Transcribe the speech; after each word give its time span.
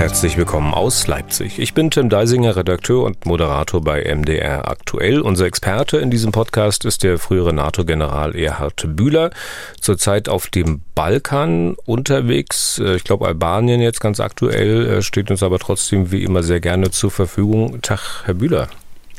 Herzlich 0.00 0.38
willkommen 0.38 0.72
aus 0.72 1.06
Leipzig. 1.08 1.58
Ich 1.58 1.74
bin 1.74 1.90
Tim 1.90 2.08
Deisinger, 2.08 2.56
Redakteur 2.56 3.04
und 3.04 3.26
Moderator 3.26 3.82
bei 3.84 4.02
MDR 4.02 4.66
Aktuell. 4.66 5.20
Unser 5.20 5.44
Experte 5.44 5.98
in 5.98 6.10
diesem 6.10 6.32
Podcast 6.32 6.86
ist 6.86 7.02
der 7.02 7.18
frühere 7.18 7.52
NATO-General 7.52 8.34
Erhard 8.34 8.96
Bühler, 8.96 9.30
zurzeit 9.78 10.30
auf 10.30 10.46
dem 10.46 10.80
Balkan 10.94 11.74
unterwegs. 11.84 12.78
Äh, 12.78 12.96
ich 12.96 13.04
glaube, 13.04 13.26
Albanien 13.26 13.82
jetzt 13.82 14.00
ganz 14.00 14.20
aktuell, 14.20 14.86
äh, 14.86 15.02
steht 15.02 15.30
uns 15.30 15.42
aber 15.42 15.58
trotzdem 15.58 16.10
wie 16.10 16.24
immer 16.24 16.42
sehr 16.42 16.60
gerne 16.60 16.90
zur 16.90 17.10
Verfügung. 17.10 17.82
Tag, 17.82 18.22
Herr 18.24 18.32
Bühler. 18.32 18.68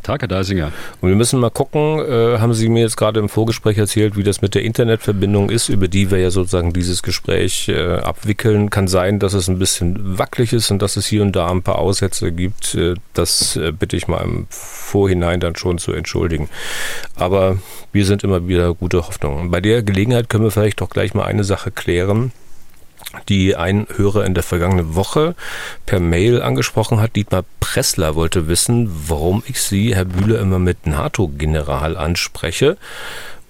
Tag, 0.01 0.21
Herr 0.21 0.27
Deisinger. 0.27 0.71
Und 1.01 1.09
wir 1.09 1.15
müssen 1.15 1.39
mal 1.39 1.49
gucken, 1.49 1.99
äh, 1.99 2.39
haben 2.39 2.53
Sie 2.53 2.69
mir 2.69 2.81
jetzt 2.81 2.97
gerade 2.97 3.19
im 3.19 3.29
Vorgespräch 3.29 3.77
erzählt, 3.77 4.15
wie 4.17 4.23
das 4.23 4.41
mit 4.41 4.55
der 4.55 4.63
Internetverbindung 4.63 5.49
ist, 5.49 5.69
über 5.69 5.87
die 5.87 6.11
wir 6.11 6.17
ja 6.17 6.31
sozusagen 6.31 6.73
dieses 6.73 7.03
Gespräch 7.03 7.69
äh, 7.69 7.95
abwickeln. 7.97 8.69
Kann 8.69 8.87
sein, 8.87 9.19
dass 9.19 9.33
es 9.33 9.47
ein 9.47 9.59
bisschen 9.59 10.17
wackelig 10.17 10.53
ist 10.53 10.71
und 10.71 10.81
dass 10.81 10.97
es 10.97 11.05
hier 11.05 11.21
und 11.21 11.35
da 11.35 11.49
ein 11.49 11.63
paar 11.63 11.79
Aussätze 11.79 12.31
gibt. 12.31 12.75
Äh, 12.75 12.95
das 13.13 13.55
äh, 13.55 13.71
bitte 13.71 13.95
ich 13.95 14.07
mal 14.07 14.23
im 14.23 14.47
Vorhinein 14.49 15.39
dann 15.39 15.55
schon 15.55 15.77
zu 15.77 15.93
entschuldigen. 15.93 16.49
Aber 17.15 17.57
wir 17.91 18.05
sind 18.05 18.23
immer 18.23 18.47
wieder 18.47 18.73
gute 18.73 19.05
Hoffnung. 19.07 19.51
Bei 19.51 19.61
der 19.61 19.83
Gelegenheit 19.83 20.29
können 20.29 20.43
wir 20.43 20.51
vielleicht 20.51 20.81
doch 20.81 20.89
gleich 20.89 21.13
mal 21.13 21.25
eine 21.25 21.43
Sache 21.43 21.71
klären 21.71 22.31
die 23.29 23.55
ein 23.55 23.87
Hörer 23.95 24.25
in 24.25 24.33
der 24.33 24.43
vergangenen 24.43 24.95
Woche 24.95 25.35
per 25.85 25.99
Mail 25.99 26.41
angesprochen 26.41 26.99
hat. 27.01 27.15
Dietmar 27.15 27.43
Pressler 27.59 28.15
wollte 28.15 28.47
wissen, 28.47 28.89
warum 29.07 29.43
ich 29.47 29.61
Sie, 29.61 29.95
Herr 29.95 30.05
Bühler, 30.05 30.39
immer 30.39 30.59
mit 30.59 30.87
NATO-General 30.87 31.97
anspreche. 31.97 32.77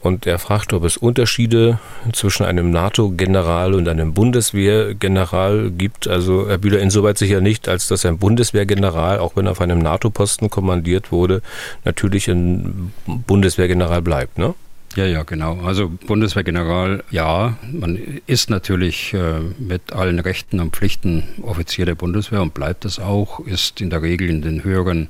Und 0.02 0.26
er 0.26 0.40
fragte, 0.40 0.78
ob 0.78 0.84
es 0.84 0.98
Unterschiede 0.98 1.80
zwischen 2.12 2.44
einem 2.44 2.72
NATO-General 2.72 3.76
und 3.76 3.88
einem 3.88 4.16
Bundeswehrgeneral 4.16 5.70
gibt. 5.70 6.08
Also 6.08 6.50
Herr 6.50 6.58
Bühler 6.58 6.80
insoweit 6.80 7.20
sicher 7.20 7.40
nicht, 7.40 7.70
als 7.70 7.88
dass 7.88 8.04
ein 8.06 8.18
Bundeswehrgeneral, 8.18 9.20
auch 9.20 9.36
wenn 9.36 9.46
er 9.46 9.52
auf 9.52 9.62
einem 9.62 9.78
NATO-Posten 9.78 10.50
kommandiert 10.50 11.12
wurde, 11.12 11.44
natürlich 11.86 12.28
ein 12.30 12.92
Bundeswehrgeneral 13.06 14.02
bleibt. 14.02 14.40
Ne? 14.40 14.56
Ja, 14.96 15.06
ja, 15.06 15.24
genau. 15.24 15.62
Also 15.62 15.90
Bundeswehrgeneral, 15.90 17.04
ja, 17.12 17.58
man 17.72 17.96
ist 18.28 18.50
natürlich 18.50 19.14
äh, 19.14 19.40
mit 19.58 19.94
allen 19.94 20.20
Rechten 20.20 20.60
und 20.60 20.76
Pflichten 20.76 21.24
Offizier 21.42 21.86
der 21.86 21.96
Bundeswehr 21.96 22.42
und 22.42 22.54
bleibt 22.54 22.84
es 22.84 23.00
auch, 23.00 23.40
ist 23.40 23.80
in 23.80 23.90
der 23.90 24.02
Regel 24.02 24.30
in 24.30 24.42
den 24.42 24.66
höheren 24.66 25.08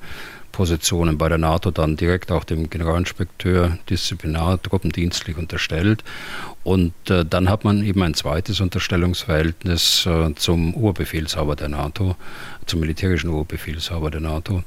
Positionen 0.51 1.17
bei 1.17 1.29
der 1.29 1.38
NATO 1.38 1.71
dann 1.71 1.95
direkt 1.95 2.31
auch 2.31 2.43
dem 2.43 2.69
Generalinspekteur 2.69 3.77
disziplinar 3.89 4.61
truppendienstlich 4.61 5.38
unterstellt. 5.38 6.03
Und 6.63 6.93
äh, 7.09 7.25
dann 7.25 7.49
hat 7.49 7.63
man 7.63 7.83
eben 7.83 8.03
ein 8.03 8.13
zweites 8.13 8.61
Unterstellungsverhältnis 8.61 10.05
äh, 10.05 10.35
zum 10.35 10.75
Urbefehlshaber 10.75 11.55
der 11.55 11.69
NATO, 11.69 12.15
zum 12.67 12.81
militärischen 12.81 13.31
Urbefehlshaber 13.31 14.11
der 14.11 14.21
NATO. 14.21 14.63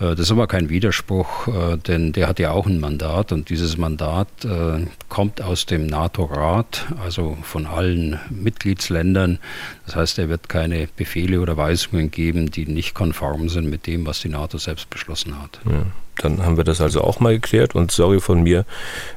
Äh, 0.00 0.14
das 0.14 0.20
ist 0.20 0.30
aber 0.30 0.46
kein 0.46 0.70
Widerspruch, 0.70 1.48
äh, 1.48 1.76
denn 1.76 2.12
der 2.12 2.28
hat 2.28 2.38
ja 2.38 2.52
auch 2.52 2.66
ein 2.66 2.80
Mandat 2.80 3.30
und 3.30 3.50
dieses 3.50 3.76
Mandat 3.76 4.28
äh, 4.44 4.86
kommt 5.10 5.42
aus 5.42 5.66
dem 5.66 5.86
NATO-Rat, 5.86 6.86
also 7.02 7.36
von 7.42 7.66
allen 7.66 8.18
Mitgliedsländern. 8.30 9.38
Das 9.84 9.96
heißt, 9.96 10.18
er 10.18 10.30
wird 10.30 10.48
keine 10.48 10.88
Befehle 10.96 11.42
oder 11.42 11.58
Weisungen 11.58 12.10
geben, 12.10 12.50
die 12.50 12.64
nicht 12.64 12.94
konform 12.94 13.50
sind 13.50 13.68
mit 13.68 13.86
dem, 13.86 14.06
was 14.06 14.20
die 14.20 14.30
NATO 14.30 14.56
selbst 14.56 14.88
beschlossen 14.88 15.40
hat. 15.42 15.60
Ja. 15.66 15.84
Dann 16.16 16.44
haben 16.44 16.56
wir 16.56 16.64
das 16.64 16.80
also 16.80 17.00
auch 17.02 17.20
mal 17.20 17.34
geklärt 17.34 17.74
und 17.74 17.90
sorry 17.90 18.20
von 18.20 18.42
mir, 18.42 18.64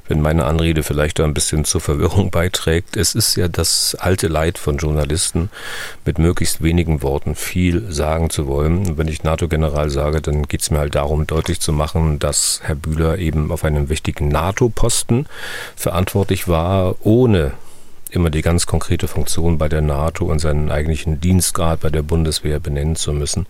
wenn 0.07 0.21
meine 0.21 0.45
Anrede 0.45 0.83
vielleicht 0.83 1.19
da 1.19 1.23
ein 1.23 1.33
bisschen 1.33 1.65
zur 1.65 1.81
Verwirrung 1.81 2.31
beiträgt. 2.31 2.97
Es 2.97 3.15
ist 3.15 3.35
ja 3.35 3.47
das 3.47 3.95
alte 3.99 4.27
Leid 4.27 4.57
von 4.57 4.77
Journalisten, 4.77 5.49
mit 6.05 6.19
möglichst 6.19 6.63
wenigen 6.63 7.01
Worten 7.03 7.35
viel 7.35 7.91
sagen 7.91 8.29
zu 8.29 8.47
wollen. 8.47 8.79
Und 8.79 8.97
wenn 8.97 9.07
ich 9.07 9.23
NATO-General 9.23 9.89
sage, 9.89 10.21
dann 10.21 10.43
geht 10.43 10.61
es 10.61 10.71
mir 10.71 10.79
halt 10.79 10.95
darum, 10.95 11.27
deutlich 11.27 11.59
zu 11.59 11.71
machen, 11.73 12.19
dass 12.19 12.61
Herr 12.63 12.75
Bühler 12.75 13.17
eben 13.17 13.51
auf 13.51 13.63
einem 13.63 13.89
wichtigen 13.89 14.27
NATO-Posten 14.29 15.27
verantwortlich 15.75 16.47
war, 16.47 16.95
ohne 17.05 17.53
immer 18.09 18.29
die 18.29 18.41
ganz 18.41 18.65
konkrete 18.65 19.07
Funktion 19.07 19.57
bei 19.57 19.69
der 19.69 19.81
NATO 19.81 20.25
und 20.25 20.39
seinen 20.39 20.71
eigentlichen 20.71 21.19
Dienstgrad 21.19 21.81
bei 21.81 21.89
der 21.89 22.01
Bundeswehr 22.01 22.59
benennen 22.59 22.95
zu 22.95 23.13
müssen. 23.13 23.45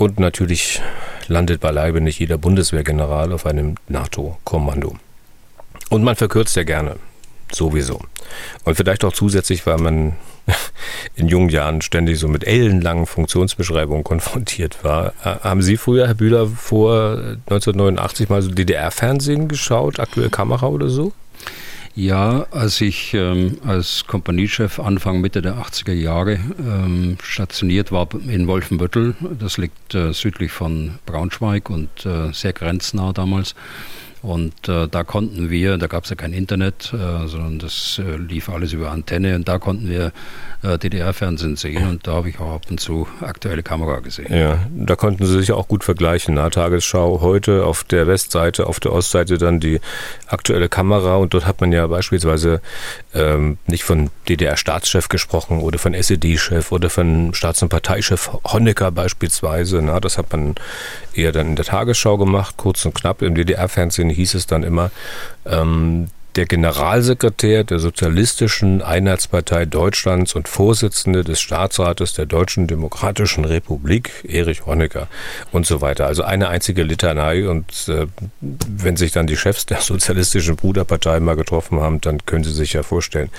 Und 0.00 0.18
natürlich 0.18 0.80
landet 1.28 1.60
beileibe 1.60 2.00
nicht 2.00 2.20
jeder 2.20 2.38
Bundeswehrgeneral 2.38 3.34
auf 3.34 3.44
einem 3.44 3.74
NATO-Kommando. 3.88 4.96
Und 5.90 6.02
man 6.02 6.16
verkürzt 6.16 6.56
ja 6.56 6.62
gerne. 6.62 6.96
Sowieso. 7.52 8.00
Und 8.64 8.76
vielleicht 8.76 9.04
auch 9.04 9.12
zusätzlich, 9.12 9.66
weil 9.66 9.76
man 9.76 10.16
in 11.16 11.28
jungen 11.28 11.50
Jahren 11.50 11.82
ständig 11.82 12.18
so 12.18 12.28
mit 12.28 12.46
ellenlangen 12.46 13.04
Funktionsbeschreibungen 13.04 14.02
konfrontiert 14.02 14.82
war. 14.84 15.12
Äh, 15.22 15.40
haben 15.40 15.60
Sie 15.60 15.76
früher, 15.76 16.06
Herr 16.06 16.14
Bühler, 16.14 16.46
vor 16.46 17.18
1989 17.50 18.30
mal 18.30 18.40
so 18.40 18.50
DDR-Fernsehen 18.50 19.48
geschaut, 19.48 20.00
aktuelle 20.00 20.30
Kamera 20.30 20.68
oder 20.68 20.88
so? 20.88 21.12
Ja, 21.96 22.46
als 22.52 22.80
ich 22.80 23.14
ähm, 23.14 23.58
als 23.66 24.06
Kompaniechef 24.06 24.78
Anfang 24.78 25.20
Mitte 25.20 25.42
der 25.42 25.56
80er 25.56 25.92
Jahre 25.92 26.38
ähm, 26.58 27.18
stationiert 27.22 27.90
war 27.90 28.08
in 28.28 28.46
Wolfenbüttel, 28.46 29.16
das 29.38 29.58
liegt 29.58 29.94
äh, 29.94 30.12
südlich 30.12 30.52
von 30.52 30.98
Braunschweig 31.04 31.68
und 31.68 32.06
äh, 32.06 32.32
sehr 32.32 32.52
grenznah 32.52 33.12
damals, 33.12 33.56
und 34.22 34.68
äh, 34.68 34.86
da 34.88 35.04
konnten 35.04 35.50
wir, 35.50 35.78
da 35.78 35.86
gab 35.86 36.04
es 36.04 36.10
ja 36.10 36.16
kein 36.16 36.32
Internet, 36.32 36.92
äh, 36.92 37.26
sondern 37.26 37.58
das 37.58 38.00
äh, 38.04 38.16
lief 38.16 38.48
alles 38.48 38.72
über 38.72 38.90
Antenne 38.90 39.34
und 39.34 39.48
da 39.48 39.58
konnten 39.58 39.88
wir 39.88 40.12
äh, 40.62 40.78
DDR-Fernsehen 40.78 41.56
sehen 41.56 41.88
und 41.88 42.06
da 42.06 42.12
habe 42.12 42.28
ich 42.28 42.38
auch 42.38 42.54
ab 42.56 42.62
und 42.68 42.80
zu 42.80 43.08
aktuelle 43.22 43.62
Kamera 43.62 44.00
gesehen. 44.00 44.34
Ja, 44.34 44.58
da 44.74 44.94
konnten 44.94 45.24
Sie 45.24 45.38
sich 45.38 45.52
auch 45.52 45.68
gut 45.68 45.84
vergleichen. 45.84 46.34
Na, 46.34 46.50
Tagesschau 46.50 47.20
heute 47.22 47.64
auf 47.64 47.84
der 47.84 48.06
Westseite, 48.06 48.66
auf 48.66 48.78
der 48.78 48.92
Ostseite 48.92 49.38
dann 49.38 49.58
die 49.58 49.80
aktuelle 50.26 50.68
Kamera 50.68 51.16
und 51.16 51.32
dort 51.32 51.46
hat 51.46 51.62
man 51.62 51.72
ja 51.72 51.86
beispielsweise 51.86 52.60
ähm, 53.14 53.56
nicht 53.66 53.84
von 53.84 54.10
DDR-Staatschef 54.28 55.08
gesprochen 55.08 55.60
oder 55.60 55.78
von 55.78 55.94
SED-Chef 55.94 56.72
oder 56.72 56.90
von 56.90 57.32
Staats- 57.32 57.62
und 57.62 57.70
Parteichef 57.70 58.30
Honecker 58.44 58.90
beispielsweise. 58.90 59.80
Na, 59.82 59.98
das 59.98 60.18
hat 60.18 60.30
man 60.32 60.56
eher 61.14 61.32
dann 61.32 61.48
in 61.48 61.56
der 61.56 61.64
Tagesschau 61.64 62.18
gemacht, 62.18 62.56
kurz 62.58 62.84
und 62.84 62.94
knapp. 62.94 63.22
Im 63.22 63.34
DDR-Fernsehen 63.34 64.09
hieß 64.10 64.34
es 64.34 64.46
dann 64.46 64.62
immer, 64.62 64.90
ähm, 65.46 66.08
der 66.36 66.46
Generalsekretär 66.46 67.64
der 67.64 67.78
Sozialistischen 67.78 68.82
Einheitspartei 68.82 69.66
Deutschlands 69.66 70.34
und 70.34 70.48
Vorsitzende 70.48 71.24
des 71.24 71.40
Staatsrates 71.40 72.14
der 72.14 72.26
Deutschen 72.26 72.66
Demokratischen 72.66 73.44
Republik, 73.44 74.24
Erich 74.26 74.66
Honecker 74.66 75.08
und 75.50 75.66
so 75.66 75.80
weiter. 75.80 76.06
Also 76.06 76.22
eine 76.22 76.48
einzige 76.48 76.82
Litanei 76.82 77.48
und 77.48 77.88
äh, 77.88 78.06
wenn 78.40 78.96
sich 78.96 79.12
dann 79.12 79.26
die 79.26 79.36
Chefs 79.36 79.66
der 79.66 79.80
Sozialistischen 79.80 80.56
Bruderpartei 80.56 81.18
mal 81.20 81.36
getroffen 81.36 81.80
haben, 81.80 82.00
dann 82.00 82.24
können 82.26 82.44
Sie 82.44 82.52
sich 82.52 82.74
ja 82.74 82.82
vorstellen, 82.82 83.30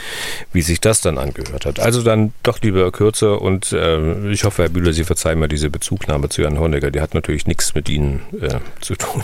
wie 0.51 0.61
sich 0.61 0.81
das 0.81 1.01
dann 1.01 1.17
angehört 1.17 1.65
hat. 1.65 1.79
Also 1.79 2.03
dann 2.03 2.33
doch 2.43 2.61
lieber 2.61 2.91
kürzer 2.91 3.41
und 3.41 3.71
äh, 3.71 4.29
ich 4.31 4.43
hoffe, 4.43 4.63
Herr 4.63 4.69
Bühler, 4.69 4.93
Sie 4.93 5.03
verzeihen 5.03 5.39
mir 5.39 5.47
diese 5.47 5.69
Bezugnahme 5.69 6.29
zu 6.29 6.43
Herrn 6.43 6.59
Honecker. 6.59 6.91
Die 6.91 7.01
hat 7.01 7.13
natürlich 7.13 7.47
nichts 7.47 7.73
mit 7.73 7.89
Ihnen 7.89 8.21
äh, 8.41 8.59
zu 8.81 8.95
tun. 8.95 9.23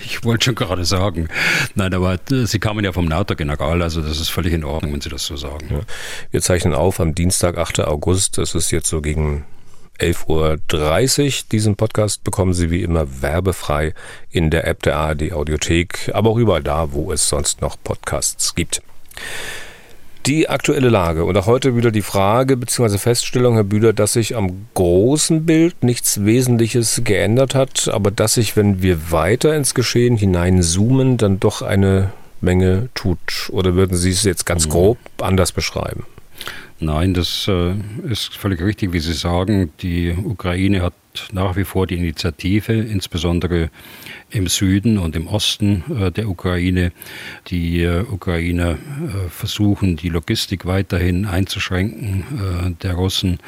Ich, 0.00 0.06
ich 0.06 0.24
wollte 0.24 0.46
schon 0.46 0.54
gerade 0.54 0.84
sagen, 0.84 1.28
nein, 1.74 1.92
aber 1.92 2.14
äh, 2.14 2.46
Sie 2.46 2.58
kamen 2.58 2.77
kamen 2.78 2.84
ja 2.84 2.92
vom 2.92 3.06
NATO-General, 3.06 3.82
also 3.82 4.02
das 4.02 4.20
ist 4.20 4.28
völlig 4.28 4.52
in 4.52 4.62
Ordnung, 4.62 4.92
wenn 4.92 5.00
Sie 5.00 5.08
das 5.08 5.26
so 5.26 5.36
sagen. 5.36 5.66
Ja. 5.68 5.80
Wir 6.30 6.40
zeichnen 6.40 6.74
auf 6.74 7.00
am 7.00 7.12
Dienstag, 7.12 7.58
8. 7.58 7.80
August. 7.80 8.38
Das 8.38 8.54
ist 8.54 8.70
jetzt 8.70 8.88
so 8.88 9.02
gegen 9.02 9.44
11.30 9.98 11.26
Uhr. 11.26 11.44
Diesen 11.50 11.74
Podcast 11.74 12.22
bekommen 12.22 12.54
Sie 12.54 12.70
wie 12.70 12.84
immer 12.84 13.20
werbefrei 13.20 13.94
in 14.30 14.50
der 14.50 14.68
App 14.68 14.84
der 14.84 14.96
ARD 14.96 15.32
Audiothek, 15.32 16.12
aber 16.14 16.30
auch 16.30 16.36
überall 16.36 16.62
da, 16.62 16.92
wo 16.92 17.10
es 17.10 17.28
sonst 17.28 17.62
noch 17.62 17.76
Podcasts 17.82 18.54
gibt. 18.54 18.80
Die 20.26 20.48
aktuelle 20.48 20.88
Lage 20.88 21.24
und 21.24 21.36
auch 21.36 21.46
heute 21.46 21.74
wieder 21.74 21.90
die 21.90 22.02
Frage 22.02 22.56
bzw. 22.56 22.98
Feststellung, 22.98 23.54
Herr 23.54 23.64
Bühler, 23.64 23.92
dass 23.92 24.12
sich 24.12 24.36
am 24.36 24.68
großen 24.74 25.46
Bild 25.46 25.82
nichts 25.82 26.24
Wesentliches 26.24 27.00
geändert 27.02 27.56
hat, 27.56 27.88
aber 27.88 28.12
dass 28.12 28.34
sich, 28.34 28.54
wenn 28.54 28.82
wir 28.82 29.10
weiter 29.10 29.56
ins 29.56 29.74
Geschehen 29.74 30.16
hineinzoomen, 30.16 31.16
dann 31.16 31.40
doch 31.40 31.62
eine 31.62 32.12
Menge 32.40 32.88
tut? 32.94 33.50
Oder 33.50 33.74
würden 33.74 33.96
Sie 33.96 34.10
es 34.10 34.24
jetzt 34.24 34.46
ganz 34.46 34.66
mhm. 34.66 34.70
grob 34.70 34.98
anders 35.20 35.52
beschreiben? 35.52 36.06
Nein, 36.80 37.12
das 37.12 37.48
äh, 37.48 37.74
ist 38.08 38.36
völlig 38.36 38.62
richtig, 38.62 38.92
wie 38.92 39.00
Sie 39.00 39.12
sagen. 39.12 39.72
Die 39.80 40.12
Ukraine 40.12 40.82
hat 40.82 40.94
hat 41.18 41.32
nach 41.32 41.56
wie 41.56 41.64
vor 41.64 41.86
die 41.86 41.96
Initiative, 41.96 42.72
insbesondere 42.72 43.70
im 44.30 44.46
Süden 44.46 44.98
und 44.98 45.16
im 45.16 45.26
Osten 45.26 45.84
äh, 45.90 46.10
der 46.10 46.28
Ukraine. 46.28 46.92
Die 47.48 47.82
äh, 47.82 48.00
Ukrainer 48.00 48.72
äh, 48.72 49.28
versuchen, 49.30 49.96
die 49.96 50.08
Logistik 50.08 50.66
weiterhin 50.66 51.26
einzuschränken, 51.26 52.76
der 52.82 52.94
Russen 52.94 53.38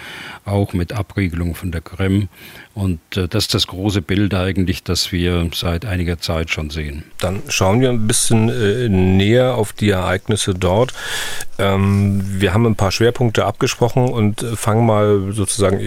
auch 0.45 0.73
mit 0.73 0.93
Abriegelung 0.93 1.55
von 1.55 1.71
der 1.71 1.81
Krim. 1.81 2.29
Und 2.75 3.01
das 3.13 3.45
ist 3.45 3.55
das 3.55 3.67
große 3.67 4.01
Bild 4.01 4.33
eigentlich, 4.33 4.83
das 4.85 5.13
wir 5.13 5.49
seit 5.53 5.85
einiger 5.85 6.19
Zeit 6.21 6.51
schon 6.51 6.71
sehen. 6.71 7.05
Dann 7.19 7.43
schauen 7.49 7.81
wir 7.81 7.91
ein 7.91 8.07
bisschen 8.07 9.17
näher 9.17 9.57
auf 9.57 9.73
die 9.73 9.91
Ereignisse 9.91 10.55
dort. 10.55 10.93
Ähm, 11.59 12.23
wir 12.41 12.55
haben 12.55 12.67
ein 12.67 12.77
paar 12.77 12.93
Schwerpunkte 12.93 13.45
abgesprochen 13.45 14.09
und 14.09 14.41
fangen 14.55 14.87
mal 14.87 15.33
sozusagen 15.33 15.81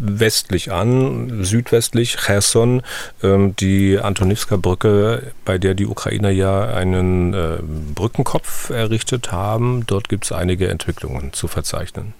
westlich 0.00 0.72
an, 0.72 1.44
südwestlich, 1.44 2.16
Cherson, 2.16 2.82
ähm, 3.22 3.54
die 3.56 3.98
Antonie 3.98 4.33
Nivska-Brücke, 4.34 5.32
bei 5.44 5.58
der 5.58 5.74
die 5.74 5.86
Ukrainer 5.86 6.30
ja 6.30 6.66
einen 6.66 7.34
äh, 7.34 7.58
Brückenkopf 7.94 8.70
errichtet 8.70 9.30
haben. 9.30 9.86
Dort 9.86 10.08
gibt 10.08 10.24
es 10.24 10.32
einige 10.32 10.68
Entwicklungen 10.68 11.32
zu 11.32 11.46
verzeichnen. 11.46 12.14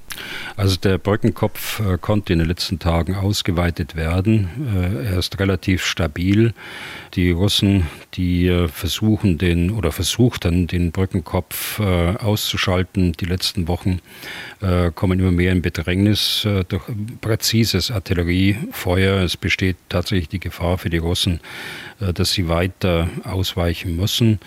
Also 0.57 0.77
der 0.77 0.99
Brückenkopf 0.99 1.81
äh, 1.81 1.99
konnte 1.99 2.33
in 2.33 2.39
den 2.39 2.49
letzten 2.49 2.79
Tagen 2.79 3.17
ausgeweitet 3.17 3.97
werden. 3.97 4.49
Äh, 4.75 5.07
er 5.07 5.19
ist 5.19 5.39
relativ 5.41 5.85
stabil. 5.85 6.55
Die 7.15 7.31
Russen, 7.31 7.87
die 8.15 8.47
äh, 8.47 8.69
versuchen 8.69 9.39
den 9.39 9.71
oder 9.71 9.93
versuchten 9.93 10.67
den 10.67 10.93
Brückenkopf 10.93 11.81
äh, 11.81 12.17
auszuschalten, 12.17 13.13
die 13.13 13.25
letzten 13.25 13.69
Wochen 13.69 14.01
äh, 14.61 14.91
kommen 14.93 15.19
immer 15.19 15.33
mehr 15.33 15.53
in 15.53 15.63
Bedrängnis 15.63 16.47
durch 16.69 16.83
präzises 17.21 17.91
Artilleriefeuer. 17.91 19.23
Es 19.23 19.37
besteht 19.37 19.77
tatsächlich 19.89 20.29
die 20.29 20.41
Gefahr 20.41 20.79
für 20.79 20.91
die 20.91 20.99
Russen, 20.99 21.41
dass 22.13 22.33
sie 22.33 22.49
weiter 22.49 23.09
ausweichen 23.25 23.97
müssen. 23.97 24.41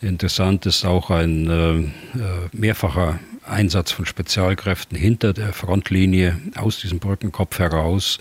Interessant 0.00 0.66
ist 0.66 0.84
auch 0.84 1.10
ein 1.10 1.92
mehrfacher 2.52 3.18
Einsatz 3.46 3.92
von 3.92 4.06
Spezialkräften 4.06 4.96
hinter 4.96 5.32
der 5.32 5.52
Frontlinie 5.52 6.40
aus 6.56 6.78
diesem 6.78 6.98
Brückenkopf 6.98 7.58
heraus 7.58 8.18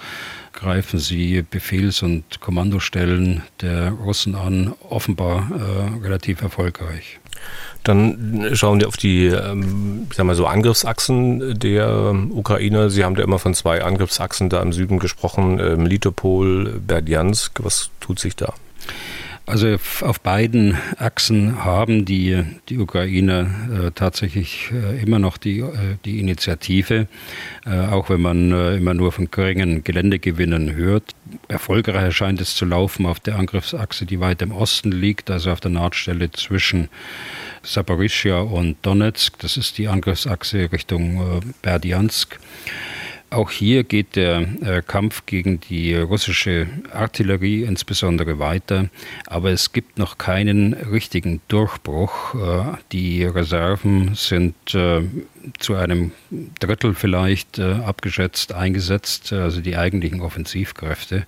greifen 0.53 1.00
sie 1.00 1.41
Befehls- 1.41 2.03
und 2.03 2.39
Kommandostellen 2.39 3.41
der 3.62 3.89
Russen 3.89 4.35
an, 4.35 4.74
offenbar 4.88 5.50
äh, 5.51 6.03
relativ 6.03 6.41
erfolgreich. 6.41 7.19
Dann 7.83 8.51
schauen 8.53 8.79
wir 8.79 8.88
auf 8.88 8.95
die, 8.95 9.25
ähm, 9.25 10.07
ich 10.09 10.15
sag 10.15 10.25
mal 10.25 10.36
so, 10.36 10.45
Angriffsachsen 10.45 11.59
der 11.59 12.12
ähm, 12.12 12.31
Ukraine. 12.31 12.89
Sie 12.89 13.03
haben 13.03 13.15
da 13.15 13.24
immer 13.24 13.39
von 13.39 13.53
zwei 13.53 13.83
Angriffsachsen 13.83 14.50
da 14.50 14.62
im 14.62 14.71
Süden 14.71 15.00
gesprochen, 15.00 15.56
Melitopol, 15.56 16.79
Berdjansk. 16.86 17.59
Was 17.63 17.89
tut 18.00 18.19
sich 18.19 18.36
da? 18.36 18.53
Also 19.45 19.75
auf 20.01 20.21
beiden 20.21 20.77
Achsen 20.97 21.65
haben 21.65 22.05
die, 22.05 22.43
die 22.69 22.79
Ukrainer 22.79 23.41
äh, 23.87 23.91
tatsächlich 23.91 24.71
äh, 24.71 25.01
immer 25.01 25.19
noch 25.19 25.35
die, 25.35 25.59
äh, 25.59 25.97
die 26.05 26.21
Initiative, 26.21 27.07
äh, 27.65 27.87
auch 27.87 28.09
wenn 28.09 28.21
man 28.21 28.53
äh, 28.53 28.77
immer 28.77 28.93
nur 28.93 29.11
von 29.11 29.29
geringen 29.31 29.83
Geländegewinnen 29.83 30.75
hört. 30.75 31.13
Erfolgreich 31.49 32.15
scheint 32.15 32.39
es 32.39 32.55
zu 32.55 32.63
laufen 32.63 33.05
auf 33.05 33.19
der 33.19 33.35
Angriffsachse, 33.35 34.05
die 34.05 34.21
weit 34.21 34.41
im 34.41 34.53
Osten 34.53 34.93
liegt, 34.93 35.29
also 35.29 35.51
auf 35.51 35.59
der 35.59 35.71
Nahtstelle 35.71 36.31
zwischen 36.31 36.87
Saporischia 37.63 38.39
und 38.39 38.77
Donetsk. 38.81 39.39
Das 39.39 39.57
ist 39.57 39.77
die 39.77 39.89
Angriffsachse 39.89 40.71
Richtung 40.71 41.17
äh, 41.17 41.41
Berdiansk. 41.61 42.39
Auch 43.33 43.50
hier 43.50 43.83
geht 43.83 44.15
der 44.15 44.41
äh, 44.62 44.81
Kampf 44.85 45.25
gegen 45.25 45.59
die 45.59 45.95
russische 45.95 46.68
Artillerie 46.91 47.63
insbesondere 47.63 48.38
weiter, 48.38 48.89
aber 49.25 49.50
es 49.50 49.71
gibt 49.71 49.97
noch 49.97 50.19
keinen 50.19 50.74
richtigen 50.74 51.41
Durchbruch. 51.47 52.35
Äh, 52.35 52.77
die 52.91 53.24
Reserven 53.24 54.13
sind 54.13 54.75
äh, 54.75 55.01
zu 55.59 55.75
einem 55.75 56.11
Drittel 56.59 56.93
vielleicht 56.93 57.59
äh, 57.59 57.73
abgeschätzt 57.73 58.53
eingesetzt, 58.53 59.33
also 59.33 59.61
die 59.61 59.77
eigentlichen 59.77 60.21
Offensivkräfte, 60.21 61.25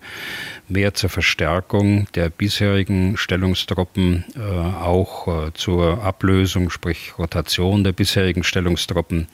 mehr 0.68 0.94
zur 0.94 1.10
Verstärkung 1.10 2.08
der 2.16 2.30
bisherigen 2.30 3.18
Stellungstruppen, 3.18 4.26
äh, 4.36 4.40
auch 4.42 5.28
äh, 5.28 5.54
zur 5.54 6.04
Ablösung, 6.04 6.70
sprich 6.70 7.18
Rotation 7.18 7.84
der 7.84 7.92
bisherigen 7.92 8.44
Stellungstruppen. 8.44 9.28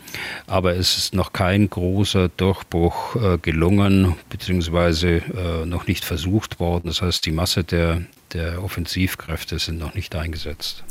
Aber 0.48 0.76
es 0.76 0.98
ist 0.98 1.14
noch 1.14 1.34
kein 1.34 1.70
großer 1.70 2.30
Durchbruch 2.30 3.16
äh, 3.16 3.38
gelungen, 3.38 4.16
beziehungsweise 4.30 5.18
äh, 5.18 5.66
noch 5.66 5.88
nicht 5.88 6.06
versucht 6.06 6.60
worden. 6.60 6.88
Das 6.88 7.02
heißt, 7.02 7.26
die 7.26 7.32
Masse 7.32 7.64
der 7.64 8.02
der 8.34 8.64
Offensivkräfte 8.64 9.60
sind 9.60 9.78
noch 9.78 9.94
nicht 9.94 10.16
eingesetzt 10.16 10.86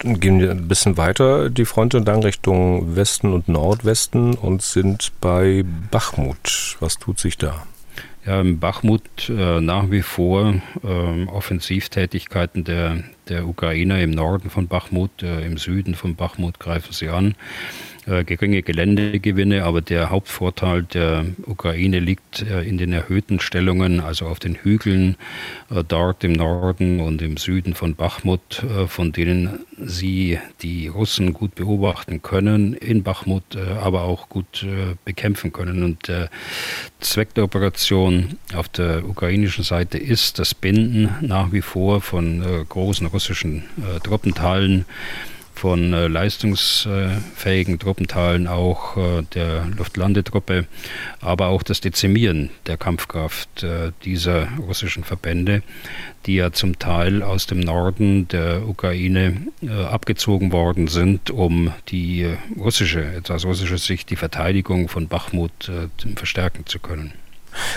gehen 0.00 0.40
wir 0.40 0.50
ein 0.50 0.68
bisschen 0.68 0.96
weiter 0.96 1.50
die 1.50 1.64
Front 1.64 1.94
entlang 1.94 2.22
Richtung 2.22 2.96
Westen 2.96 3.32
und 3.32 3.48
Nordwesten 3.48 4.34
und 4.34 4.62
sind 4.62 5.12
bei 5.20 5.64
Bachmut. 5.90 6.76
Was 6.80 6.98
tut 6.98 7.18
sich 7.18 7.36
da? 7.36 7.66
Ja, 8.26 8.40
in 8.40 8.58
Bachmut 8.58 9.02
äh, 9.28 9.60
nach 9.60 9.90
wie 9.90 10.02
vor 10.02 10.54
äh, 10.84 11.26
Offensivtätigkeiten 11.26 12.64
der, 12.64 13.02
der 13.28 13.46
Ukrainer 13.46 14.00
im 14.00 14.10
Norden 14.10 14.50
von 14.50 14.68
Bachmut, 14.68 15.22
äh, 15.22 15.44
im 15.46 15.58
Süden 15.58 15.94
von 15.94 16.14
Bachmut 16.16 16.58
greifen 16.58 16.92
sie 16.92 17.08
an 17.08 17.34
äh, 18.06 18.24
geringe 18.24 18.62
Geländegewinne, 18.62 19.64
aber 19.64 19.82
der 19.82 20.10
Hauptvorteil 20.10 20.82
der 20.82 21.26
Ukraine 21.46 22.00
liegt 22.00 22.42
äh, 22.42 22.62
in 22.62 22.78
den 22.78 22.92
erhöhten 22.92 23.40
Stellungen, 23.40 24.00
also 24.00 24.26
auf 24.26 24.38
den 24.38 24.54
Hügeln 24.54 25.16
dort 25.86 26.24
im 26.24 26.32
Norden 26.32 27.00
und 27.00 27.22
im 27.22 27.36
Süden 27.36 27.74
von 27.74 27.94
Bachmut, 27.94 28.64
von 28.88 29.12
denen 29.12 29.60
sie 29.78 30.38
die 30.62 30.88
Russen 30.88 31.32
gut 31.32 31.54
beobachten 31.54 32.22
können, 32.22 32.74
in 32.74 33.04
Bachmut 33.04 33.56
aber 33.56 34.02
auch 34.02 34.28
gut 34.28 34.66
bekämpfen 35.04 35.52
können. 35.52 35.84
Und 35.84 36.08
der 36.08 36.28
Zweck 36.98 37.34
der 37.34 37.44
Operation 37.44 38.38
auf 38.52 38.68
der 38.68 39.08
ukrainischen 39.08 39.62
Seite 39.62 39.98
ist 39.98 40.40
das 40.40 40.54
Binden 40.54 41.14
nach 41.20 41.52
wie 41.52 41.62
vor 41.62 42.00
von 42.00 42.42
großen 42.68 43.06
russischen 43.12 43.64
Truppenteilen 44.02 44.84
von 45.60 45.92
äh, 45.92 46.08
leistungsfähigen 46.08 47.78
Truppenteilen 47.78 48.46
auch 48.46 48.96
äh, 48.96 49.22
der 49.34 49.66
Luftlandetruppe, 49.76 50.66
aber 51.20 51.48
auch 51.48 51.62
das 51.62 51.82
Dezimieren 51.82 52.48
der 52.66 52.78
Kampfkraft 52.78 53.62
äh, 53.62 53.92
dieser 54.02 54.48
russischen 54.56 55.04
Verbände, 55.04 55.62
die 56.24 56.36
ja 56.36 56.50
zum 56.50 56.78
Teil 56.78 57.22
aus 57.22 57.46
dem 57.46 57.60
Norden 57.60 58.26
der 58.28 58.66
Ukraine 58.66 59.36
abgezogen 59.90 60.52
worden 60.52 60.88
sind, 60.88 61.30
um 61.30 61.72
die 61.88 62.26
russische, 62.58 63.22
aus 63.28 63.44
russischer 63.44 63.78
Sicht 63.78 64.10
die 64.10 64.16
Verteidigung 64.16 64.88
von 64.88 65.08
Bachmut 65.08 65.72
verstärken 66.16 66.66
zu 66.66 66.78
können. 66.78 67.12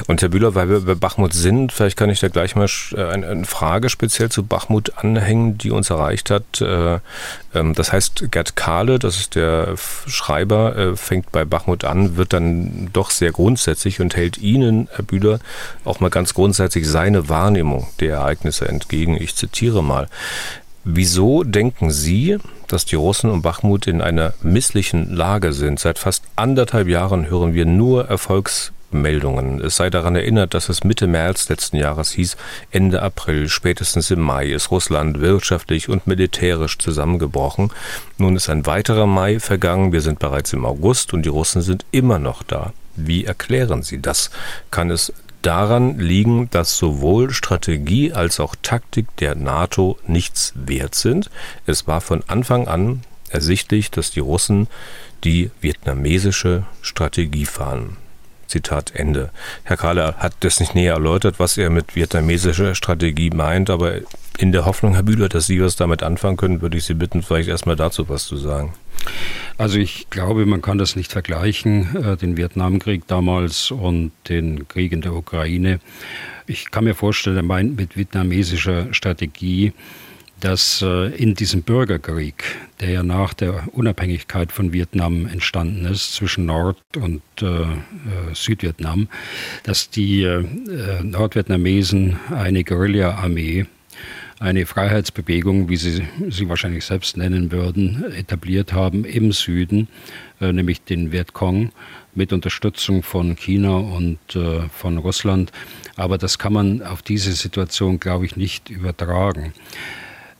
Und 0.07 0.21
Herr 0.21 0.29
Bühler, 0.29 0.55
weil 0.55 0.69
wir 0.69 0.81
bei 0.81 0.95
Bachmut 0.95 1.33
sind, 1.33 1.71
vielleicht 1.71 1.97
kann 1.97 2.09
ich 2.09 2.19
da 2.19 2.27
gleich 2.27 2.55
mal 2.55 2.67
äh, 2.95 3.03
eine 3.03 3.45
Frage 3.45 3.89
speziell 3.89 4.29
zu 4.29 4.43
Bachmut 4.43 4.97
anhängen, 4.97 5.57
die 5.57 5.71
uns 5.71 5.89
erreicht 5.89 6.29
hat. 6.29 6.61
Äh, 6.61 6.99
ähm, 7.53 7.73
das 7.73 7.91
heißt, 7.91 8.31
Gerd 8.31 8.55
Kahle, 8.55 8.99
das 8.99 9.17
ist 9.17 9.35
der 9.35 9.75
Schreiber, 10.07 10.75
äh, 10.75 10.95
fängt 10.95 11.31
bei 11.31 11.45
Bachmut 11.45 11.83
an, 11.83 12.17
wird 12.17 12.33
dann 12.33 12.89
doch 12.93 13.11
sehr 13.11 13.31
grundsätzlich 13.31 14.01
und 14.01 14.15
hält 14.15 14.37
Ihnen, 14.37 14.87
Herr 14.91 15.03
Bühler, 15.03 15.39
auch 15.85 15.99
mal 15.99 16.09
ganz 16.09 16.33
grundsätzlich 16.33 16.87
seine 16.87 17.29
Wahrnehmung 17.29 17.87
der 17.99 18.15
Ereignisse 18.15 18.67
entgegen. 18.67 19.17
Ich 19.19 19.35
zitiere 19.35 19.83
mal. 19.83 20.07
Wieso 20.85 21.43
denken 21.43 21.91
Sie, 21.91 22.37
dass 22.67 22.83
die 22.83 22.97
Russen 22.97 23.29
um 23.29 23.41
Bachmut 23.41 23.87
in 23.87 24.01
einer 24.01 24.33
misslichen 24.41 25.15
Lage 25.15 25.53
sind? 25.53 25.79
Seit 25.79 25.97
fast 25.97 26.25
anderthalb 26.35 26.89
Jahren 26.89 27.29
hören 27.29 27.53
wir 27.53 27.65
nur 27.65 28.09
Erfolgs 28.09 28.73
Meldungen. 28.93 29.59
Es 29.61 29.77
sei 29.77 29.89
daran 29.89 30.15
erinnert, 30.15 30.53
dass 30.53 30.69
es 30.69 30.83
Mitte 30.83 31.07
März 31.07 31.49
letzten 31.49 31.77
Jahres 31.77 32.11
hieß, 32.11 32.37
Ende 32.71 33.01
April, 33.01 33.49
spätestens 33.49 34.11
im 34.11 34.21
Mai 34.21 34.47
ist 34.47 34.71
Russland 34.71 35.19
wirtschaftlich 35.19 35.89
und 35.89 36.07
militärisch 36.07 36.77
zusammengebrochen. 36.77 37.71
Nun 38.17 38.35
ist 38.35 38.49
ein 38.49 38.65
weiterer 38.65 39.05
Mai 39.05 39.39
vergangen, 39.39 39.91
wir 39.91 40.01
sind 40.01 40.19
bereits 40.19 40.53
im 40.53 40.65
August 40.65 41.13
und 41.13 41.23
die 41.23 41.29
Russen 41.29 41.61
sind 41.61 41.85
immer 41.91 42.19
noch 42.19 42.43
da. 42.43 42.73
Wie 42.95 43.25
erklären 43.25 43.83
Sie 43.83 44.01
das? 44.01 44.29
Kann 44.69 44.91
es 44.91 45.13
daran 45.41 45.99
liegen, 45.99 46.49
dass 46.51 46.77
sowohl 46.77 47.31
Strategie 47.31 48.13
als 48.13 48.39
auch 48.39 48.55
Taktik 48.61 49.15
der 49.17 49.35
NATO 49.35 49.97
nichts 50.07 50.53
wert 50.55 50.95
sind? 50.95 51.29
Es 51.65 51.87
war 51.87 52.01
von 52.01 52.23
Anfang 52.27 52.67
an 52.67 53.01
ersichtlich, 53.29 53.91
dass 53.91 54.11
die 54.11 54.19
Russen 54.19 54.67
die 55.23 55.51
vietnamesische 55.61 56.63
Strategie 56.81 57.45
fahren. 57.45 57.97
Zitat 58.53 58.91
Ende. 58.95 59.31
Herr 59.63 59.77
Kahler 59.77 60.15
hat 60.17 60.33
das 60.41 60.59
nicht 60.59 60.75
näher 60.75 60.93
erläutert, 60.93 61.39
was 61.39 61.57
er 61.57 61.71
mit 61.71 61.95
vietnamesischer 61.95 62.75
Strategie 62.75 63.31
meint, 63.31 63.71
aber 63.71 64.01
in 64.37 64.51
der 64.51 64.65
Hoffnung, 64.65 64.93
Herr 64.93 65.01
Bühler, 65.01 65.27
dass 65.27 65.47
Sie 65.47 65.59
was 65.59 65.75
damit 65.75 66.03
anfangen 66.03 66.37
können, 66.37 66.61
würde 66.61 66.77
ich 66.77 66.85
Sie 66.85 66.93
bitten, 66.93 67.23
vielleicht 67.23 67.49
erstmal 67.49 67.75
dazu 67.75 68.09
was 68.09 68.25
zu 68.25 68.37
sagen. 68.37 68.73
Also 69.57 69.79
ich 69.79 70.07
glaube, 70.11 70.45
man 70.45 70.61
kann 70.61 70.77
das 70.77 70.95
nicht 70.95 71.11
vergleichen, 71.11 71.95
äh, 71.95 72.15
den 72.15 72.37
Vietnamkrieg 72.37 73.07
damals 73.07 73.71
und 73.71 74.11
den 74.29 74.67
Krieg 74.67 74.91
in 74.91 75.01
der 75.01 75.13
Ukraine. 75.13 75.79
Ich 76.45 76.69
kann 76.69 76.83
mir 76.83 76.95
vorstellen, 76.95 77.37
er 77.37 77.43
meint 77.43 77.75
mit 77.75 77.97
vietnamesischer 77.97 78.93
Strategie, 78.93 79.73
dass 80.43 80.81
äh, 80.81 81.15
in 81.15 81.35
diesem 81.35 81.61
Bürgerkrieg, 81.61 82.43
der 82.81 82.89
ja 82.89 83.03
nach 83.03 83.33
der 83.33 83.63
Unabhängigkeit 83.71 84.51
von 84.51 84.73
Vietnam 84.73 85.25
entstanden 85.25 85.85
ist, 85.85 86.13
zwischen 86.13 86.45
Nord- 86.45 86.81
und 86.97 87.21
äh, 87.41 87.61
äh 87.61 87.67
Südvietnam, 88.33 89.07
dass 89.63 89.89
die 89.89 90.23
äh, 90.23 90.43
Nordvietnamesen 91.01 92.19
eine 92.29 92.65
Guerilla-Armee 92.65 93.67
eine 94.39 94.65
Freiheitsbewegung, 94.65 95.69
wie 95.69 95.77
Sie 95.77 96.05
sie 96.29 96.49
wahrscheinlich 96.49 96.83
selbst 96.83 97.15
nennen 97.15 97.53
würden, 97.53 98.11
etabliert 98.13 98.73
haben 98.73 99.05
im 99.05 99.31
Süden, 99.31 99.87
äh, 100.41 100.51
nämlich 100.51 100.81
den 100.83 101.13
Vietcong 101.13 101.71
mit 102.13 102.33
Unterstützung 102.33 103.01
von 103.01 103.37
China 103.37 103.77
und 103.77 104.19
äh, 104.35 104.67
von 104.67 104.97
Russland. 104.97 105.53
Aber 105.95 106.17
das 106.17 106.37
kann 106.37 106.51
man 106.51 106.81
auf 106.81 107.01
diese 107.01 107.31
Situation, 107.31 108.01
glaube 108.01 108.25
ich, 108.25 108.35
nicht 108.35 108.69
übertragen. 108.69 109.53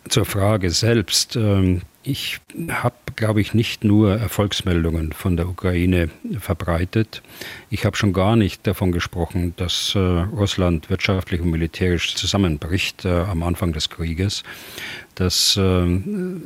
Zur 0.10 0.26
Frage 0.26 0.70
selbst. 0.70 1.36
Ähm, 1.36 1.82
ich 2.06 2.40
habe, 2.70 2.96
glaube 3.16 3.40
ich, 3.40 3.54
nicht 3.54 3.86
nur 3.86 4.18
Erfolgsmeldungen 4.18 5.14
von 5.14 5.38
der 5.38 5.48
Ukraine 5.48 6.10
verbreitet. 6.38 7.22
Ich 7.70 7.86
habe 7.86 7.96
schon 7.96 8.12
gar 8.12 8.36
nicht 8.36 8.68
davon 8.68 8.92
gesprochen, 8.92 9.54
dass 9.56 9.96
äh, 9.96 10.00
Russland 10.00 10.90
wirtschaftlich 10.90 11.40
und 11.40 11.50
militärisch 11.50 12.16
zusammenbricht 12.16 13.06
äh, 13.06 13.10
am 13.10 13.42
Anfang 13.44 13.72
des 13.72 13.90
Krieges. 13.90 14.44
Das 15.16 15.60
äh, 15.62 15.96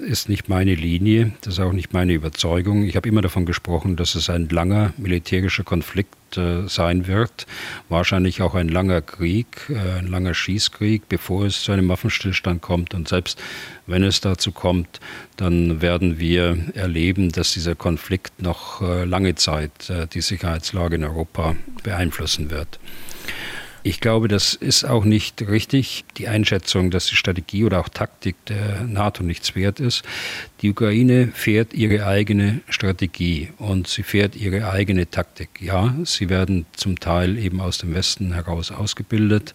ist 0.05 0.27
nicht 0.27 0.49
meine 0.49 0.75
Linie, 0.75 1.31
das 1.41 1.53
ist 1.53 1.59
auch 1.61 1.71
nicht 1.71 1.93
meine 1.93 2.13
Überzeugung. 2.13 2.83
Ich 2.83 2.97
habe 2.97 3.07
immer 3.07 3.21
davon 3.21 3.45
gesprochen, 3.45 3.95
dass 3.95 4.15
es 4.15 4.29
ein 4.29 4.49
langer 4.49 4.93
militärischer 4.97 5.63
Konflikt 5.63 6.35
äh, 6.35 6.67
sein 6.67 7.07
wird, 7.07 7.47
wahrscheinlich 7.87 8.41
auch 8.41 8.55
ein 8.55 8.67
langer 8.67 9.01
Krieg, 9.01 9.69
äh, 9.69 9.99
ein 9.99 10.07
langer 10.07 10.33
Schießkrieg, 10.33 11.07
bevor 11.07 11.45
es 11.45 11.63
zu 11.63 11.71
einem 11.71 11.87
Waffenstillstand 11.87 12.61
kommt. 12.61 12.93
Und 12.93 13.07
selbst 13.07 13.39
wenn 13.85 14.03
es 14.03 14.19
dazu 14.19 14.51
kommt, 14.51 14.99
dann 15.37 15.81
werden 15.81 16.19
wir 16.19 16.57
erleben, 16.73 17.31
dass 17.31 17.53
dieser 17.53 17.75
Konflikt 17.75 18.41
noch 18.41 18.81
lange 18.81 19.35
Zeit 19.35 19.93
die 20.13 20.19
Sicherheitslage 20.19 20.97
in 20.97 21.05
Europa 21.05 21.55
beeinflussen 21.83 22.49
wird. 22.49 22.79
Ich 23.87 24.01
glaube, 24.01 24.27
das 24.27 24.53
ist 24.53 24.83
auch 24.83 25.05
nicht 25.05 25.47
richtig, 25.47 26.03
die 26.17 26.27
Einschätzung, 26.27 26.91
dass 26.91 27.05
die 27.05 27.15
Strategie 27.15 27.63
oder 27.63 27.79
auch 27.79 27.87
Taktik 27.87 28.35
der 28.47 28.81
NATO 28.83 29.23
nichts 29.23 29.55
wert 29.55 29.79
ist. 29.79 30.03
Die 30.61 30.71
Ukraine 30.71 31.29
fährt 31.33 31.73
ihre 31.73 32.05
eigene 32.05 32.59
Strategie 32.67 33.53
und 33.59 33.87
sie 33.87 34.03
fährt 34.03 34.35
ihre 34.35 34.69
eigene 34.69 35.09
Taktik. 35.09 35.61
Ja, 35.61 35.95
sie 36.03 36.27
werden 36.27 36.65
zum 36.75 36.99
Teil 36.99 37.37
eben 37.37 37.61
aus 37.61 37.77
dem 37.77 37.93
Westen 37.93 38.33
heraus 38.33 38.71
ausgebildet, 38.71 39.53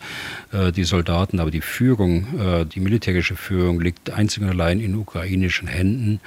äh, 0.50 0.72
die 0.72 0.84
Soldaten, 0.84 1.38
aber 1.38 1.50
die 1.50 1.60
Führung, 1.60 2.40
äh, 2.40 2.64
die 2.64 2.80
militärische 2.80 3.36
Führung 3.36 3.82
liegt 3.82 4.08
einzig 4.08 4.44
und 4.44 4.48
allein 4.48 4.80
in 4.80 4.94
ukrainischen 4.94 5.68
Händen, 5.68 6.20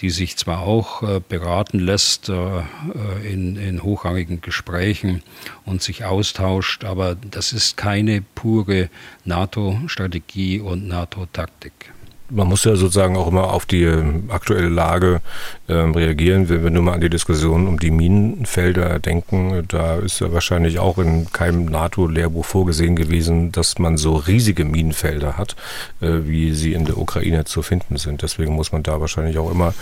die 0.00 0.10
sich 0.10 0.36
zwar 0.36 0.62
auch 0.62 1.04
äh, 1.04 1.20
beraten 1.20 1.78
lässt 1.78 2.28
in, 2.28 3.56
in 3.56 3.82
hochrangigen 3.82 4.40
Gesprächen 4.40 5.22
und 5.64 5.80
sich 5.82 6.04
austauscht, 6.04 6.84
aber 6.84 7.14
das 7.36 7.52
ist 7.52 7.76
keine 7.76 8.22
pure 8.22 8.88
NATO-Strategie 9.26 10.58
und 10.58 10.88
NATO-Taktik 10.88 11.92
man 12.30 12.48
muss 12.48 12.64
ja 12.64 12.76
sozusagen 12.76 13.16
auch 13.16 13.28
immer 13.28 13.52
auf 13.52 13.66
die 13.66 13.84
ähm, 13.84 14.24
aktuelle 14.28 14.68
Lage 14.68 15.20
ähm, 15.68 15.92
reagieren. 15.92 16.48
Wenn 16.48 16.62
wir 16.62 16.70
nur 16.70 16.82
mal 16.82 16.94
an 16.94 17.00
die 17.00 17.10
Diskussion 17.10 17.66
um 17.66 17.78
die 17.78 17.90
Minenfelder 17.90 18.98
denken, 18.98 19.64
da 19.68 19.96
ist 19.96 20.20
ja 20.20 20.32
wahrscheinlich 20.32 20.78
auch 20.78 20.98
in 20.98 21.32
keinem 21.32 21.66
NATO-Lehrbuch 21.66 22.44
vorgesehen 22.44 22.96
gewesen, 22.96 23.52
dass 23.52 23.78
man 23.78 23.96
so 23.96 24.16
riesige 24.16 24.64
Minenfelder 24.64 25.36
hat, 25.36 25.56
äh, 26.00 26.08
wie 26.22 26.52
sie 26.52 26.72
in 26.72 26.84
der 26.84 26.98
Ukraine 26.98 27.44
zu 27.44 27.62
finden 27.62 27.96
sind. 27.96 28.22
Deswegen 28.22 28.54
muss 28.54 28.72
man 28.72 28.82
da 28.82 29.00
wahrscheinlich 29.00 29.38
auch 29.38 29.50
immer 29.50 29.74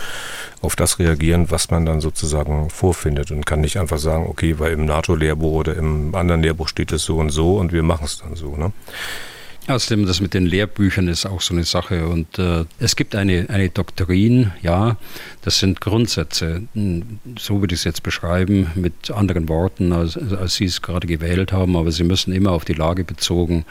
auf 0.61 0.75
das 0.75 0.99
reagieren, 0.99 1.51
was 1.51 1.71
man 1.71 1.85
dann 1.85 2.01
sozusagen 2.01 2.69
vorfindet 2.69 3.31
und 3.31 3.45
kann 3.45 3.61
nicht 3.61 3.77
einfach 3.77 3.97
sagen, 3.99 4.27
okay, 4.27 4.59
weil 4.59 4.73
im 4.73 4.85
NATO-Lehrbuch 4.85 5.53
oder 5.53 5.75
im 5.75 6.13
anderen 6.15 6.41
Lehrbuch 6.41 6.67
steht 6.67 6.91
es 6.91 7.03
so 7.03 7.17
und 7.17 7.29
so 7.29 7.57
und 7.57 7.71
wir 7.71 7.83
machen 7.83 8.05
es 8.05 8.19
dann 8.19 8.35
so. 8.35 8.55
Ne? 8.55 8.71
Außerdem, 9.67 10.05
das 10.05 10.21
mit 10.21 10.35
den 10.35 10.45
Lehrbüchern 10.45 11.07
ist 11.07 11.25
auch 11.25 11.41
so 11.41 11.55
eine 11.55 11.63
Sache. 11.63 12.07
Und 12.07 12.37
äh, 12.37 12.65
es 12.77 12.95
gibt 12.95 13.15
eine, 13.15 13.49
eine 13.49 13.69
Doktrin, 13.69 14.51
ja, 14.61 14.97
das 15.41 15.57
sind 15.57 15.81
Grundsätze. 15.81 16.61
Hm, 16.73 17.19
so 17.39 17.61
würde 17.61 17.73
ich 17.73 17.81
es 17.81 17.83
jetzt 17.83 18.03
beschreiben, 18.03 18.69
mit 18.75 19.09
anderen 19.09 19.49
Worten, 19.49 19.91
als, 19.91 20.17
als 20.17 20.53
Sie 20.55 20.65
es 20.65 20.83
gerade 20.83 21.07
gewählt 21.07 21.51
haben. 21.51 21.75
Aber 21.75 21.91
Sie 21.91 22.03
müssen 22.03 22.31
immer 22.31 22.51
auf 22.51 22.63
die 22.63 22.73
Lage 22.73 23.03
bezogen 23.03 23.65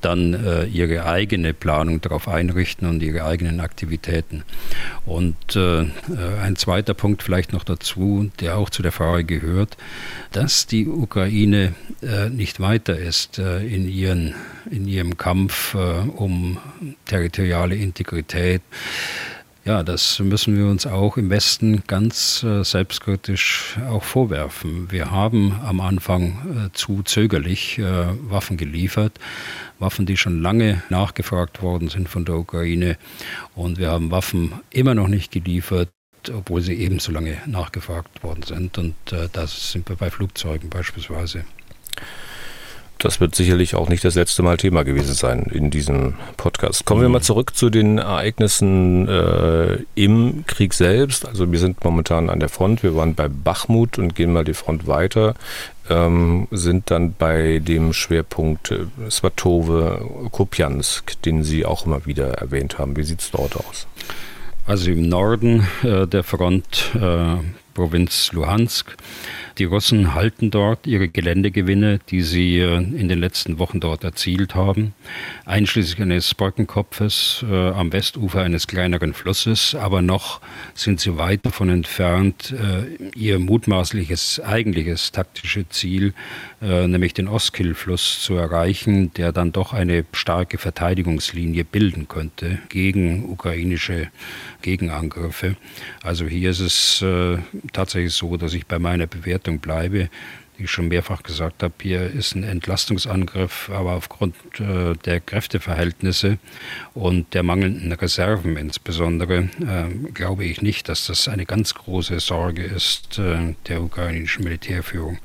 dann 0.00 0.34
äh, 0.34 0.66
Ihre 0.66 1.06
eigene 1.06 1.54
Planung 1.54 2.00
darauf 2.00 2.28
einrichten 2.28 2.88
und 2.88 3.02
Ihre 3.02 3.24
eigenen 3.24 3.58
Aktivitäten. 3.58 4.44
Und 5.06 5.56
äh, 5.56 5.86
ein 6.40 6.54
zweiter 6.54 6.94
Punkt 6.94 7.24
vielleicht 7.24 7.52
noch 7.52 7.64
dazu, 7.64 8.30
der 8.38 8.58
auch 8.58 8.70
zu 8.70 8.82
der 8.82 8.92
Frage 8.92 9.24
gehört, 9.24 9.76
dass 10.30 10.68
die 10.68 10.86
Ukraine 10.86 11.74
äh, 12.00 12.28
nicht 12.28 12.60
weiter 12.60 12.96
ist 12.96 13.40
äh, 13.40 13.66
in, 13.66 13.88
ihren, 13.88 14.36
in 14.70 14.86
ihrem 14.86 15.16
Kampf 15.16 15.31
äh, 15.74 16.08
um 16.16 16.58
territoriale 17.06 17.76
Integrität. 17.76 18.62
Ja, 19.64 19.84
das 19.84 20.18
müssen 20.18 20.56
wir 20.56 20.66
uns 20.66 20.88
auch 20.88 21.16
im 21.16 21.30
Westen 21.30 21.84
ganz 21.86 22.42
äh, 22.42 22.64
selbstkritisch 22.64 23.76
auch 23.88 24.02
vorwerfen. 24.02 24.90
Wir 24.90 25.12
haben 25.12 25.54
am 25.64 25.80
Anfang 25.80 26.66
äh, 26.66 26.72
zu 26.72 27.04
zögerlich 27.04 27.78
äh, 27.78 27.84
Waffen 28.28 28.56
geliefert, 28.56 29.20
Waffen, 29.78 30.04
die 30.04 30.16
schon 30.16 30.42
lange 30.42 30.82
nachgefragt 30.88 31.62
worden 31.62 31.88
sind 31.88 32.08
von 32.08 32.24
der 32.24 32.38
Ukraine. 32.38 32.96
Und 33.54 33.78
wir 33.78 33.92
haben 33.92 34.10
Waffen 34.10 34.52
immer 34.70 34.96
noch 34.96 35.06
nicht 35.06 35.30
geliefert, 35.30 35.90
obwohl 36.34 36.60
sie 36.60 36.74
ebenso 36.74 37.12
lange 37.12 37.36
nachgefragt 37.46 38.24
worden 38.24 38.42
sind. 38.42 38.78
Und 38.78 38.96
äh, 39.12 39.28
das 39.32 39.70
sind 39.70 39.88
wir 39.88 39.94
bei 39.94 40.10
Flugzeugen 40.10 40.70
beispielsweise. 40.70 41.44
Das 43.02 43.20
wird 43.20 43.34
sicherlich 43.34 43.74
auch 43.74 43.88
nicht 43.88 44.04
das 44.04 44.14
letzte 44.14 44.44
Mal 44.44 44.56
Thema 44.58 44.84
gewesen 44.84 45.14
sein 45.14 45.50
in 45.52 45.70
diesem 45.70 46.14
Podcast. 46.36 46.84
Kommen 46.84 47.02
wir 47.02 47.08
mal 47.08 47.20
zurück 47.20 47.56
zu 47.56 47.68
den 47.68 47.98
Ereignissen 47.98 49.08
äh, 49.08 49.78
im 49.96 50.44
Krieg 50.46 50.72
selbst. 50.72 51.26
Also 51.26 51.50
wir 51.50 51.58
sind 51.58 51.82
momentan 51.82 52.30
an 52.30 52.38
der 52.38 52.48
Front. 52.48 52.84
Wir 52.84 52.94
waren 52.94 53.16
bei 53.16 53.26
Bachmut 53.26 53.98
und 53.98 54.14
gehen 54.14 54.32
mal 54.32 54.44
die 54.44 54.54
Front 54.54 54.86
weiter. 54.86 55.34
Ähm, 55.90 56.46
sind 56.52 56.92
dann 56.92 57.12
bei 57.18 57.58
dem 57.58 57.92
Schwerpunkt 57.92 58.70
äh, 58.70 58.86
Svatove, 59.10 60.28
Kupiansk, 60.30 61.20
den 61.22 61.42
Sie 61.42 61.66
auch 61.66 61.86
immer 61.86 62.06
wieder 62.06 62.34
erwähnt 62.34 62.78
haben. 62.78 62.96
Wie 62.96 63.02
sieht 63.02 63.20
es 63.20 63.32
dort 63.32 63.56
aus? 63.56 63.88
Also 64.64 64.92
im 64.92 65.08
Norden 65.08 65.66
äh, 65.82 66.06
der 66.06 66.22
Front, 66.22 66.92
äh, 66.94 67.34
Provinz 67.74 68.32
Luhansk, 68.32 68.96
die 69.58 69.64
Russen 69.64 70.14
halten 70.14 70.50
dort 70.50 70.86
ihre 70.86 71.08
Geländegewinne, 71.08 72.00
die 72.08 72.22
sie 72.22 72.58
äh, 72.58 72.76
in 72.76 73.08
den 73.08 73.18
letzten 73.18 73.58
Wochen 73.58 73.80
dort 73.80 74.04
erzielt 74.04 74.54
haben, 74.54 74.94
einschließlich 75.44 76.00
eines 76.00 76.34
Brückenkopfes 76.34 77.44
äh, 77.48 77.70
am 77.70 77.92
Westufer 77.92 78.42
eines 78.42 78.66
kleineren 78.66 79.14
Flusses, 79.14 79.74
aber 79.74 80.02
noch 80.02 80.40
sind 80.74 81.00
sie 81.00 81.18
weit 81.18 81.44
davon 81.44 81.68
entfernt, 81.68 82.52
äh, 82.52 83.10
ihr 83.16 83.38
mutmaßliches 83.38 84.40
eigentliches 84.40 85.12
taktische 85.12 85.68
Ziel, 85.68 86.14
äh, 86.62 86.86
nämlich 86.86 87.12
den 87.12 87.26
Oskil-Fluss 87.26 88.22
zu 88.22 88.34
erreichen, 88.34 89.12
der 89.14 89.32
dann 89.32 89.50
doch 89.50 89.72
eine 89.72 90.04
starke 90.12 90.58
Verteidigungslinie 90.58 91.64
bilden 91.64 92.06
könnte 92.06 92.60
gegen 92.68 93.28
ukrainische 93.28 94.08
Gegenangriffe. 94.62 95.56
Also 96.04 96.26
hier 96.26 96.50
ist 96.50 96.60
es 96.60 97.02
äh, 97.02 97.38
tatsächlich 97.72 98.14
so, 98.14 98.36
dass 98.36 98.54
ich 98.54 98.66
bei 98.66 98.78
meiner 98.78 99.08
Bewertung 99.08 99.58
bleibe. 99.58 100.08
Wie 100.56 100.64
ich 100.64 100.70
schon 100.70 100.88
mehrfach 100.88 101.24
gesagt 101.24 101.64
habe, 101.64 101.74
hier 101.82 102.08
ist 102.08 102.36
ein 102.36 102.44
Entlastungsangriff, 102.44 103.68
aber 103.70 103.94
aufgrund 103.94 104.36
äh, 104.60 104.94
der 105.04 105.18
Kräfteverhältnisse 105.18 106.38
und 106.94 107.34
der 107.34 107.42
mangelnden 107.42 107.90
Reserven 107.90 108.56
insbesondere 108.56 109.48
äh, 109.60 110.10
glaube 110.14 110.44
ich 110.44 110.62
nicht, 110.62 110.88
dass 110.88 111.06
das 111.06 111.26
eine 111.26 111.46
ganz 111.46 111.74
große 111.74 112.20
Sorge 112.20 112.62
ist 112.62 113.18
äh, 113.18 113.56
der 113.66 113.82
ukrainischen 113.82 114.44
Militärführung. 114.44 115.18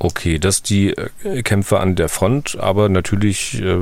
Okay, 0.00 0.38
dass 0.38 0.62
die 0.62 0.96
äh, 1.24 1.42
Kämpfe 1.42 1.80
an 1.80 1.96
der 1.96 2.08
Front, 2.08 2.56
aber 2.60 2.88
natürlich 2.88 3.60
äh, 3.60 3.78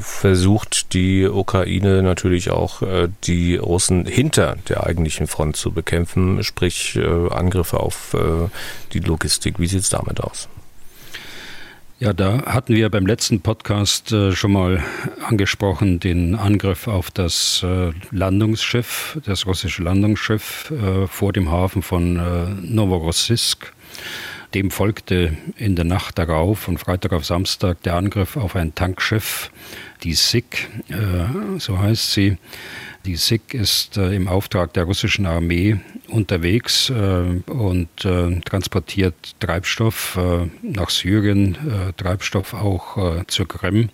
versucht 0.00 0.92
die 0.92 1.24
Ukraine 1.28 2.02
natürlich 2.02 2.50
auch 2.50 2.82
äh, 2.82 3.08
die 3.24 3.56
Russen 3.56 4.04
hinter 4.04 4.56
der 4.68 4.84
eigentlichen 4.84 5.28
Front 5.28 5.54
zu 5.54 5.70
bekämpfen, 5.70 6.42
sprich 6.42 6.96
äh, 6.96 7.28
Angriffe 7.30 7.78
auf 7.78 8.14
äh, 8.14 8.48
die 8.92 8.98
Logistik. 8.98 9.60
Wie 9.60 9.68
sieht 9.68 9.82
es 9.82 9.88
damit 9.88 10.20
aus? 10.20 10.48
Ja, 12.00 12.12
da 12.12 12.42
hatten 12.46 12.74
wir 12.74 12.90
beim 12.90 13.06
letzten 13.06 13.40
Podcast 13.40 14.10
äh, 14.10 14.32
schon 14.32 14.50
mal 14.50 14.82
angesprochen 15.24 16.00
den 16.00 16.34
Angriff 16.34 16.88
auf 16.88 17.12
das 17.12 17.62
äh, 17.62 17.92
Landungsschiff, 18.10 19.20
das 19.24 19.46
russische 19.46 19.84
Landungsschiff 19.84 20.72
vor 21.06 21.32
dem 21.32 21.52
Hafen 21.52 21.82
von 21.82 22.64
Novorossiysk. 22.74 23.72
Dem 24.54 24.70
folgte 24.70 25.34
in 25.56 25.76
der 25.76 25.86
Nacht 25.86 26.18
darauf, 26.18 26.58
von 26.58 26.76
Freitag 26.76 27.12
auf 27.12 27.24
Samstag, 27.24 27.82
der 27.84 27.94
Angriff 27.94 28.36
auf 28.36 28.54
ein 28.54 28.74
Tankschiff, 28.74 29.50
die 30.02 30.12
SIG, 30.12 30.68
äh, 30.88 31.58
so 31.58 31.78
heißt 31.78 32.12
sie. 32.12 32.36
Die 33.06 33.16
SIG 33.16 33.54
ist 33.54 33.96
äh, 33.96 34.14
im 34.14 34.28
Auftrag 34.28 34.74
der 34.74 34.84
russischen 34.84 35.24
Armee 35.24 35.80
unterwegs 36.08 36.90
äh, 36.90 37.40
und 37.50 38.04
äh, 38.04 38.40
transportiert 38.40 39.14
Treibstoff 39.40 40.18
äh, 40.18 40.48
nach 40.60 40.90
Syrien, 40.90 41.54
äh, 41.54 41.92
Treibstoff 41.94 42.52
auch 42.52 43.24
zur 43.26 43.48
Krim. 43.48 43.88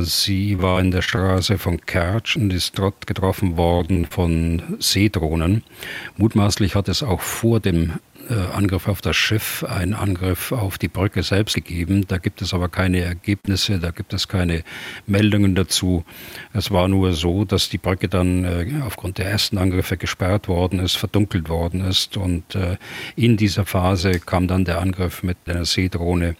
Sie 0.00 0.62
war 0.62 0.78
in 0.80 0.92
der 0.92 1.02
Straße 1.02 1.58
von 1.58 1.80
Kertsch 1.80 2.36
und 2.36 2.52
ist 2.52 2.78
dort 2.78 3.08
getroffen 3.08 3.56
worden 3.56 4.06
von 4.06 4.76
Seedrohnen. 4.78 5.64
Mutmaßlich 6.16 6.76
hat 6.76 6.88
es 6.88 7.02
auch 7.02 7.20
vor 7.20 7.58
dem 7.58 7.94
Angriff 8.34 8.88
auf 8.88 9.00
das 9.00 9.16
Schiff, 9.16 9.64
ein 9.64 9.94
Angriff 9.94 10.52
auf 10.52 10.78
die 10.78 10.88
Brücke 10.88 11.22
selbst 11.22 11.54
gegeben. 11.54 12.06
Da 12.06 12.18
gibt 12.18 12.42
es 12.42 12.52
aber 12.54 12.68
keine 12.68 13.00
Ergebnisse, 13.00 13.78
da 13.78 13.90
gibt 13.90 14.12
es 14.12 14.28
keine 14.28 14.64
Meldungen 15.06 15.54
dazu. 15.54 16.04
Es 16.52 16.70
war 16.70 16.88
nur 16.88 17.12
so, 17.12 17.44
dass 17.44 17.68
die 17.68 17.78
Brücke 17.78 18.08
dann 18.08 18.44
äh, 18.44 18.66
aufgrund 18.84 19.18
der 19.18 19.26
ersten 19.26 19.58
Angriffe 19.58 19.96
gesperrt 19.96 20.48
worden 20.48 20.80
ist, 20.80 20.96
verdunkelt 20.96 21.48
worden 21.48 21.82
ist 21.82 22.16
und 22.16 22.54
äh, 22.54 22.76
in 23.14 23.36
dieser 23.36 23.64
Phase 23.64 24.18
kam 24.20 24.48
dann 24.48 24.64
der 24.64 24.80
Angriff 24.80 25.22
mit 25.22 25.36
einer 25.46 25.64
Seedrohne 25.64 26.36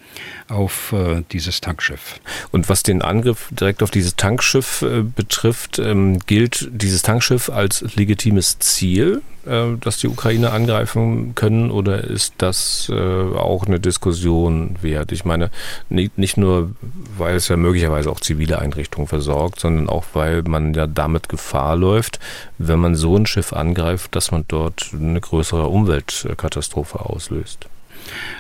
auf 0.49 0.95
dieses 1.33 1.61
Tankschiff. 1.61 2.21
Und 2.53 2.69
was 2.69 2.83
den 2.83 3.03
Angriff 3.03 3.49
direkt 3.51 3.83
auf 3.83 3.91
dieses 3.91 4.17
Tankschiff 4.17 4.85
betrifft, 5.15 5.79
ähm, 5.79 6.19
gilt 6.21 6.69
dieses 6.73 7.03
Tankschiff 7.03 7.51
als 7.51 7.85
legitimes 7.97 8.59
Ziel 8.59 9.23
äh, 9.47 9.77
dass 9.81 9.99
die 9.99 10.09
Ukraine 10.09 10.53
angreifen 10.53 11.35
können 11.35 11.71
oder 11.71 12.05
ist 12.05 12.35
das 12.39 12.91
äh, 12.93 12.95
auch 12.95 13.67
eine 13.67 13.81
Diskussion 13.81 14.77
wert? 14.81 15.13
Ich 15.13 15.25
meine, 15.25 15.51
nicht, 15.89 16.19
nicht 16.19 16.37
nur, 16.37 16.73
weil 17.17 17.37
es 17.37 17.49
ja 17.49 17.57
möglicherweise 17.57 18.11
auch 18.11 18.21
zivile 18.21 18.59
Einrichtungen 18.59 19.09
versorgt, 19.09 19.61
sondern 19.61 19.89
auch, 19.89 20.05
weil 20.13 20.43
man 20.43 20.75
ja 20.75 20.87
damit 20.87 21.29
Gefahr 21.29 21.77
läuft, 21.77 22.19
wenn 22.59 22.79
man 22.79 22.95
so 22.95 23.17
ein 23.17 23.27
Schiff 23.27 23.53
angreift, 23.53 24.15
dass 24.15 24.31
man 24.31 24.45
dort 24.49 24.91
eine 24.93 25.21
größere 25.21 25.67
Umweltkatastrophe 25.69 27.01
auslöst. 27.01 27.69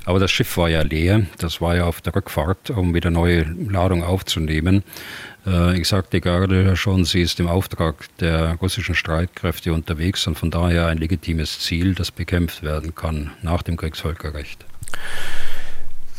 Aber 0.05 0.19
das 0.19 0.31
Schiff 0.31 0.57
war 0.57 0.69
ja 0.69 0.83
leer. 0.83 1.23
Das 1.39 1.61
war 1.61 1.77
ja 1.77 1.85
auf 1.85 2.01
der 2.01 2.15
Rückfahrt, 2.15 2.71
um 2.71 2.95
wieder 2.95 3.11
neue 3.11 3.43
Ladung 3.43 4.03
aufzunehmen. 4.03 4.83
Äh, 5.47 5.79
ich 5.79 5.89
sagte 5.89 6.21
gerade 6.21 6.77
schon, 6.77 7.05
sie 7.05 7.23
ist 7.23 7.41
im 7.41 7.49
Auftrag 7.49 7.95
der 8.19 8.55
russischen 8.57 8.95
Streitkräfte 8.95 9.73
unterwegs 9.73 10.27
und 10.27 10.39
von 10.39 10.51
daher 10.51 10.87
ein 10.87 10.99
legitimes 10.99 11.61
Ziel, 11.61 11.95
das 11.95 12.11
bekämpft 12.11 12.63
werden 12.63 12.95
kann 12.95 13.33
nach 13.43 13.63
dem 13.63 13.77
Kriegsvölkerrecht. 13.77 14.65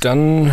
Dann 0.01 0.51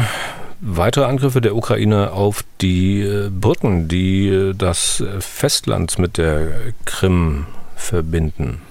weitere 0.61 1.05
Angriffe 1.05 1.41
der 1.41 1.55
Ukraine 1.55 2.13
auf 2.13 2.45
die 2.61 3.03
äh, 3.03 3.31
Brücken, 3.31 3.89
die 3.89 4.29
äh, 4.29 4.55
das 4.55 5.03
Festland 5.21 5.99
mit 5.99 6.17
der 6.19 6.73
Krim 6.85 7.47
verbinden. 7.77 8.63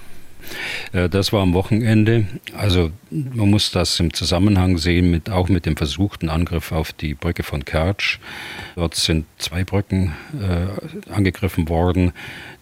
Äh, 0.92 1.08
das 1.08 1.32
war 1.32 1.42
am 1.42 1.54
Wochenende. 1.54 2.26
Also 2.56 2.90
man 3.10 3.50
muss 3.50 3.70
das 3.70 3.98
im 4.00 4.12
Zusammenhang 4.12 4.78
sehen 4.78 5.10
mit 5.10 5.30
auch 5.30 5.48
mit 5.48 5.66
dem 5.66 5.76
versuchten 5.76 6.28
Angriff 6.28 6.72
auf 6.72 6.92
die 6.92 7.14
Brücke 7.14 7.42
von 7.42 7.64
Kertsch. 7.64 8.18
Dort 8.76 8.94
sind 8.94 9.26
zwei 9.38 9.64
Brücken 9.64 10.12
äh, 10.40 11.10
angegriffen 11.10 11.68
worden. 11.68 12.12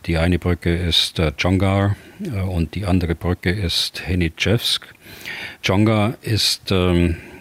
Die 0.07 0.19
eine 0.19 0.39
Brücke 0.39 0.75
ist 0.75 1.19
äh, 1.19 1.33
Chongar 1.41 1.97
äh, 2.23 2.41
und 2.41 2.75
die 2.75 2.87
andere 2.87 3.15
Brücke 3.15 3.51
ist 3.51 4.07
Henitschewsk. 4.07 4.87
Chongar 5.65 6.15
ist 6.23 6.71
ähm, 6.71 7.11
äh, 7.11 7.32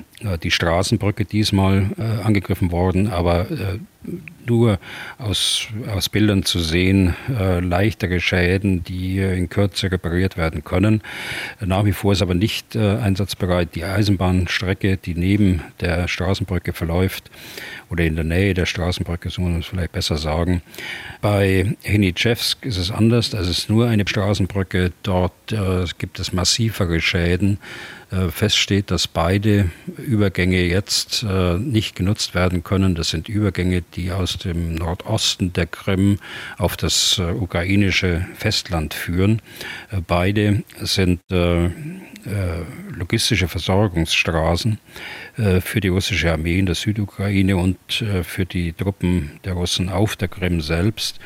die 0.43 0.51
Straßenbrücke 0.51 1.25
diesmal 1.25 1.89
äh, 1.97 2.23
angegriffen 2.23 2.71
worden, 2.71 3.07
aber 3.07 3.49
äh, 3.51 3.79
nur 4.45 4.79
aus, 5.17 5.67
aus 5.93 6.09
Bildern 6.09 6.43
zu 6.43 6.59
sehen, 6.59 7.15
äh, 7.29 7.59
leichtere 7.59 8.19
Schäden, 8.19 8.83
die 8.83 9.19
in 9.19 9.49
Kürze 9.49 9.91
repariert 9.91 10.37
werden 10.37 10.63
können. 10.63 11.01
Nach 11.59 11.85
wie 11.85 11.91
vor 11.91 12.13
ist 12.13 12.21
aber 12.21 12.33
nicht 12.33 12.75
äh, 12.75 12.97
einsatzbereit 12.97 13.75
die 13.75 13.83
Eisenbahnstrecke, 13.83 14.97
die 14.97 15.13
neben 15.13 15.61
der 15.79 16.07
Straßenbrücke 16.07 16.73
verläuft 16.73 17.29
oder 17.91 18.05
in 18.05 18.15
der 18.15 18.23
Nähe 18.23 18.53
der 18.53 18.65
Straßenbrücke, 18.65 19.29
so 19.29 19.41
muss 19.41 19.51
man 19.51 19.59
es 19.59 19.65
vielleicht 19.67 19.91
besser 19.91 20.17
sagen. 20.17 20.61
Bei 21.21 21.75
Henitschewsk 21.83 22.65
ist 22.65 22.77
es 22.77 22.89
anders, 22.89 23.33
es 23.33 23.49
ist 23.49 23.69
nur 23.69 23.87
eine 23.87 24.07
Straßenbrücke, 24.07 24.93
dort 25.03 25.51
äh, 25.51 25.85
gibt 25.97 26.19
es 26.19 26.31
massivere 26.31 27.01
Schäden. 27.01 27.59
Äh, 28.11 28.29
feststeht, 28.29 28.91
dass 28.91 29.07
beide 29.07 29.71
Übergänge 29.97 30.63
jetzt 30.63 31.23
äh, 31.23 31.57
nicht 31.57 31.95
genutzt 31.95 32.35
werden 32.35 32.61
können. 32.61 32.93
Das 32.93 33.09
sind 33.09 33.29
Übergänge, 33.29 33.83
die 33.95 34.11
aus 34.11 34.37
dem 34.37 34.75
Nordosten 34.75 35.53
der 35.53 35.65
Krim 35.65 36.19
auf 36.57 36.75
das 36.75 37.19
äh, 37.19 37.31
ukrainische 37.31 38.27
Festland 38.35 38.93
führen. 38.93 39.41
Beide 40.07 40.63
sind 40.81 41.21
logistische 42.91 43.47
Versorgungsstraßen 43.47 44.77
für 45.35 45.79
die 45.79 45.87
russische 45.87 46.31
Armee 46.31 46.59
in 46.59 46.65
der 46.65 46.75
Südukraine 46.75 47.57
und 47.57 47.77
für 48.23 48.45
die 48.45 48.73
Truppen 48.73 49.39
der 49.43 49.53
Russen 49.53 49.89
auf 49.89 50.15
der 50.15 50.27
Krim 50.27 50.61
selbst, 50.61 51.19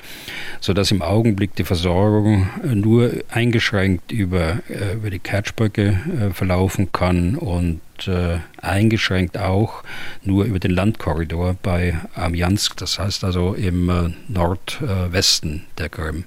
sodass 0.60 0.91
im 0.91 1.02
Augenblick 1.02 1.56
die 1.56 1.63
Versorgung 1.63 2.50
nur 2.63 3.12
eingeschränkt 3.30 4.12
über, 4.12 4.60
über 4.94 5.10
die 5.10 5.20
Kertschbrücke 5.20 6.32
verlaufen 6.34 6.65
laufen 6.76 6.91
kann 6.91 7.36
und 7.36 7.82
äh, 8.08 8.39
eingeschränkt 8.62 9.38
auch 9.38 9.84
nur 10.24 10.46
über 10.46 10.60
den 10.60 10.72
Landkorridor 10.72 11.56
bei 11.62 12.00
Amjansk, 12.15 12.78
das 12.78 13.00
heißt 13.00 13.24
also 13.24 13.54
im 13.54 13.89
äh, 13.89 14.10
Nordwesten 14.28 15.58
äh, 15.58 15.78
der 15.78 15.89
Krim. 15.89 16.26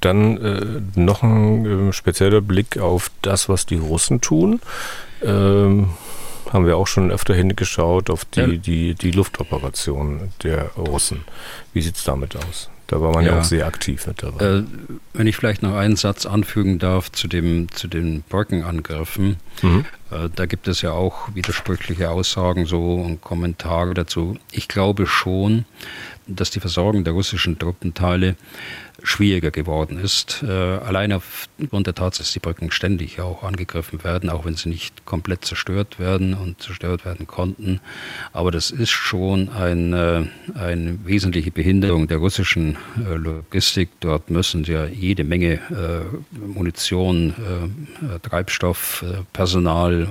Dann 0.00 0.36
äh, 0.38 1.00
noch 1.00 1.22
ein 1.22 1.88
äh, 1.88 1.92
spezieller 1.92 2.40
Blick 2.40 2.78
auf 2.78 3.10
das, 3.22 3.48
was 3.48 3.66
die 3.66 3.76
Russen 3.76 4.20
tun. 4.20 4.60
Ähm, 5.22 5.90
haben 6.52 6.66
wir 6.66 6.76
auch 6.76 6.86
schon 6.86 7.10
öfter 7.10 7.34
hingeschaut 7.34 8.10
auf 8.10 8.24
die, 8.24 8.40
ja. 8.40 8.46
die, 8.46 8.94
die 8.94 9.10
Luftoperation 9.10 10.32
der 10.42 10.70
Russen. 10.76 11.24
Wie 11.72 11.82
sieht 11.82 11.96
es 11.96 12.04
damit 12.04 12.36
aus? 12.36 12.70
Da 12.88 13.02
war 13.02 13.12
man 13.12 13.24
ja, 13.26 13.32
ja, 13.32 13.40
auch 13.40 13.44
sehr 13.44 13.66
aktiv 13.66 14.06
mit 14.06 14.22
dabei. 14.22 14.42
Äh, 14.42 14.62
wenn 15.12 15.26
ich 15.26 15.36
vielleicht 15.36 15.62
noch 15.62 15.74
einen 15.74 15.96
Satz 15.96 16.24
anfügen 16.24 16.78
darf 16.78 17.12
zu, 17.12 17.28
dem, 17.28 17.70
zu 17.70 17.86
den 17.86 18.22
Brückenangriffen. 18.22 19.36
Mhm. 19.60 19.84
Äh, 20.10 20.30
da 20.34 20.46
gibt 20.46 20.68
es 20.68 20.80
ja 20.80 20.92
auch 20.92 21.28
widersprüchliche 21.34 22.08
Aussagen 22.08 22.64
so 22.64 22.94
und 22.94 23.20
Kommentare 23.20 23.92
dazu. 23.92 24.38
Ich 24.50 24.68
glaube 24.68 25.06
schon, 25.06 25.66
dass 26.26 26.50
die 26.50 26.60
Versorgung 26.60 27.04
der 27.04 27.12
russischen 27.12 27.58
Truppenteile 27.58 28.36
schwieriger 29.02 29.50
geworden 29.50 29.98
ist. 29.98 30.42
Äh, 30.42 30.50
allein 30.50 31.12
aufgrund 31.12 31.86
der 31.86 31.94
Tatsache, 31.94 32.24
dass 32.24 32.32
die 32.32 32.40
Brücken 32.40 32.70
ständig 32.70 33.20
auch 33.20 33.44
angegriffen 33.44 34.02
werden, 34.02 34.28
auch 34.28 34.44
wenn 34.44 34.54
sie 34.54 34.68
nicht 34.68 35.04
komplett 35.04 35.44
zerstört 35.44 35.98
werden 35.98 36.34
und 36.34 36.60
zerstört 36.60 37.04
werden 37.04 37.26
konnten. 37.26 37.80
Aber 38.32 38.50
das 38.50 38.70
ist 38.70 38.90
schon 38.90 39.50
ein, 39.50 39.92
äh, 39.92 40.24
eine 40.54 40.98
wesentliche 41.04 41.50
Behinderung 41.50 42.08
der 42.08 42.18
russischen 42.18 42.76
äh, 42.96 43.14
Logistik. 43.14 43.90
Dort 44.00 44.30
müssen 44.30 44.64
ja 44.64 44.86
jede 44.86 45.24
Menge 45.24 45.54
äh, 45.54 46.36
Munition, 46.36 47.30
äh, 47.30 48.18
Treibstoff, 48.28 49.04
Personal, 49.32 50.08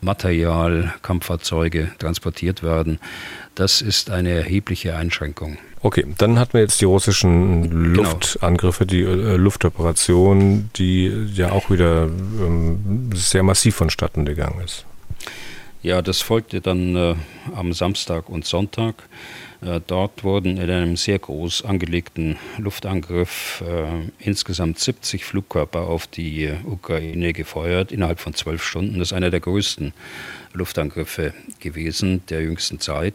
Material, 0.00 0.94
Kampffahrzeuge 1.02 1.92
transportiert 1.98 2.62
werden. 2.62 2.98
Das 3.54 3.82
ist 3.82 4.10
eine 4.10 4.30
erhebliche 4.30 4.96
Einschränkung. 4.96 5.58
Okay, 5.86 6.04
dann 6.18 6.40
hatten 6.40 6.54
wir 6.54 6.62
jetzt 6.62 6.80
die 6.80 6.84
russischen 6.84 7.70
genau. 7.70 8.02
Luftangriffe, 8.02 8.86
die 8.86 9.02
äh, 9.02 9.36
Luftoperation, 9.36 10.68
die 10.74 11.06
ja 11.32 11.52
auch 11.52 11.70
wieder 11.70 12.06
ähm, 12.06 13.10
sehr 13.14 13.44
massiv 13.44 13.76
vonstatten 13.76 14.24
gegangen 14.24 14.60
ist. 14.64 14.84
Ja, 15.84 16.02
das 16.02 16.22
folgte 16.22 16.60
dann 16.60 16.96
äh, 16.96 17.14
am 17.54 17.72
Samstag 17.72 18.28
und 18.28 18.44
Sonntag. 18.44 18.96
Äh, 19.60 19.80
dort 19.86 20.24
wurden 20.24 20.56
in 20.56 20.68
einem 20.68 20.96
sehr 20.96 21.20
groß 21.20 21.64
angelegten 21.64 22.36
Luftangriff 22.58 23.62
äh, 23.64 24.10
insgesamt 24.18 24.80
70 24.80 25.24
Flugkörper 25.24 25.82
auf 25.82 26.08
die 26.08 26.50
Ukraine 26.64 27.32
gefeuert 27.32 27.92
innerhalb 27.92 28.18
von 28.18 28.34
zwölf 28.34 28.64
Stunden. 28.64 28.98
Das 28.98 29.12
ist 29.12 29.12
einer 29.12 29.30
der 29.30 29.38
größten 29.38 29.92
Luftangriffe 30.52 31.32
gewesen 31.60 32.22
der 32.28 32.42
jüngsten 32.42 32.80
Zeit. 32.80 33.14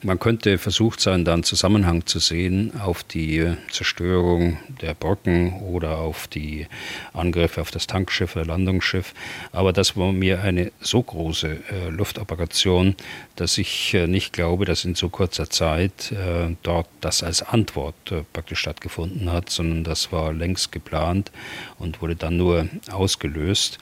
Man 0.00 0.20
könnte 0.20 0.58
versucht 0.58 1.00
sein, 1.00 1.24
dann 1.24 1.42
Zusammenhang 1.42 2.06
zu 2.06 2.20
sehen 2.20 2.72
auf 2.80 3.02
die 3.02 3.52
Zerstörung 3.68 4.56
der 4.80 4.94
Brücken 4.94 5.60
oder 5.60 5.98
auf 5.98 6.28
die 6.28 6.68
Angriffe 7.12 7.60
auf 7.60 7.72
das 7.72 7.88
Tankschiff 7.88 8.36
oder 8.36 8.44
Landungsschiff. 8.44 9.12
Aber 9.50 9.72
das 9.72 9.96
war 9.96 10.12
mir 10.12 10.40
eine 10.40 10.70
so 10.80 11.02
große 11.02 11.48
äh, 11.48 11.88
Luftoperation, 11.88 12.94
dass 13.34 13.58
ich 13.58 13.92
äh, 13.92 14.06
nicht 14.06 14.32
glaube, 14.32 14.66
dass 14.66 14.84
in 14.84 14.94
so 14.94 15.08
kurzer 15.08 15.50
Zeit 15.50 16.12
äh, 16.12 16.54
dort 16.62 16.86
das 17.00 17.24
als 17.24 17.42
Antwort 17.42 18.12
äh, 18.12 18.22
praktisch 18.32 18.60
stattgefunden 18.60 19.32
hat, 19.32 19.50
sondern 19.50 19.82
das 19.82 20.12
war 20.12 20.32
längst 20.32 20.70
geplant 20.70 21.32
und 21.80 22.02
wurde 22.02 22.14
dann 22.14 22.36
nur 22.36 22.68
ausgelöst. 22.92 23.78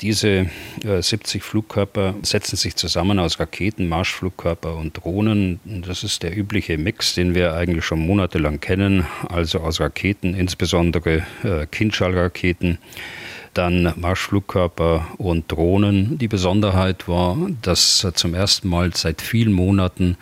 Diese 0.00 0.50
70 0.82 1.34
äh, 1.34 1.44
Flugkörper 1.44 2.14
setzen 2.22 2.56
sich 2.56 2.74
zusammen 2.74 3.18
aus 3.18 3.38
Raketen, 3.38 3.88
Marschflugkörper 3.88 4.74
und 4.74 4.96
Drohnen. 4.96 5.41
Das 5.64 6.04
ist 6.04 6.22
der 6.22 6.36
übliche 6.36 6.78
Mix, 6.78 7.14
den 7.14 7.34
wir 7.34 7.54
eigentlich 7.54 7.84
schon 7.84 8.00
monatelang 8.00 8.60
kennen, 8.60 9.06
also 9.28 9.60
aus 9.60 9.80
Raketen, 9.80 10.34
insbesondere 10.34 11.22
äh, 11.44 11.66
Kinschall-Raketen 11.70 12.78
dann 13.54 13.92
Marschflugkörper 13.96 15.06
und 15.18 15.50
Drohnen. 15.52 16.18
Die 16.18 16.28
Besonderheit 16.28 17.06
war, 17.06 17.36
dass 17.60 18.06
zum 18.14 18.34
ersten 18.34 18.68
Mal 18.68 18.94
seit 18.94 19.20
vielen 19.20 19.52
Monaten 19.52 20.16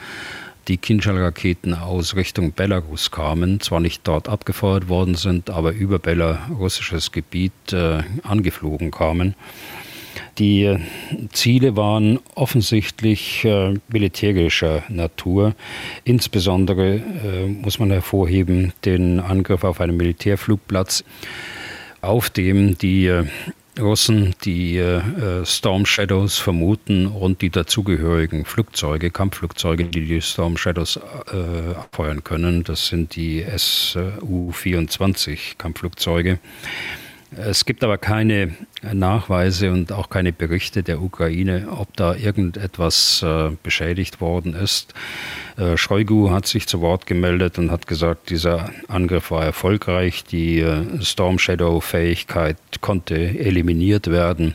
die 0.68 0.76
Kinschall-Raketen 0.76 1.74
aus 1.74 2.16
Richtung 2.16 2.52
Belarus 2.52 3.10
kamen, 3.10 3.60
zwar 3.60 3.80
nicht 3.80 4.02
dort 4.04 4.28
abgefeuert 4.28 4.88
worden 4.88 5.14
sind, 5.14 5.50
aber 5.50 5.72
über 5.72 5.98
belarussisches 5.98 7.12
Gebiet 7.12 7.72
äh, 7.72 8.02
angeflogen 8.22 8.90
kamen. 8.90 9.34
Die 10.40 10.64
äh, 10.64 10.80
Ziele 11.32 11.76
waren 11.76 12.18
offensichtlich 12.34 13.44
äh, 13.44 13.74
militärischer 13.88 14.82
Natur. 14.88 15.54
Insbesondere 16.04 16.94
äh, 16.94 17.46
muss 17.46 17.78
man 17.78 17.90
hervorheben 17.90 18.72
den 18.86 19.20
Angriff 19.20 19.64
auf 19.64 19.82
einen 19.82 19.98
Militärflugplatz, 19.98 21.04
auf 22.00 22.30
dem 22.30 22.78
die 22.78 23.06
äh, 23.06 23.26
Russen 23.78 24.34
die 24.44 24.78
äh, 24.78 25.44
Storm 25.44 25.84
Shadows 25.84 26.38
vermuten 26.38 27.06
und 27.06 27.42
die 27.42 27.50
dazugehörigen 27.50 28.46
Flugzeuge, 28.46 29.10
Kampfflugzeuge, 29.10 29.84
die 29.84 30.06
die 30.06 30.22
Storm 30.22 30.56
Shadows 30.56 30.96
äh, 30.96 31.74
abfeuern 31.74 32.24
können. 32.24 32.64
Das 32.64 32.86
sind 32.88 33.14
die 33.14 33.44
Su-24 33.56 35.58
Kampfflugzeuge. 35.58 36.38
Es 37.36 37.64
gibt 37.64 37.84
aber 37.84 37.96
keine 37.96 38.56
Nachweise 38.82 39.70
und 39.70 39.92
auch 39.92 40.08
keine 40.08 40.32
Berichte 40.32 40.82
der 40.82 41.02
Ukraine, 41.02 41.68
ob 41.70 41.96
da 41.96 42.14
irgendetwas 42.14 43.22
äh, 43.22 43.50
beschädigt 43.62 44.20
worden 44.20 44.54
ist. 44.54 44.94
Äh, 45.60 45.76
Shoigu 45.76 46.30
hat 46.30 46.46
sich 46.46 46.66
zu 46.66 46.80
Wort 46.80 47.06
gemeldet 47.06 47.58
und 47.58 47.70
hat 47.70 47.86
gesagt, 47.86 48.30
dieser 48.30 48.70
Angriff 48.88 49.30
war 49.30 49.44
erfolgreich, 49.44 50.24
die 50.24 50.60
äh, 50.60 51.02
Storm 51.02 51.38
Shadow 51.38 51.80
Fähigkeit 51.80 52.56
konnte 52.80 53.16
eliminiert 53.38 54.10
werden. 54.10 54.54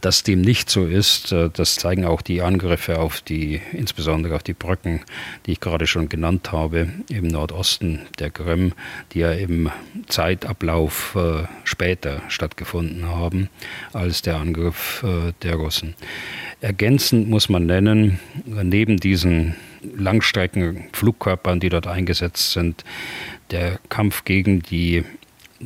Dass 0.00 0.22
dem 0.22 0.40
nicht 0.40 0.70
so 0.70 0.86
ist, 0.86 1.32
äh, 1.32 1.50
das 1.52 1.74
zeigen 1.74 2.06
auch 2.06 2.22
die 2.22 2.40
Angriffe 2.40 2.98
auf 2.98 3.20
die, 3.20 3.60
insbesondere 3.72 4.36
auf 4.36 4.42
die 4.42 4.54
Brücken, 4.54 5.02
die 5.44 5.52
ich 5.52 5.60
gerade 5.60 5.86
schon 5.86 6.08
genannt 6.08 6.52
habe, 6.52 6.88
im 7.10 7.26
Nordosten 7.26 8.00
der 8.18 8.30
Krim, 8.30 8.72
die 9.12 9.18
ja 9.20 9.32
im 9.32 9.70
Zeitablauf 10.08 11.14
äh, 11.16 11.46
später 11.64 12.22
stattgefunden 12.28 13.06
haben 13.06 13.49
als 13.92 14.22
der 14.22 14.36
Angriff 14.36 15.04
äh, 15.04 15.32
der 15.42 15.56
Russen. 15.56 15.94
Ergänzend 16.60 17.28
muss 17.28 17.48
man 17.48 17.66
nennen, 17.66 18.20
neben 18.44 18.98
diesen 18.98 19.56
Langstreckenflugkörpern, 19.96 21.60
die 21.60 21.70
dort 21.70 21.86
eingesetzt 21.86 22.52
sind, 22.52 22.84
der 23.50 23.78
Kampf 23.88 24.24
gegen 24.24 24.60
die 24.60 25.04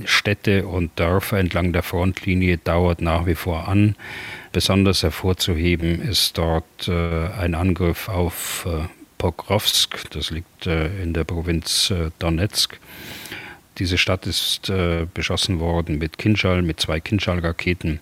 Städte 0.05 0.67
und 0.67 0.99
Dörfer 0.99 1.39
entlang 1.39 1.73
der 1.73 1.83
Frontlinie 1.83 2.59
dauert 2.59 3.01
nach 3.01 3.27
wie 3.27 3.35
vor 3.35 3.69
an. 3.69 3.95
Besonders 4.53 5.03
hervorzuheben 5.03 6.01
ist 6.01 6.37
dort 6.39 6.89
äh, 6.89 7.29
ein 7.41 7.55
Angriff 7.55 8.09
auf 8.09 8.67
äh, 8.69 8.89
Pokrovsk, 9.19 10.11
das 10.11 10.31
liegt 10.31 10.67
äh, 10.67 11.03
in 11.03 11.13
der 11.13 11.25
Provinz 11.25 11.91
äh, 11.91 12.11
Donetsk. 12.19 12.79
Diese 13.79 13.99
Stadt 13.99 14.27
ist 14.27 14.71
äh, 14.71 15.07
beschossen 15.13 15.61
worden 15.61 15.99
mit 15.99 16.19
Kinschall, 16.19 16.63
mit 16.63 16.81
zwei 16.81 17.01
Kinschall-Raketen. 17.01 18.01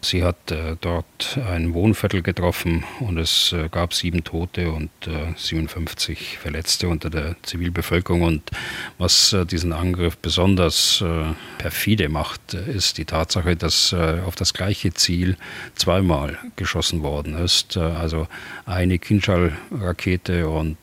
Sie 0.00 0.22
hat 0.22 0.52
äh, 0.52 0.76
dort 0.80 1.38
ein 1.50 1.74
Wohnviertel 1.74 2.22
getroffen 2.22 2.84
und 3.00 3.18
es 3.18 3.52
äh, 3.52 3.68
gab 3.68 3.92
sieben 3.92 4.22
Tote 4.22 4.70
und 4.70 4.90
äh, 5.08 5.34
57 5.36 6.38
Verletzte 6.38 6.88
unter 6.88 7.10
der 7.10 7.34
Zivilbevölkerung. 7.42 8.22
Und 8.22 8.48
was 8.96 9.32
äh, 9.32 9.44
diesen 9.44 9.72
Angriff 9.72 10.16
besonders 10.16 11.02
äh, 11.02 11.34
perfide 11.58 12.08
macht, 12.08 12.54
ist 12.54 12.98
die 12.98 13.06
Tatsache, 13.06 13.56
dass 13.56 13.92
äh, 13.92 14.20
auf 14.24 14.36
das 14.36 14.54
gleiche 14.54 14.94
Ziel 14.94 15.36
zweimal 15.74 16.38
geschossen 16.54 17.02
worden 17.02 17.36
ist. 17.36 17.76
also 17.76 18.28
eine 18.66 18.98
Kinschall-Rakete 18.98 20.48
und 20.48 20.76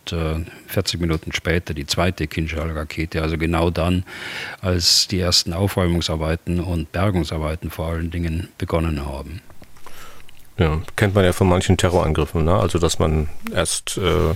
40 0.67 0.99
Minuten 0.99 1.31
später 1.33 1.73
die 1.73 1.85
zweite 1.85 2.27
Kinschall-Rakete. 2.27 3.21
Also 3.21 3.37
genau 3.37 3.69
dann, 3.69 4.03
als 4.61 5.07
die 5.07 5.19
ersten 5.19 5.53
Aufräumungsarbeiten 5.53 6.59
und 6.59 6.91
Bergungsarbeiten 6.91 7.71
vor 7.71 7.87
allen 7.87 8.11
Dingen 8.11 8.49
begonnen 8.57 9.05
haben 9.05 9.15
haben. 9.15 9.41
Ja, 10.57 10.79
kennt 10.95 11.13
man 11.15 11.25
ja 11.25 11.33
von 11.33 11.49
manchen 11.49 11.75
Terrorangriffen, 11.75 12.45
ne? 12.45 12.55
Also 12.55 12.79
dass 12.79 12.97
man 12.97 13.27
erst 13.53 13.97
äh, 13.97 14.33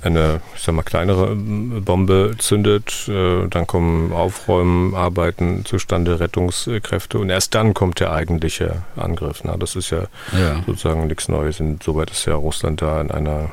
eine, 0.00 0.40
ich 0.54 0.62
sag 0.62 0.76
mal, 0.76 0.84
kleinere 0.84 1.32
äh, 1.32 1.80
Bombe 1.80 2.36
zündet, 2.38 3.08
äh, 3.08 3.48
dann 3.48 3.66
kommen 3.66 4.12
Aufräumarbeiten 4.12 5.64
zustande, 5.64 6.20
Rettungskräfte 6.20 7.18
und 7.18 7.30
erst 7.30 7.56
dann 7.56 7.74
kommt 7.74 7.98
der 7.98 8.12
eigentliche 8.12 8.82
Angriff. 8.94 9.42
Ne? 9.42 9.56
Das 9.58 9.74
ist 9.74 9.90
ja, 9.90 10.04
ja. 10.38 10.62
sozusagen 10.66 11.08
nichts 11.08 11.28
Neues. 11.28 11.58
Insoweit 11.58 12.12
ist 12.12 12.26
ja 12.26 12.36
Russland 12.36 12.80
da 12.80 13.00
in 13.00 13.10
einer, 13.10 13.50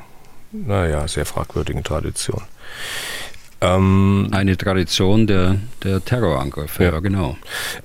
naja, 0.52 1.08
sehr 1.08 1.26
fragwürdigen 1.26 1.84
Tradition. 1.84 2.42
Ähm, 3.60 4.28
Eine 4.32 4.56
Tradition 4.56 5.26
der, 5.26 5.58
der 5.84 6.04
Terrorangriffe, 6.04 6.84
ja. 6.84 6.92
ja. 6.92 7.00
genau. 7.00 7.38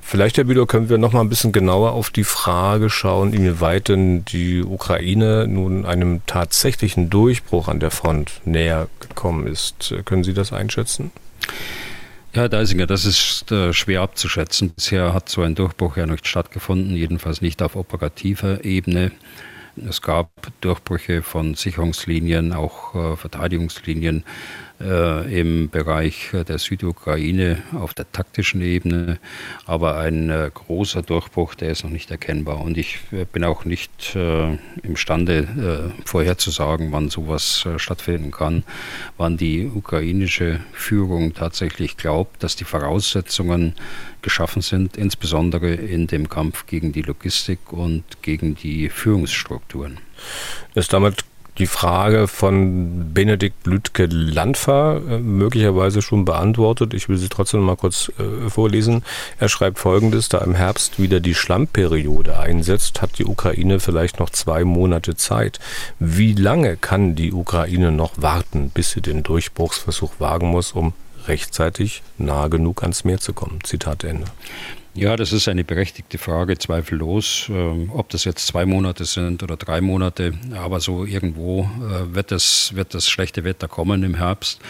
Vielleicht, 0.02 0.36
Herr 0.36 0.44
Bülow, 0.44 0.66
können 0.66 0.90
wir 0.90 0.98
noch 0.98 1.12
mal 1.12 1.20
ein 1.20 1.30
bisschen 1.30 1.52
genauer 1.52 1.92
auf 1.92 2.10
die 2.10 2.24
Frage 2.24 2.90
schauen, 2.90 3.32
inwieweit 3.32 3.88
denn 3.88 4.24
die 4.26 4.62
Ukraine 4.62 5.46
nun 5.48 5.86
einem 5.86 6.20
tatsächlichen 6.26 7.08
Durchbruch 7.08 7.68
an 7.68 7.80
der 7.80 7.90
Front 7.90 8.42
näher 8.44 8.88
gekommen 9.00 9.46
ist. 9.46 9.94
Können 10.04 10.24
Sie 10.24 10.34
das 10.34 10.52
einschätzen? 10.52 11.10
Ja, 12.34 12.42
Herr 12.42 12.48
Deisinger, 12.50 12.86
das 12.86 13.06
ist 13.06 13.50
äh, 13.50 13.72
schwer 13.72 14.02
abzuschätzen. 14.02 14.72
Bisher 14.74 15.14
hat 15.14 15.30
so 15.30 15.40
ein 15.40 15.54
Durchbruch 15.54 15.96
ja 15.96 16.06
nicht 16.06 16.26
stattgefunden, 16.26 16.96
jedenfalls 16.96 17.40
nicht 17.40 17.62
auf 17.62 17.76
operativer 17.76 18.64
Ebene. 18.64 19.10
Es 19.76 20.02
gab 20.02 20.30
Durchbrüche 20.60 21.22
von 21.22 21.54
Sicherungslinien, 21.54 22.52
auch 22.52 22.94
äh, 22.94 23.16
Verteidigungslinien 23.16 24.24
äh, 24.82 25.40
im 25.40 25.70
Bereich 25.70 26.30
der 26.32 26.58
Südukraine 26.58 27.62
auf 27.72 27.94
der 27.94 28.10
taktischen 28.10 28.60
Ebene. 28.60 29.18
Aber 29.66 29.96
ein 29.96 30.30
äh, 30.30 30.50
großer 30.52 31.02
Durchbruch, 31.02 31.54
der 31.54 31.70
ist 31.70 31.84
noch 31.84 31.90
nicht 31.90 32.10
erkennbar. 32.10 32.60
Und 32.60 32.76
ich 32.78 32.98
äh, 33.12 33.24
bin 33.24 33.44
auch 33.44 33.64
nicht 33.64 34.14
äh, 34.16 34.56
imstande 34.82 35.92
äh, 35.94 36.06
vorherzusagen, 36.06 36.92
wann 36.92 37.08
sowas 37.08 37.66
stattfinden 37.76 38.30
kann, 38.30 38.64
wann 39.16 39.36
die 39.36 39.66
ukrainische 39.66 40.60
Führung 40.72 41.34
tatsächlich 41.34 41.96
glaubt, 41.96 42.42
dass 42.42 42.56
die 42.56 42.64
Voraussetzungen 42.64 43.74
geschaffen 44.22 44.62
sind, 44.62 44.96
insbesondere 44.96 45.74
in 45.74 46.06
dem 46.06 46.28
Kampf 46.28 46.66
gegen 46.66 46.92
die 46.92 47.02
Logistik 47.02 47.72
und 47.72 48.04
gegen 48.22 48.54
die 48.54 48.88
Führungsstrukturen. 48.88 49.98
Ist 50.74 50.92
damit 50.92 51.24
die 51.58 51.66
Frage 51.66 52.28
von 52.28 53.12
Benedikt 53.12 53.62
Blütke-Landfer 53.62 55.00
äh, 55.08 55.18
möglicherweise 55.18 56.00
schon 56.00 56.24
beantwortet. 56.24 56.94
Ich 56.94 57.08
will 57.08 57.18
sie 57.18 57.28
trotzdem 57.28 57.60
mal 57.60 57.76
kurz 57.76 58.10
äh, 58.18 58.48
vorlesen. 58.48 59.02
Er 59.38 59.48
schreibt 59.48 59.78
folgendes, 59.78 60.28
da 60.28 60.38
im 60.38 60.54
Herbst 60.54 60.98
wieder 60.98 61.20
die 61.20 61.34
Schlammperiode 61.34 62.38
einsetzt, 62.38 63.02
hat 63.02 63.18
die 63.18 63.26
Ukraine 63.26 63.80
vielleicht 63.80 64.18
noch 64.18 64.30
zwei 64.30 64.64
Monate 64.64 65.14
Zeit. 65.14 65.60
Wie 65.98 66.32
lange 66.32 66.76
kann 66.76 67.14
die 67.14 67.32
Ukraine 67.32 67.92
noch 67.92 68.12
warten, 68.16 68.70
bis 68.70 68.92
sie 68.92 69.02
den 69.02 69.22
Durchbruchsversuch 69.22 70.14
wagen 70.18 70.48
muss, 70.48 70.72
um 70.72 70.94
rechtzeitig 71.28 72.02
nah 72.18 72.48
genug 72.48 72.82
ans 72.82 73.04
Meer 73.04 73.18
zu 73.18 73.32
kommen. 73.32 73.58
Zitat 73.62 74.04
Ende. 74.04 74.26
Ja, 74.94 75.16
das 75.16 75.32
ist 75.32 75.48
eine 75.48 75.64
berechtigte 75.64 76.18
Frage, 76.18 76.58
zweifellos. 76.58 77.46
Ähm, 77.48 77.90
ob 77.94 78.10
das 78.10 78.24
jetzt 78.24 78.46
zwei 78.46 78.66
Monate 78.66 79.06
sind 79.06 79.42
oder 79.42 79.56
drei 79.56 79.80
Monate, 79.80 80.34
aber 80.54 80.80
so 80.80 81.06
irgendwo 81.06 81.62
äh, 81.62 82.14
wird, 82.14 82.30
das, 82.30 82.74
wird 82.74 82.92
das 82.92 83.08
schlechte 83.08 83.42
Wetter 83.42 83.68
kommen 83.68 84.02
im 84.02 84.14
Herbst 84.16 84.60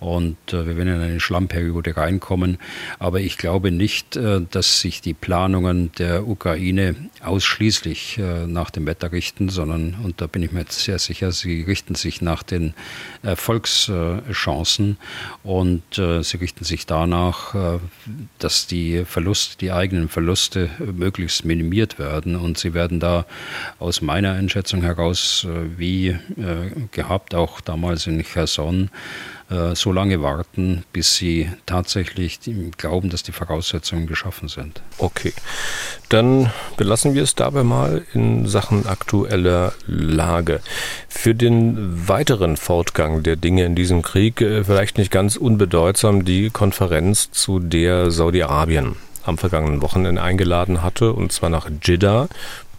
und 0.00 0.36
äh, 0.48 0.66
wir 0.66 0.76
werden 0.76 0.96
in 0.96 1.00
eine 1.00 1.20
Schlammperiode 1.20 1.96
reinkommen. 1.96 2.58
Aber 2.98 3.20
ich 3.20 3.38
glaube 3.38 3.70
nicht, 3.70 4.16
äh, 4.16 4.40
dass 4.50 4.80
sich 4.80 5.00
die 5.00 5.14
Planungen 5.14 5.92
der 5.96 6.26
Ukraine 6.26 6.96
ausschließlich 7.22 8.20
nach 8.46 8.70
dem 8.70 8.86
Wetter 8.86 9.12
richten, 9.12 9.48
sondern, 9.48 9.96
und 10.02 10.20
da 10.20 10.26
bin 10.26 10.42
ich 10.42 10.50
mir 10.50 10.60
jetzt 10.60 10.82
sehr 10.82 10.98
sicher, 10.98 11.30
sie 11.30 11.62
richten 11.62 11.94
sich 11.94 12.20
nach 12.20 12.42
den 12.42 12.74
Erfolgschancen 13.22 14.96
und 15.42 15.82
sie 15.94 16.36
richten 16.36 16.64
sich 16.64 16.86
danach, 16.86 17.78
dass 18.38 18.66
die 18.66 19.04
Verluste, 19.04 19.58
die 19.58 19.67
die 19.68 19.72
eigenen 19.72 20.08
Verluste 20.08 20.70
möglichst 20.78 21.44
minimiert 21.44 21.98
werden. 21.98 22.36
Und 22.36 22.56
sie 22.56 22.72
werden 22.72 23.00
da 23.00 23.26
aus 23.78 24.00
meiner 24.00 24.32
Einschätzung 24.32 24.80
heraus, 24.80 25.46
äh, 25.46 25.78
wie 25.78 26.08
äh, 26.08 26.16
gehabt 26.90 27.34
auch 27.34 27.60
damals 27.60 28.06
in 28.06 28.24
Cherson, 28.24 28.88
äh, 29.50 29.74
so 29.74 29.92
lange 29.92 30.22
warten, 30.22 30.84
bis 30.94 31.16
sie 31.16 31.50
tatsächlich 31.66 32.40
glauben, 32.78 33.10
dass 33.10 33.22
die 33.22 33.32
Voraussetzungen 33.32 34.06
geschaffen 34.06 34.48
sind. 34.48 34.80
Okay, 34.96 35.34
dann 36.08 36.50
belassen 36.78 37.12
wir 37.12 37.22
es 37.22 37.34
dabei 37.34 37.62
mal 37.62 38.06
in 38.14 38.46
Sachen 38.46 38.86
aktueller 38.86 39.74
Lage. 39.86 40.60
Für 41.10 41.34
den 41.34 42.08
weiteren 42.08 42.56
Fortgang 42.56 43.22
der 43.22 43.36
Dinge 43.36 43.66
in 43.66 43.74
diesem 43.74 44.00
Krieg 44.00 44.38
vielleicht 44.38 44.96
nicht 44.96 45.10
ganz 45.10 45.36
unbedeutsam 45.36 46.24
die 46.24 46.48
Konferenz, 46.48 47.30
zu 47.32 47.58
der 47.58 48.10
Saudi-Arabien 48.10 48.96
am 49.28 49.38
vergangenen 49.38 49.82
Wochenende 49.82 50.22
eingeladen 50.22 50.82
hatte, 50.82 51.12
und 51.12 51.32
zwar 51.32 51.50
nach 51.50 51.68
Jeddah. 51.82 52.28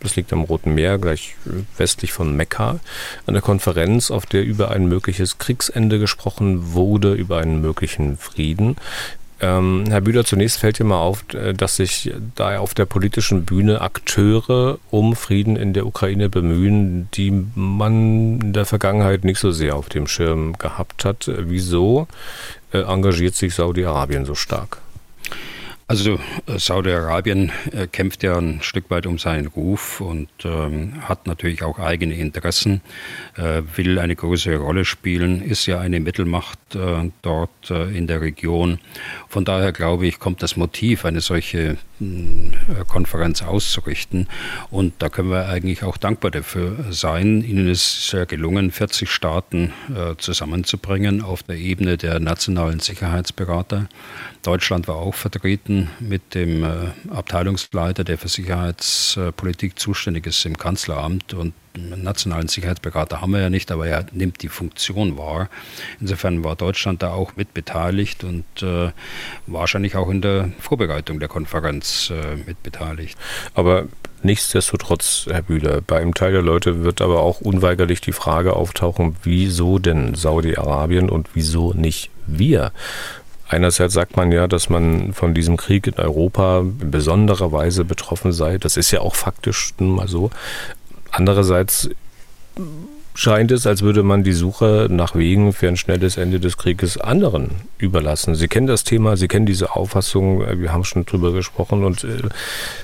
Das 0.01 0.15
liegt 0.15 0.31
am 0.31 0.43
Roten 0.43 0.73
Meer, 0.75 0.97
gleich 0.97 1.35
westlich 1.77 2.13
von 2.13 2.35
Mekka. 2.35 2.79
Eine 3.27 3.41
Konferenz, 3.41 4.11
auf 4.11 4.25
der 4.25 4.45
über 4.45 4.71
ein 4.71 4.87
mögliches 4.87 5.39
Kriegsende 5.39 5.99
gesprochen 5.99 6.73
wurde, 6.73 7.13
über 7.13 7.37
einen 7.39 7.59
möglichen 7.59 8.17
Frieden. 8.17 8.77
Ähm, 9.41 9.85
Herr 9.89 10.01
Bühler, 10.01 10.25
zunächst 10.25 10.59
fällt 10.59 10.79
dir 10.79 10.83
mal 10.83 10.99
auf, 10.99 11.23
äh, 11.33 11.53
dass 11.53 11.77
sich 11.77 12.13
da 12.35 12.59
auf 12.59 12.73
der 12.73 12.85
politischen 12.85 13.45
Bühne 13.45 13.81
Akteure 13.81 14.79
um 14.91 15.15
Frieden 15.15 15.55
in 15.55 15.73
der 15.73 15.85
Ukraine 15.85 16.29
bemühen, 16.29 17.09
die 17.13 17.31
man 17.55 18.41
in 18.41 18.53
der 18.53 18.65
Vergangenheit 18.65 19.23
nicht 19.23 19.39
so 19.39 19.51
sehr 19.51 19.75
auf 19.75 19.87
dem 19.87 20.07
Schirm 20.07 20.57
gehabt 20.57 21.05
hat. 21.05 21.31
Wieso 21.33 22.07
äh, 22.73 22.79
engagiert 22.81 23.35
sich 23.35 23.55
Saudi-Arabien 23.55 24.25
so 24.25 24.35
stark? 24.35 24.79
Also 25.89 26.19
äh, 26.45 26.59
Saudi-Arabien 26.59 27.51
äh, 27.71 27.87
kämpft 27.87 28.21
ja 28.21 28.37
ein 28.37 28.61
Stück 28.61 28.91
weit 28.91 29.07
um 29.07 29.17
seinen 29.17 29.47
Ruf 29.47 30.01
und 30.01 30.29
ähm, 30.43 31.01
hat 31.01 31.25
natürlich 31.25 31.63
auch 31.63 31.79
eigene 31.79 32.13
Interessen, 32.13 32.81
äh, 33.35 33.63
will 33.75 33.97
eine 33.97 34.15
größere 34.15 34.57
Rolle 34.57 34.85
spielen, 34.85 35.41
ist 35.41 35.65
ja 35.65 35.79
eine 35.79 35.99
Mittelmacht 35.99 36.59
äh, 36.75 37.09
dort 37.23 37.71
äh, 37.71 37.89
in 37.97 38.05
der 38.05 38.21
Region. 38.21 38.77
Von 39.29 39.45
daher 39.45 39.71
glaube 39.71 40.05
ich, 40.05 40.19
kommt 40.19 40.43
das 40.43 40.57
Motiv, 40.57 41.05
eine 41.05 41.21
solche 41.21 41.77
Konferenz 42.87 43.41
auszurichten. 43.41 44.27
Und 44.71 44.93
da 44.99 45.09
können 45.09 45.29
wir 45.29 45.47
eigentlich 45.47 45.83
auch 45.83 45.97
dankbar 45.97 46.31
dafür 46.31 46.85
sein. 46.91 47.43
Ihnen 47.43 47.67
ist 47.67 48.13
es 48.13 48.27
gelungen, 48.27 48.71
40 48.71 49.09
Staaten 49.09 49.73
zusammenzubringen 50.17 51.21
auf 51.21 51.43
der 51.43 51.57
Ebene 51.57 51.97
der 51.97 52.19
nationalen 52.19 52.79
Sicherheitsberater. 52.79 53.87
Deutschland 54.43 54.87
war 54.87 54.95
auch 54.95 55.15
vertreten 55.15 55.89
mit 55.99 56.33
dem 56.33 56.63
äh, 56.63 56.67
Abteilungsleiter, 57.09 58.03
der 58.03 58.17
für 58.17 58.29
Sicherheitspolitik 58.29 59.77
zuständig 59.77 60.27
ist 60.27 60.45
im 60.45 60.57
Kanzleramt. 60.57 61.33
Und 61.33 61.53
einen 61.75 62.03
nationalen 62.03 62.47
Sicherheitsberater 62.47 63.21
haben 63.21 63.31
wir 63.31 63.41
ja 63.41 63.49
nicht, 63.49 63.71
aber 63.71 63.87
er 63.87 64.05
nimmt 64.11 64.41
die 64.41 64.49
Funktion 64.49 65.17
wahr. 65.17 65.49
Insofern 65.99 66.43
war 66.43 66.55
Deutschland 66.55 67.01
da 67.03 67.11
auch 67.11 67.35
mit 67.35 67.53
beteiligt 67.53 68.23
und 68.23 68.45
äh, 68.61 68.91
wahrscheinlich 69.47 69.95
auch 69.95 70.09
in 70.09 70.21
der 70.21 70.51
Vorbereitung 70.59 71.19
der 71.19 71.29
Konferenz 71.29 72.11
äh, 72.11 72.35
mit. 72.35 72.57
Aber 73.53 73.87
Nichtsdestotrotz, 74.21 75.27
Herr 75.29 75.43
Bühler, 75.43 75.79
bei 75.79 75.99
einem 76.01 76.13
Teil 76.13 76.33
der 76.33 76.41
Leute 76.41 76.83
wird 76.83 76.99
aber 76.99 77.21
auch 77.21 77.39
unweigerlich 77.39 78.01
die 78.01 78.11
Frage 78.11 78.53
auftauchen, 78.53 79.15
wieso 79.23 79.79
denn 79.79 80.13
Saudi-Arabien 80.13 81.09
und 81.09 81.29
wieso 81.35 81.71
nicht 81.71 82.11
wir? 82.27 82.73
Einerseits 83.47 83.93
sagt 83.93 84.17
man 84.17 84.31
ja, 84.31 84.47
dass 84.47 84.69
man 84.69 85.13
von 85.13 85.33
diesem 85.33 85.57
Krieg 85.57 85.87
in 85.87 85.95
Europa 85.95 86.59
in 86.59 86.91
besonderer 86.91 87.51
Weise 87.51 87.85
betroffen 87.85 88.31
sei. 88.31 88.57
Das 88.57 88.77
ist 88.77 88.91
ja 88.91 88.99
auch 88.99 89.15
faktisch 89.15 89.73
nun 89.79 89.95
mal 89.95 90.07
so. 90.07 90.29
Andererseits 91.11 91.89
scheint 93.19 93.51
es, 93.51 93.67
als 93.67 93.81
würde 93.81 94.01
man 94.01 94.23
die 94.23 94.33
Suche 94.33 94.87
nach 94.89 95.13
Wegen 95.15 95.51
für 95.51 95.67
ein 95.67 95.75
schnelles 95.75 96.15
Ende 96.15 96.39
des 96.39 96.57
Krieges 96.57 96.97
anderen 96.97 97.51
überlassen. 97.77 98.35
Sie 98.35 98.47
kennen 98.47 98.67
das 98.67 98.85
Thema, 98.85 99.17
Sie 99.17 99.27
kennen 99.27 99.45
diese 99.45 99.75
Auffassung, 99.75 100.41
wir 100.59 100.71
haben 100.71 100.85
schon 100.85 101.05
drüber 101.05 101.33
gesprochen 101.33 101.83
und 101.83 102.05
äh, 102.05 102.21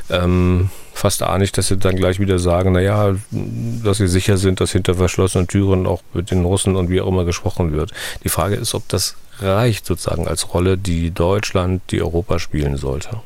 ähm, 0.10 0.70
fast 0.94 1.24
ahne 1.24 1.46
ich, 1.46 1.54
dass 1.54 1.70
Sie 1.70 1.78
dann 1.78 1.96
gleich 1.96 2.20
wieder 2.20 2.38
sagen, 2.38 2.74
naja, 2.74 3.16
dass 3.32 3.98
Sie 3.98 4.08
sicher 4.08 4.38
sind, 4.38 4.60
dass 4.60 4.72
hinter 4.72 4.96
verschlossenen 4.96 5.48
Türen 5.48 5.88
auch 5.88 6.02
mit 6.14 6.32
den 6.32 6.44
Russen 6.44 6.76
und 6.76 6.90
wie 6.90 7.00
auch 7.00 7.08
immer 7.08 7.24
gesprochen 7.24 7.72
wird. 7.72 7.92
Die 8.26 8.30
Frage 8.30 8.56
ist, 8.56 8.76
ob 8.76 8.88
das 8.90 9.16
reicht 9.40 9.86
sozusagen 9.86 10.28
als 10.28 10.54
Rolle, 10.54 10.78
die 10.78 11.12
Deutschland, 11.12 11.82
die 11.92 12.02
Europa 12.02 12.40
spielen 12.40 12.76
sollte? 12.78 13.22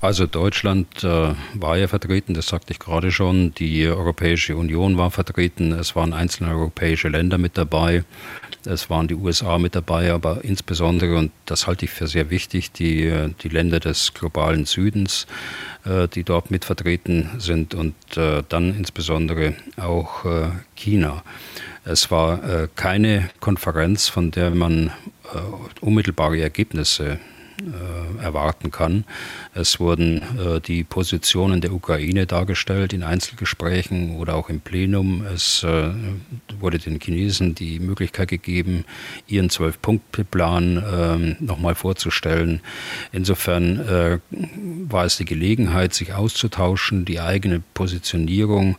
Also 0.00 0.26
Deutschland 0.26 1.04
äh, 1.04 1.34
war 1.52 1.76
ja 1.76 1.86
vertreten, 1.86 2.32
das 2.32 2.46
sagte 2.46 2.72
ich 2.72 2.78
gerade 2.78 3.12
schon. 3.12 3.52
Die 3.56 3.86
Europäische 3.86 4.56
Union 4.56 4.96
war 4.96 5.10
vertreten. 5.10 5.72
Es 5.72 5.94
waren 5.94 6.14
einzelne 6.14 6.50
europäische 6.50 7.08
Länder 7.08 7.36
mit 7.36 7.58
dabei. 7.58 8.04
Es 8.64 8.88
waren 8.88 9.08
die 9.08 9.14
USA 9.14 9.58
mit 9.58 9.74
dabei, 9.74 10.10
aber 10.10 10.42
insbesondere, 10.42 11.16
und 11.16 11.32
das 11.44 11.66
halte 11.66 11.84
ich 11.84 11.90
für 11.90 12.06
sehr 12.06 12.30
wichtig, 12.30 12.72
die, 12.72 13.30
die 13.42 13.48
Länder 13.50 13.78
des 13.78 14.14
globalen 14.14 14.64
Südens, 14.64 15.26
äh, 15.84 16.08
die 16.08 16.24
dort 16.24 16.50
mit 16.50 16.64
vertreten 16.64 17.30
sind 17.36 17.74
und 17.74 17.94
äh, 18.16 18.42
dann 18.48 18.74
insbesondere 18.74 19.54
auch 19.76 20.24
äh, 20.24 20.48
China. 20.76 21.22
Es 21.84 22.10
war 22.10 22.42
äh, 22.42 22.68
keine 22.74 23.28
Konferenz, 23.40 24.08
von 24.08 24.30
der 24.30 24.50
man 24.50 24.92
äh, 25.34 25.38
unmittelbare 25.80 26.40
Ergebnisse 26.40 27.12
äh, 27.12 27.39
erwarten 28.22 28.70
kann. 28.70 29.04
Es 29.54 29.80
wurden 29.80 30.22
äh, 30.38 30.60
die 30.60 30.84
Positionen 30.84 31.60
der 31.60 31.72
Ukraine 31.72 32.26
dargestellt 32.26 32.92
in 32.92 33.02
Einzelgesprächen 33.02 34.16
oder 34.16 34.34
auch 34.34 34.48
im 34.48 34.60
Plenum. 34.60 35.24
Es 35.26 35.62
äh, 35.62 35.90
wurde 36.58 36.78
den 36.78 37.00
Chinesen 37.00 37.54
die 37.54 37.80
Möglichkeit 37.80 38.28
gegeben, 38.28 38.84
ihren 39.26 39.50
Zwölf-Punkte-Plan 39.50 40.82
ähm, 40.92 41.36
nochmal 41.40 41.74
vorzustellen. 41.74 42.60
Insofern 43.12 44.20
war 44.88 45.04
es 45.04 45.16
die 45.16 45.24
Gelegenheit, 45.24 45.94
sich 45.94 46.12
auszutauschen, 46.12 47.04
die 47.04 47.20
eigene 47.20 47.62
Positionierung 47.74 48.76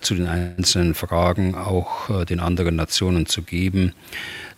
zu 0.00 0.14
den 0.14 0.26
einzelnen 0.26 0.94
Fragen 0.94 1.54
auch 1.54 2.24
den 2.24 2.40
anderen 2.40 2.76
Nationen 2.76 3.26
zu 3.26 3.42
geben. 3.42 3.92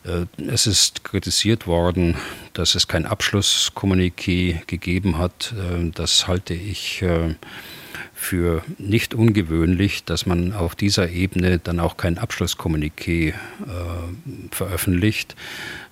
Äh, 0.04 0.26
es 0.48 0.66
ist 0.66 1.04
kritisiert 1.04 1.66
worden, 1.66 2.16
dass 2.52 2.74
es 2.74 2.88
kein 2.88 3.06
Abschlusskommuniqué 3.06 4.64
gegeben 4.66 5.18
hat. 5.18 5.52
Äh, 5.56 5.90
das 5.94 6.26
halte 6.26 6.54
ich 6.54 7.02
äh, 7.02 7.34
für 8.14 8.62
nicht 8.78 9.14
ungewöhnlich, 9.14 10.04
dass 10.04 10.26
man 10.26 10.52
auf 10.52 10.74
dieser 10.74 11.10
Ebene 11.10 11.58
dann 11.58 11.80
auch 11.80 11.96
kein 11.96 12.18
Abschlusskommuniqué 12.18 13.32
veröffentlicht. 14.50 15.34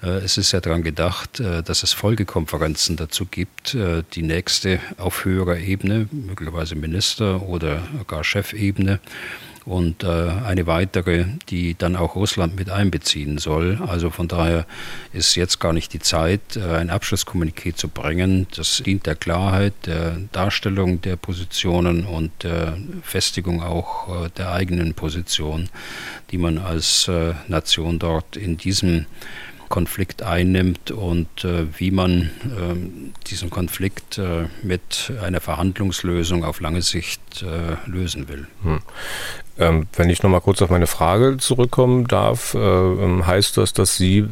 es 0.02 0.36
ist 0.36 0.52
ja 0.52 0.60
daran 0.60 0.82
gedacht, 0.82 1.40
dass 1.40 1.82
es 1.82 1.94
Folgekonferenzen 1.94 2.96
dazu 2.96 3.24
gibt, 3.24 3.74
die 4.14 4.22
nächste 4.22 4.78
auf 4.98 5.24
höherer 5.24 5.56
Ebene, 5.56 6.06
möglicherweise 6.12 6.76
Minister 6.76 7.42
oder 7.42 7.82
gar 8.06 8.24
Chefebene, 8.24 9.00
und 9.68 10.02
äh, 10.02 10.06
eine 10.06 10.66
weitere, 10.66 11.26
die 11.50 11.74
dann 11.76 11.94
auch 11.94 12.14
Russland 12.14 12.56
mit 12.56 12.70
einbeziehen 12.70 13.36
soll. 13.36 13.78
Also 13.86 14.08
von 14.08 14.26
daher 14.26 14.66
ist 15.12 15.34
jetzt 15.34 15.60
gar 15.60 15.74
nicht 15.74 15.92
die 15.92 15.98
Zeit, 15.98 16.56
äh, 16.56 16.76
ein 16.76 16.88
Abschlusskommuniqué 16.88 17.74
zu 17.74 17.88
bringen. 17.88 18.46
Das 18.56 18.82
dient 18.84 19.04
der 19.04 19.14
Klarheit, 19.14 19.74
der 19.84 20.16
Darstellung 20.32 21.02
der 21.02 21.16
Positionen 21.16 22.06
und 22.06 22.30
der 22.42 22.78
Festigung 23.02 23.62
auch 23.62 24.24
äh, 24.24 24.30
der 24.38 24.52
eigenen 24.52 24.94
Position, 24.94 25.68
die 26.30 26.38
man 26.38 26.58
als 26.58 27.10
Nation 27.48 27.98
dort 27.98 28.36
in 28.36 28.56
diesem 28.56 29.06
Konflikt 29.68 30.22
einnimmt 30.22 30.90
und 30.90 31.44
äh, 31.44 31.66
wie 31.78 31.90
man 31.90 32.22
äh, 32.22 33.26
diesen 33.28 33.50
Konflikt 33.50 34.18
äh, 34.18 34.46
mit 34.62 35.12
einer 35.22 35.40
Verhandlungslösung 35.40 36.44
auf 36.44 36.60
lange 36.60 36.82
Sicht 36.82 37.44
lösen 37.86 38.28
will. 38.28 38.46
Hm. 38.62 38.80
Ähm, 39.58 39.86
wenn 39.94 40.08
ich 40.08 40.22
nochmal 40.22 40.40
kurz 40.40 40.62
auf 40.62 40.70
meine 40.70 40.86
Frage 40.86 41.36
zurückkommen 41.38 42.06
darf, 42.06 42.54
äh, 42.54 42.58
ähm, 42.58 43.26
heißt 43.26 43.56
das, 43.56 43.72
dass 43.72 43.96
Sie 43.96 44.26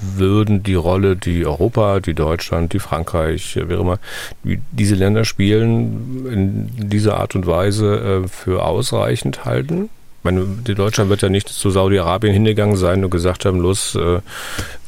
würden 0.00 0.62
die 0.62 0.74
Rolle, 0.74 1.16
die 1.16 1.46
Europa, 1.46 2.00
die 2.00 2.12
Deutschland, 2.12 2.74
die 2.74 2.78
Frankreich, 2.78 3.56
wie 3.56 3.74
immer, 3.74 3.98
diese 4.44 4.94
Länder 4.94 5.24
spielen, 5.24 6.26
in 6.30 6.88
dieser 6.90 7.18
Art 7.18 7.34
und 7.34 7.46
Weise 7.46 8.24
äh, 8.24 8.28
für 8.28 8.62
ausreichend 8.62 9.46
halten? 9.46 9.88
Meine, 10.26 10.44
Deutschland 10.44 11.08
wird 11.08 11.22
ja 11.22 11.28
nicht 11.28 11.48
zu 11.48 11.70
Saudi-Arabien 11.70 12.32
hingegangen 12.32 12.76
sein 12.76 13.04
und 13.04 13.10
gesagt 13.10 13.44
haben, 13.44 13.60
los, 13.60 13.94
äh, 13.94 14.20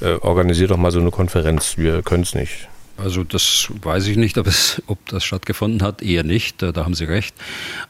äh, 0.05 0.14
organisiert 0.20 0.70
doch 0.70 0.77
mal 0.77 0.90
so 0.90 1.01
eine 1.01 1.11
Konferenz, 1.11 1.79
wir 1.79 2.03
können 2.03 2.24
es 2.24 2.35
nicht. 2.35 2.68
Also 2.99 3.23
das 3.23 3.69
weiß 3.81 4.09
ich 4.09 4.17
nicht, 4.17 4.37
ob, 4.39 4.47
es, 4.49 4.83
ob 4.87 5.05
das 5.07 5.25
stattgefunden 5.25 5.83
hat. 5.83 6.03
Eher 6.03 6.25
nicht, 6.25 6.63
da 6.63 6.75
haben 6.75 6.95
Sie 6.95 7.05
recht. 7.05 7.35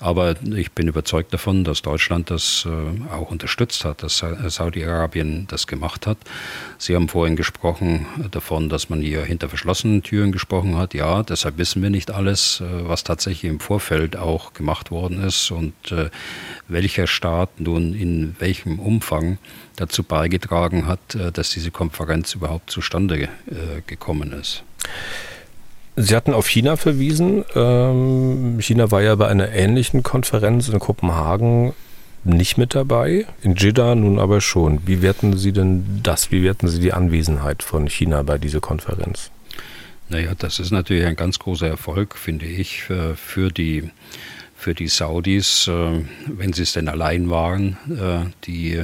Aber 0.00 0.36
ich 0.54 0.72
bin 0.72 0.86
überzeugt 0.86 1.32
davon, 1.32 1.64
dass 1.64 1.82
Deutschland 1.82 2.30
das 2.30 2.66
äh, 2.66 3.12
auch 3.12 3.30
unterstützt 3.30 3.84
hat, 3.84 4.02
dass 4.02 4.18
Saudi-Arabien 4.18 5.46
das 5.48 5.66
gemacht 5.66 6.06
hat. 6.06 6.18
Sie 6.76 6.94
haben 6.94 7.08
vorhin 7.08 7.36
gesprochen 7.36 8.06
davon, 8.30 8.68
dass 8.68 8.90
man 8.90 9.00
hier 9.00 9.24
hinter 9.24 9.48
verschlossenen 9.48 10.02
Türen 10.02 10.30
gesprochen 10.30 10.76
hat. 10.76 10.92
Ja, 10.92 11.22
deshalb 11.22 11.56
wissen 11.56 11.82
wir 11.82 11.90
nicht 11.90 12.10
alles, 12.10 12.60
äh, 12.60 12.64
was 12.88 13.02
tatsächlich 13.02 13.50
im 13.50 13.60
Vorfeld 13.60 14.16
auch 14.16 14.52
gemacht 14.52 14.90
worden 14.90 15.22
ist 15.22 15.50
und 15.50 15.74
äh, 15.90 16.10
welcher 16.68 17.06
Staat 17.06 17.60
nun 17.60 17.94
in 17.94 18.36
welchem 18.38 18.78
Umfang 18.78 19.38
dazu 19.76 20.02
beigetragen 20.02 20.86
hat, 20.86 21.16
dass 21.32 21.50
diese 21.50 21.70
Konferenz 21.70 22.34
überhaupt 22.34 22.70
zustande 22.70 23.28
gekommen 23.86 24.32
ist. 24.32 24.64
Sie 25.96 26.14
hatten 26.14 26.32
auf 26.32 26.48
China 26.48 26.76
verwiesen. 26.76 27.44
Ähm, 27.54 28.58
China 28.60 28.90
war 28.90 29.02
ja 29.02 29.14
bei 29.16 29.26
einer 29.26 29.50
ähnlichen 29.50 30.02
Konferenz 30.02 30.68
in 30.68 30.78
Kopenhagen 30.78 31.72
nicht 32.24 32.58
mit 32.58 32.74
dabei, 32.74 33.26
in 33.42 33.54
Jeddah 33.56 33.94
nun 33.94 34.18
aber 34.18 34.40
schon. 34.40 34.86
Wie 34.86 35.02
werten 35.02 35.36
Sie 35.36 35.52
denn 35.52 36.00
das? 36.02 36.30
Wie 36.30 36.42
werten 36.42 36.68
Sie 36.68 36.80
die 36.80 36.92
Anwesenheit 36.92 37.62
von 37.62 37.88
China 37.88 38.22
bei 38.22 38.38
dieser 38.38 38.60
Konferenz? 38.60 39.30
Naja, 40.08 40.32
das 40.38 40.58
ist 40.58 40.70
natürlich 40.70 41.04
ein 41.04 41.16
ganz 41.16 41.38
großer 41.38 41.68
Erfolg, 41.68 42.16
finde 42.16 42.46
ich, 42.46 42.82
für, 42.82 43.14
für 43.16 43.50
die 43.50 43.90
für 44.58 44.74
die 44.74 44.88
Saudis, 44.88 45.68
äh, 45.68 46.02
wenn 46.26 46.52
sie 46.52 46.62
es 46.62 46.72
denn 46.72 46.88
allein 46.88 47.30
waren, 47.30 47.76
äh, 47.88 48.28
die 48.44 48.82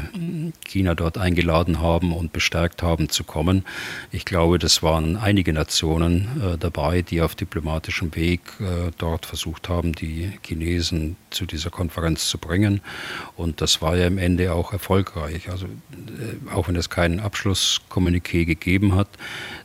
China 0.65 0.95
dort 0.95 1.19
eingeladen 1.19 1.81
haben 1.81 2.13
und 2.13 2.33
bestärkt 2.33 2.85
haben 2.85 3.09
zu 3.09 3.25
kommen. 3.25 3.65
Ich 4.13 4.25
glaube, 4.25 4.61
das 4.61 4.85
waren 4.85 5.17
einige 5.17 5.53
Nationen 5.53 6.29
äh, 6.41 6.59
dabei, 6.59 7.03
die 7.03 7.21
auf 7.21 7.35
diplomatischem 7.35 8.15
Weg 8.15 8.41
dort 8.99 9.27
versucht 9.27 9.69
haben, 9.69 9.93
die 9.93 10.31
Chinesen 10.47 11.17
zu 11.31 11.45
dieser 11.45 11.71
Konferenz 11.71 12.29
zu 12.29 12.39
bringen. 12.39 12.81
Und 13.37 13.61
das 13.61 13.83
war 13.83 13.97
ja 13.97 14.07
im 14.07 14.19
Ende 14.19 14.53
auch 14.53 14.73
erfolgreich. 14.73 15.49
Also 15.51 15.67
auch 16.53 16.69
wenn 16.69 16.77
es 16.77 16.89
keinen 16.89 17.19
Abschlusskommuniqué 17.19 18.45
gegeben 18.45 18.95
hat, 18.95 19.09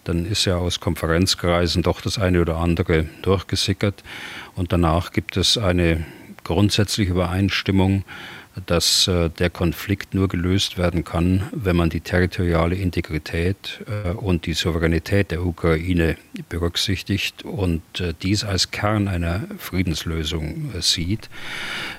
dann 0.03 0.25
ist 0.25 0.45
ja 0.45 0.57
aus 0.57 0.79
Konferenzkreisen 0.79 1.83
doch 1.83 2.01
das 2.01 2.17
eine 2.17 2.41
oder 2.41 2.57
andere 2.57 3.05
durchgesickert. 3.21 4.03
Und 4.55 4.71
danach 4.71 5.11
gibt 5.11 5.37
es 5.37 5.57
eine 5.57 6.05
grundsätzliche 6.43 7.11
Übereinstimmung, 7.11 8.03
dass 8.65 9.07
äh, 9.07 9.29
der 9.29 9.49
Konflikt 9.49 10.13
nur 10.13 10.27
gelöst 10.27 10.77
werden 10.77 11.03
kann, 11.03 11.49
wenn 11.51 11.75
man 11.75 11.89
die 11.89 12.01
territoriale 12.01 12.75
Integrität 12.75 13.83
äh, 13.87 14.09
und 14.11 14.45
die 14.45 14.53
Souveränität 14.53 15.31
der 15.31 15.45
Ukraine 15.45 16.17
berücksichtigt 16.49 17.43
und 17.43 17.81
äh, 17.99 18.13
dies 18.21 18.43
als 18.43 18.71
Kern 18.71 19.07
einer 19.07 19.47
Friedenslösung 19.57 20.71
äh, 20.73 20.81
sieht. 20.81 21.29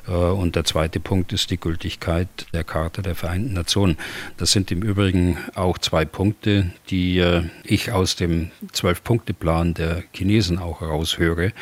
Äh, 0.07 0.13
und 0.13 0.57
der 0.57 0.65
zweite 0.65 1.01
Punkt 1.01 1.33
ist 1.33 1.51
die 1.51 1.59
Gültigkeit 1.59 2.29
der 2.53 2.65
Charta 2.65 3.03
der 3.03 3.15
Vereinten 3.15 3.53
Nationen. 3.53 3.97
Das 4.37 4.53
sind 4.53 4.71
im 4.71 4.83
Übrigen 4.83 5.39
auch 5.55 5.79
zwei 5.79 6.05
Punkte, 6.05 6.71
die 6.89 7.19
äh, 7.19 7.45
ich 7.65 7.93
aus 7.93 8.17
dem 8.17 8.51
Zwölf-Punkte-Plan 8.73 9.75
der 9.75 10.03
Chinesen 10.13 10.59
auch 10.59 10.81
heraushöre. 10.81 11.53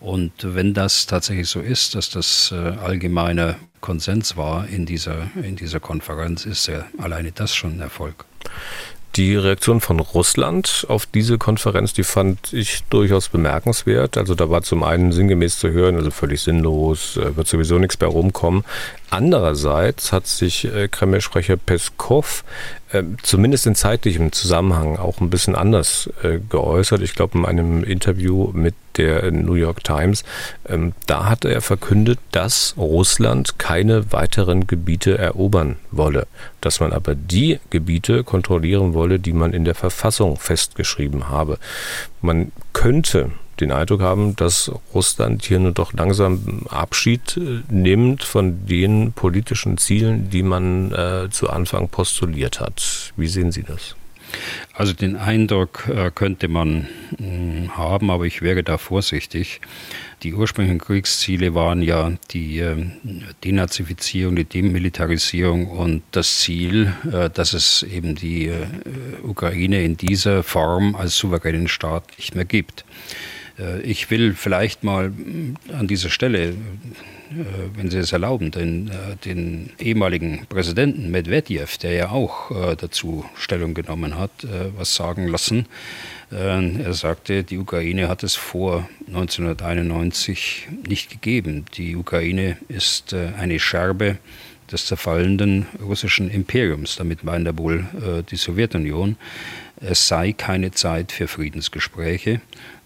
Und 0.00 0.32
wenn 0.42 0.74
das 0.74 1.06
tatsächlich 1.06 1.48
so 1.48 1.60
ist, 1.60 1.94
dass 1.94 2.10
das 2.10 2.52
allgemeine 2.52 3.56
Konsens 3.86 4.36
war 4.36 4.66
in 4.66 4.84
dieser, 4.84 5.30
in 5.40 5.54
dieser 5.54 5.78
Konferenz, 5.78 6.44
ist 6.44 6.66
ja 6.66 6.86
alleine 6.98 7.30
das 7.30 7.54
schon 7.54 7.76
ein 7.76 7.80
Erfolg. 7.80 8.24
Die 9.14 9.36
Reaktion 9.36 9.80
von 9.80 10.00
Russland 10.00 10.84
auf 10.88 11.06
diese 11.06 11.38
Konferenz, 11.38 11.92
die 11.92 12.02
fand 12.02 12.52
ich 12.52 12.82
durchaus 12.90 13.28
bemerkenswert. 13.28 14.18
Also 14.18 14.34
da 14.34 14.50
war 14.50 14.62
zum 14.62 14.82
einen 14.82 15.12
sinngemäß 15.12 15.60
zu 15.60 15.70
hören, 15.70 15.94
also 15.94 16.10
völlig 16.10 16.40
sinnlos, 16.40 17.16
äh, 17.16 17.36
wird 17.36 17.46
sowieso 17.46 17.78
nichts 17.78 18.00
mehr 18.00 18.08
rumkommen. 18.10 18.64
Andererseits 19.10 20.12
hat 20.12 20.26
sich 20.26 20.64
äh, 20.64 20.88
Kreml-Sprecher 20.88 21.56
Peskov 21.56 22.44
äh, 22.90 23.02
zumindest 23.22 23.66
in 23.66 23.74
zeitlichem 23.74 24.32
Zusammenhang 24.32 24.96
auch 24.96 25.20
ein 25.20 25.30
bisschen 25.30 25.54
anders 25.54 26.10
äh, 26.22 26.38
geäußert. 26.48 27.02
Ich 27.02 27.14
glaube, 27.14 27.38
in 27.38 27.46
einem 27.46 27.84
Interview 27.84 28.50
mit 28.52 28.74
der 28.96 29.30
New 29.30 29.54
York 29.54 29.84
Times, 29.84 30.24
ähm, 30.68 30.92
da 31.06 31.28
hatte 31.28 31.52
er 31.52 31.60
verkündet, 31.60 32.18
dass 32.32 32.74
Russland 32.76 33.58
keine 33.58 34.12
weiteren 34.12 34.66
Gebiete 34.66 35.18
erobern 35.18 35.76
wolle, 35.90 36.26
dass 36.60 36.80
man 36.80 36.92
aber 36.92 37.14
die 37.14 37.60
Gebiete 37.70 38.24
kontrollieren 38.24 38.94
wolle, 38.94 39.20
die 39.20 39.32
man 39.32 39.52
in 39.52 39.64
der 39.64 39.74
Verfassung 39.74 40.36
festgeschrieben 40.36 41.28
habe. 41.28 41.58
Man 42.22 42.50
könnte 42.72 43.30
den 43.60 43.72
Eindruck 43.72 44.02
haben, 44.02 44.36
dass 44.36 44.70
Russland 44.94 45.44
hier 45.44 45.58
nur 45.58 45.72
doch 45.72 45.92
langsam 45.92 46.66
Abschied 46.68 47.36
äh, 47.36 47.62
nimmt 47.70 48.24
von 48.24 48.66
den 48.66 49.12
politischen 49.12 49.78
Zielen, 49.78 50.30
die 50.30 50.42
man 50.42 50.92
äh, 50.92 51.28
zu 51.30 51.50
Anfang 51.50 51.88
postuliert 51.88 52.60
hat. 52.60 53.12
Wie 53.16 53.28
sehen 53.28 53.52
Sie 53.52 53.62
das? 53.62 53.96
Also 54.72 54.92
den 54.92 55.16
Eindruck 55.16 55.88
äh, 55.88 56.10
könnte 56.14 56.48
man 56.48 56.88
mh, 57.18 57.18
hm, 57.18 57.76
haben, 57.76 58.10
aber 58.10 58.24
ich 58.24 58.42
wäre 58.42 58.62
da 58.62 58.78
vorsichtig. 58.78 59.60
Die 60.22 60.34
ursprünglichen 60.34 60.80
Kriegsziele 60.80 61.54
waren 61.54 61.82
ja 61.82 62.12
die 62.30 62.58
äh, 62.58 62.86
Denazifizierung, 63.44 64.36
die 64.36 64.44
Demilitarisierung 64.44 65.68
und 65.68 66.02
das 66.10 66.40
Ziel, 66.40 66.92
äh, 67.10 67.30
dass 67.30 67.52
es 67.52 67.82
eben 67.82 68.14
die 68.14 68.48
äh, 68.48 68.66
Ukraine 69.22 69.82
in 69.82 69.96
dieser 69.96 70.42
Form 70.42 70.94
als 70.94 71.16
souveränen 71.16 71.68
Staat 71.68 72.04
nicht 72.18 72.34
mehr 72.34 72.44
gibt. 72.44 72.84
Äh, 73.58 73.80
ich 73.80 74.10
will 74.10 74.34
vielleicht 74.34 74.84
mal 74.84 75.10
mm, 75.10 75.56
an 75.72 75.86
dieser 75.86 76.10
Stelle, 76.10 76.50
äh, 76.50 76.54
wenn 77.74 77.90
Sie 77.90 77.98
es 77.98 78.12
erlauben, 78.12 78.50
den, 78.50 78.88
äh, 78.88 79.16
den 79.24 79.70
ehemaligen 79.78 80.46
Präsidenten 80.48 81.10
Medvedev, 81.10 81.78
der 81.78 81.92
ja 81.92 82.10
auch 82.10 82.50
dazu 82.76 83.24
Stellung 83.36 83.74
genommen 83.74 84.18
hat, 84.18 84.30
was 84.76 84.94
sagen 84.94 85.26
lassen. 85.26 85.66
Er 86.30 86.92
sagte, 86.92 87.44
die 87.44 87.58
Ukraine 87.58 88.08
hat 88.08 88.22
es 88.22 88.34
vor 88.34 88.88
1991 89.06 90.68
nicht 90.88 91.10
gegeben. 91.10 91.64
Die 91.74 91.96
Ukraine 91.96 92.56
ist 92.68 93.14
eine 93.14 93.58
Scherbe 93.60 94.18
des 94.70 94.86
zerfallenden 94.86 95.66
russischen 95.80 96.30
Imperiums. 96.30 96.96
Damit 96.96 97.22
meint 97.22 97.46
er 97.46 97.56
wohl 97.58 97.84
die 98.30 98.36
Sowjetunion 98.36 99.16
es 99.80 100.08
sei 100.08 100.32
keine 100.32 100.70
Zeit 100.70 101.12
für 101.12 101.28
Friedensgespräche. 101.28 102.40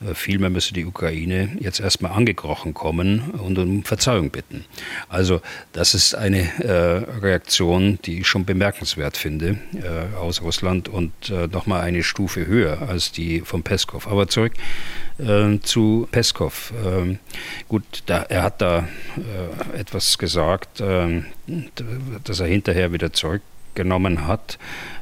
Äh, 0.05 0.15
vielmehr 0.15 0.51
müsse 0.51 0.75
die 0.75 0.85
Ukraine 0.85 1.57
jetzt 1.61 1.81
erstmal 1.81 2.13
angekrochen 2.13 2.75
kommen 2.75 3.31
und 3.31 3.59
um 3.59 3.85
Verzeihung 3.85 4.31
bitten. 4.31 4.65
Also 5.09 5.41
das 5.73 5.95
ist 5.95 6.15
eine 6.15 6.41
äh, 6.63 7.21
Reaktion, 7.21 7.99
die 8.05 8.21
ich 8.21 8.27
schon 8.27 8.45
bemerkenswert 8.45 9.17
finde 9.17 9.59
äh, 9.75 10.17
aus 10.17 10.43
Russland 10.43 10.89
und 10.89 11.13
äh, 11.31 11.47
nochmal 11.47 11.83
eine 11.83 12.03
Stufe 12.03 12.47
höher 12.47 12.89
als 12.89 13.13
die 13.13 13.41
von 13.41 13.63
Peskov. 13.63 14.09
Aber 14.09 14.29
zurück 14.29 14.53
äh, 15.19 15.59
zu 15.61 16.09
Peskov. 16.11 16.73
Ähm, 16.85 17.19
gut, 17.69 17.85
da, 18.07 18.23
er 18.23 18.43
hat 18.43 18.61
da 18.61 18.89
äh, 19.17 19.79
etwas 19.79 20.19
gesagt, 20.19 20.81
ähm, 20.81 21.27
dass 22.25 22.41
er 22.41 22.47
hinterher 22.47 22.93
wieder 22.93 23.13
zurückgenommen 23.81 24.27
hat. 24.27 24.59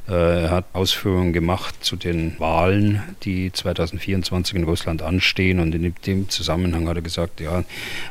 Äh, 0.07 0.43
er 0.43 0.51
hat 0.51 0.65
Ausführungen 0.73 1.33
gemacht 1.33 1.75
zu 1.83 1.95
den 1.95 2.39
Wahlen, 2.39 3.01
die 3.23 3.51
2024 3.51 4.55
in 4.55 4.63
Russland 4.63 5.01
anstehen. 5.01 5.59
Und 5.59 5.75
in 5.75 5.93
dem 6.05 6.29
Zusammenhang 6.29 6.87
hat 6.87 6.95
er 6.95 7.01
gesagt, 7.01 7.41
ja, 7.41 7.63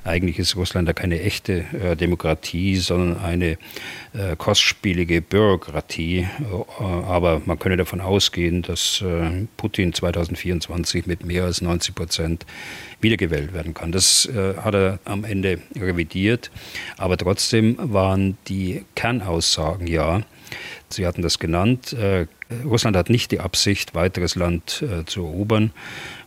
eigentlich 0.05 0.39
ist 0.39 0.57
Russland 0.57 0.87
ja 0.87 0.95
keine 0.95 1.21
echte 1.23 1.65
äh, 1.73 1.97
Demokratie, 1.97 2.77
sondern 2.77 3.19
eine 3.19 3.59
äh, 4.13 4.37
kostspielige 4.37 5.23
Bürokratie. 5.23 6.29
aber 6.79 7.41
man 7.47 7.59
könne 7.59 7.77
davon 7.77 8.01
ausgehen, 8.01 8.63
dass 8.63 9.03
Putin 9.57 9.93
2024 9.93 11.07
mit 11.07 11.25
mehr 11.25 11.45
als 11.45 11.61
90 11.61 11.95
Prozent 11.95 12.47
wiedergewählt 13.01 13.53
werden 13.53 13.75
kann. 13.75 13.93
Das 13.93 14.29
hat 14.63 14.75
er 14.75 14.99
am 15.05 15.25
Ende 15.25 15.61
revidiert. 15.77 16.51
Aber 16.97 17.17
trotzdem 17.17 17.77
waren 17.79 18.37
die 18.49 18.85
Kernaussagen 18.95 19.87
ja, 19.87 20.23
Sie 20.89 21.07
hatten 21.07 21.23
das 21.23 21.39
genannt. 21.39 21.93
Äh, 21.93 22.27
Russland 22.65 22.97
hat 22.97 23.11
nicht 23.11 23.31
die 23.31 23.41
Absicht, 23.41 23.95
weiteres 23.95 24.35
Land 24.35 24.83
äh, 24.83 25.05
zu 25.05 25.25
erobern. 25.25 25.73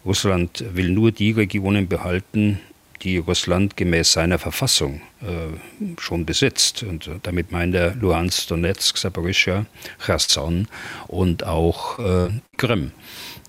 Russland 0.06 0.64
will 0.74 0.90
nur 0.90 1.12
die 1.12 1.32
Regionen 1.32 1.88
behalten, 1.88 2.60
die 3.02 3.18
Russland 3.18 3.78
gemäß 3.78 4.12
seiner 4.12 4.38
Verfassung 4.38 5.02
äh, 5.22 6.00
schon 6.00 6.26
besitzt. 6.26 6.84
Und 6.84 7.10
damit 7.24 7.52
meint 7.52 7.74
er 7.74 7.96
Luhansk, 7.96 8.48
Donetsk, 8.48 8.98
Saporischschja, 8.98 9.66
Cherson 10.06 10.68
und 11.08 11.44
auch 11.46 12.00
äh, 12.00 12.30
Krim. 12.58 12.92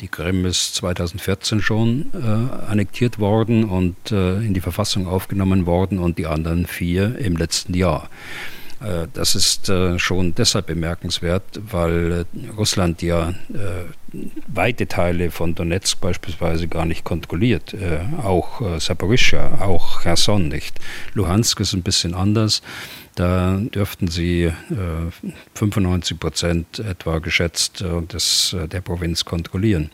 Die 0.01 0.09
Krim 0.09 0.47
ist 0.47 0.75
2014 0.77 1.61
schon 1.61 2.11
äh, 2.13 2.71
annektiert 2.71 3.19
worden 3.19 3.65
und 3.65 4.11
äh, 4.11 4.39
in 4.39 4.55
die 4.55 4.61
Verfassung 4.61 5.07
aufgenommen 5.07 5.67
worden 5.67 5.99
und 5.99 6.19
die 6.19 6.27
anderen 6.27 6.67
vier 6.67 7.19
im 7.19 7.37
letzten 7.37 7.75
Jahr. 7.75 8.09
Äh, 8.83 9.07
das 9.13 9.35
ist 9.35 9.69
äh, 9.69 9.99
schon 9.99 10.35
deshalb 10.35 10.67
bemerkenswert, 10.67 11.43
weil 11.71 12.27
äh, 12.35 12.51
Russland 12.57 13.03
ja 13.03 13.35
weite 14.47 14.87
Teile 14.87 15.31
von 15.31 15.55
Donetsk 15.55 16.01
beispielsweise 16.03 16.69
gar 16.69 16.85
nicht 16.85 17.03
kontrolliert. 17.03 17.75
Auch 18.23 18.79
Saporischschja, 18.79 19.63
auch 19.63 20.03
Cherson 20.03 20.49
nicht. 20.49 20.79
Luhansk 21.15 21.61
ist 21.61 21.73
ein 21.73 21.83
bisschen 21.83 22.13
anders. 22.13 22.61
Da 23.15 23.57
dürften 23.57 24.09
sie 24.09 24.53
95 25.55 26.21
Prozent 26.21 26.79
etwa 26.81 27.21
geschätzt 27.21 27.83
des, 28.13 28.55
der 28.71 28.83
Provinz 28.83 29.25
kontrollieren. 29.25 29.91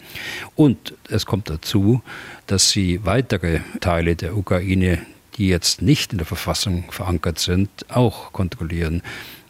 Und 0.57 0.95
es 1.09 1.25
kommt 1.25 1.49
dazu, 1.49 2.03
dass 2.49 2.71
sie 2.71 3.05
weitere 3.05 3.61
Teile 3.79 4.17
der 4.17 4.37
Ukraine 4.37 4.99
die 5.39 5.49
jetzt 5.49 5.83
nicht 5.83 6.13
in 6.13 6.19
der 6.19 6.27
Verfassung 6.27 6.91
verankert 6.91 7.39
sind, 7.39 7.71
auch 7.89 8.33
kontrollieren. 8.33 9.03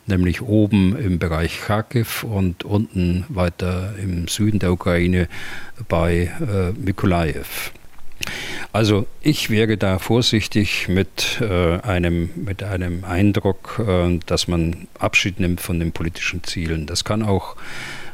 Nämlich 0.06 0.40
oben 0.40 0.96
im 0.96 1.18
Bereich 1.18 1.60
Kharkiv 1.60 2.24
und 2.24 2.64
unten 2.64 3.24
weiter 3.28 3.94
im 4.02 4.28
Süden 4.28 4.58
der 4.58 4.72
Ukraine 4.72 5.28
bei 5.88 6.30
äh, 6.40 6.72
Mykolaiv. 6.72 7.72
Also 8.72 9.06
ich 9.22 9.50
wäre 9.50 9.76
da 9.76 9.98
vorsichtig 9.98 10.88
mit, 10.88 11.40
äh, 11.40 11.78
einem, 11.80 12.30
mit 12.36 12.62
einem 12.62 13.04
Eindruck, 13.04 13.80
äh, 13.86 14.18
dass 14.26 14.48
man 14.48 14.88
Abschied 14.98 15.40
nimmt 15.40 15.60
von 15.60 15.78
den 15.78 15.92
politischen 15.92 16.42
Zielen. 16.44 16.86
Das 16.86 17.04
kann 17.04 17.22
auch 17.22 17.56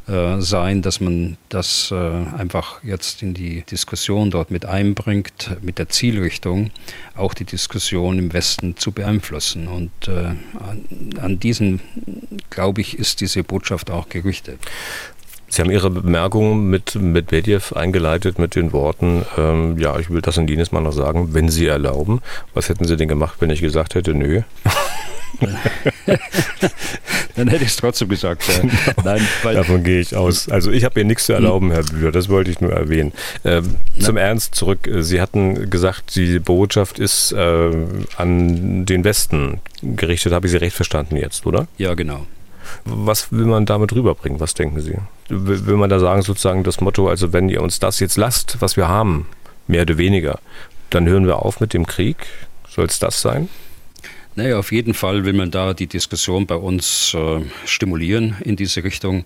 äh, 0.06 0.40
sein, 0.40 0.82
dass 0.82 1.00
man 1.00 1.38
das 1.48 1.90
äh, 1.90 1.94
einfach 1.94 2.84
jetzt 2.84 3.22
in 3.22 3.32
die 3.32 3.62
Diskussion 3.62 4.30
dort 4.30 4.50
mit 4.50 4.66
einbringt, 4.66 5.56
mit 5.62 5.78
der 5.78 5.88
Zielrichtung, 5.88 6.70
auch 7.16 7.32
die 7.32 7.44
Diskussion 7.44 8.18
im 8.18 8.32
Westen 8.34 8.76
zu 8.76 8.92
beeinflussen. 8.92 9.66
Und 9.66 9.92
äh, 10.08 10.12
an, 10.12 10.84
an 11.18 11.40
diesen, 11.40 11.80
glaube 12.50 12.82
ich, 12.82 12.98
ist 12.98 13.22
diese 13.22 13.44
Botschaft 13.44 13.90
auch 13.90 14.10
gerichtet. 14.10 14.58
Sie 15.48 15.62
haben 15.62 15.70
Ihre 15.70 15.88
Bemerkung 15.88 16.68
mit 16.68 16.96
Medvedev 16.96 17.72
eingeleitet 17.74 18.38
mit 18.38 18.56
den 18.56 18.72
Worten, 18.72 19.24
ähm, 19.38 19.78
ja, 19.78 19.98
ich 19.98 20.10
will 20.10 20.20
das 20.20 20.36
und 20.36 20.50
jenes 20.50 20.72
mal 20.72 20.80
noch 20.80 20.92
sagen, 20.92 21.32
wenn 21.32 21.48
Sie 21.48 21.66
erlauben. 21.66 22.20
Was 22.54 22.68
hätten 22.68 22.84
Sie 22.84 22.96
denn 22.96 23.08
gemacht, 23.08 23.36
wenn 23.38 23.50
ich 23.50 23.60
gesagt 23.60 23.94
hätte, 23.94 24.14
nö? 24.14 24.42
Dann 27.36 27.48
hätte 27.48 27.64
ich 27.64 27.70
es 27.70 27.76
trotzdem 27.76 28.08
gesagt. 28.08 28.44
Ja. 28.48 28.54
Nein, 29.04 29.20
Davon 29.42 29.82
gehe 29.82 30.00
ich 30.00 30.14
aus. 30.14 30.48
Also 30.48 30.70
ich 30.70 30.84
habe 30.84 30.94
hier 30.94 31.04
nichts 31.04 31.26
zu 31.26 31.32
erlauben, 31.32 31.72
Herr 31.72 31.82
Bühler, 31.82 32.12
das 32.12 32.28
wollte 32.28 32.50
ich 32.50 32.60
nur 32.60 32.72
erwähnen. 32.72 33.12
Ähm, 33.44 33.76
zum 33.98 34.16
Ernst 34.16 34.54
zurück. 34.54 34.88
Sie 35.00 35.20
hatten 35.20 35.70
gesagt, 35.70 36.14
die 36.14 36.38
Botschaft 36.38 36.98
ist 36.98 37.32
äh, 37.32 37.70
an 38.16 38.86
den 38.86 39.04
Westen 39.04 39.60
gerichtet. 39.82 40.32
Habe 40.32 40.46
ich 40.46 40.52
Sie 40.52 40.58
recht 40.58 40.76
verstanden 40.76 41.16
jetzt, 41.16 41.44
oder? 41.46 41.66
Ja, 41.78 41.94
genau. 41.94 42.26
Was 42.84 43.32
will 43.32 43.46
man 43.46 43.66
damit 43.66 43.92
rüberbringen? 43.92 44.40
Was 44.40 44.54
denken 44.54 44.80
Sie? 44.80 44.96
Will 45.28 45.76
man 45.76 45.90
da 45.90 45.98
sagen, 45.98 46.22
sozusagen 46.22 46.64
das 46.64 46.80
Motto, 46.80 47.08
also 47.08 47.32
wenn 47.32 47.48
ihr 47.48 47.62
uns 47.62 47.78
das 47.78 48.00
jetzt 48.00 48.16
lasst, 48.16 48.56
was 48.60 48.76
wir 48.76 48.88
haben, 48.88 49.26
mehr 49.66 49.82
oder 49.82 49.98
weniger, 49.98 50.38
dann 50.90 51.08
hören 51.08 51.26
wir 51.26 51.42
auf 51.42 51.60
mit 51.60 51.74
dem 51.74 51.86
Krieg? 51.86 52.16
Soll 52.68 52.86
es 52.86 52.98
das 52.98 53.20
sein? 53.20 53.48
Naja, 54.36 54.58
auf 54.58 54.72
jeden 54.72 54.94
Fall 54.94 55.24
will 55.24 55.32
man 55.32 55.52
da 55.52 55.74
die 55.74 55.86
Diskussion 55.86 56.46
bei 56.46 56.56
uns 56.56 57.14
äh, 57.14 57.40
stimulieren 57.66 58.36
in 58.42 58.56
diese 58.56 58.82
Richtung. 58.82 59.24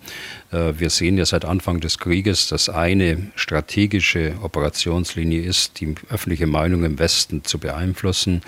Äh, 0.53 0.75
wir 0.77 0.91
sehen 0.91 1.17
ja 1.17 1.25
seit 1.25 1.47
Anfang 1.47 1.81
des 1.81 1.99
Krieges, 1.99 2.49
dass 2.49 2.69
eine 2.69 3.31
strategische 3.35 4.35
Operationslinie 4.43 5.41
ist, 5.41 5.81
die 5.81 5.95
öffentliche 6.11 6.47
Meinung 6.47 6.85
im 6.85 6.99
Westen 6.99 7.43
zu 7.43 7.59
beeinflussen 7.59 8.43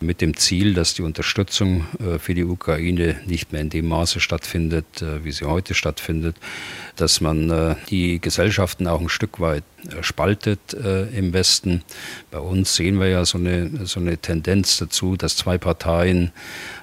mit 0.00 0.22
dem 0.22 0.36
Ziel, 0.36 0.72
dass 0.72 0.94
die 0.94 1.02
Unterstützung 1.02 1.86
äh, 2.00 2.18
für 2.18 2.34
die 2.34 2.44
Ukraine 2.44 3.20
nicht 3.26 3.52
mehr 3.52 3.60
in 3.60 3.68
dem 3.68 3.86
Maße 3.88 4.18
stattfindet, 4.18 5.02
äh, 5.02 5.24
wie 5.24 5.32
sie 5.32 5.44
heute 5.44 5.74
stattfindet, 5.74 6.36
dass 6.96 7.20
man 7.20 7.50
äh, 7.50 7.76
die 7.90 8.18
Gesellschaften 8.18 8.86
auch 8.86 9.00
ein 9.00 9.10
Stück 9.10 9.40
weit 9.40 9.64
spaltet 10.02 10.74
im 10.74 11.32
Westen. 11.32 11.82
Bei 12.30 12.38
uns 12.38 12.74
sehen 12.74 13.00
wir 13.00 13.08
ja 13.08 13.24
so 13.24 13.38
eine, 13.38 13.86
so 13.86 13.98
eine 13.98 14.18
Tendenz 14.18 14.76
dazu, 14.76 15.16
dass 15.16 15.36
zwei 15.36 15.56
Parteien 15.56 16.32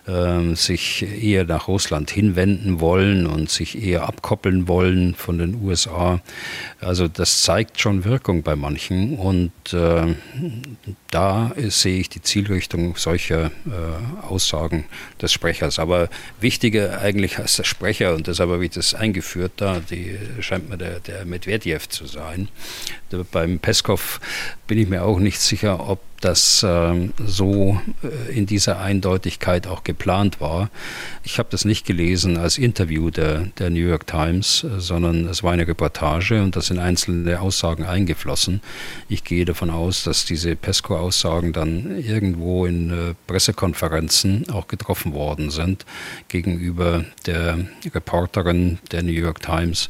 ähm, 0.08 0.56
sich 0.56 1.04
eher 1.04 1.44
nach 1.44 1.68
Russland 1.68 2.10
hinwenden 2.10 2.80
wollen 2.80 3.28
und 3.28 3.50
sich 3.50 3.82
eher 3.82 4.08
abkoppeln 4.08 4.68
wollen 4.68 5.16
von 5.16 5.38
den 5.38 5.62
USA. 5.62 6.22
Also 6.80 7.08
das 7.08 7.42
zeigt 7.44 7.80
schon 7.80 8.06
Wirkung 8.06 8.42
bei 8.42 8.56
manchen 8.56 9.18
und 9.18 9.52
äh, 9.74 10.16
da 11.12 11.52
sehe 11.58 12.00
ich 12.00 12.10
die 12.10 12.22
Zielrichtung 12.22 12.96
solcher 13.08 13.52
äh, 13.66 14.26
Aussagen 14.28 14.84
des 15.22 15.32
Sprechers. 15.32 15.80
Aber 15.80 16.10
wichtiger 16.42 17.00
eigentlich 17.00 17.40
als 17.40 17.56
der 17.56 17.64
Sprecher, 17.64 18.14
und 18.14 18.28
deshalb 18.28 18.50
habe 18.50 18.66
ich 18.66 18.72
das 18.72 18.94
eingeführt, 18.94 19.54
da 19.56 19.80
die, 19.80 20.18
scheint 20.42 20.70
mir 20.70 20.78
der, 20.78 21.00
der 21.00 21.24
Medvedev 21.24 21.88
zu 21.88 22.06
sein. 22.06 22.50
Beim 23.32 23.60
Peskov 23.60 24.20
bin 24.68 24.78
ich 24.78 24.90
mir 24.90 25.04
auch 25.04 25.20
nicht 25.20 25.40
sicher, 25.40 25.88
ob 25.88 26.02
das 26.22 26.66
ähm, 26.68 27.14
so 27.24 27.80
äh, 28.04 28.36
in 28.36 28.46
dieser 28.46 28.80
Eindeutigkeit 28.80 29.68
auch 29.68 29.84
geplant 29.84 30.42
war. 30.42 30.70
Ich 31.24 31.38
habe 31.40 31.50
das 31.52 31.66
nicht 31.66 31.86
gelesen 31.86 32.38
als 32.38 32.58
Interview 32.58 33.10
der, 33.10 33.48
der 33.60 33.70
New 33.70 33.88
York 33.88 34.08
Times, 34.08 34.64
äh, 34.64 34.80
sondern 34.80 35.28
es 35.28 35.44
war 35.44 35.54
eine 35.54 35.68
Reportage 35.68 36.42
und 36.42 36.56
da 36.56 36.62
sind 36.62 36.80
einzelne 36.80 37.40
Aussagen 37.40 37.86
eingeflossen. 37.86 38.62
Ich 39.10 39.24
gehe 39.24 39.46
davon 39.46 39.70
aus, 39.70 40.04
dass 40.04 40.26
diese 40.26 40.56
PESCO-Aussagen 40.56 41.54
dann 41.54 42.00
irgendwo 42.00 42.66
in 42.66 42.90
äh, 42.90 43.14
Pressekonferenzen 43.28 44.50
auch 44.50 44.68
getroffen 44.68 45.14
worden 45.14 45.52
sind 45.52 45.86
gegenüber 46.30 47.06
der 47.26 47.60
Reporterin 47.94 48.80
der 48.92 49.04
New 49.04 49.12
York 49.12 49.42
Times. 49.42 49.90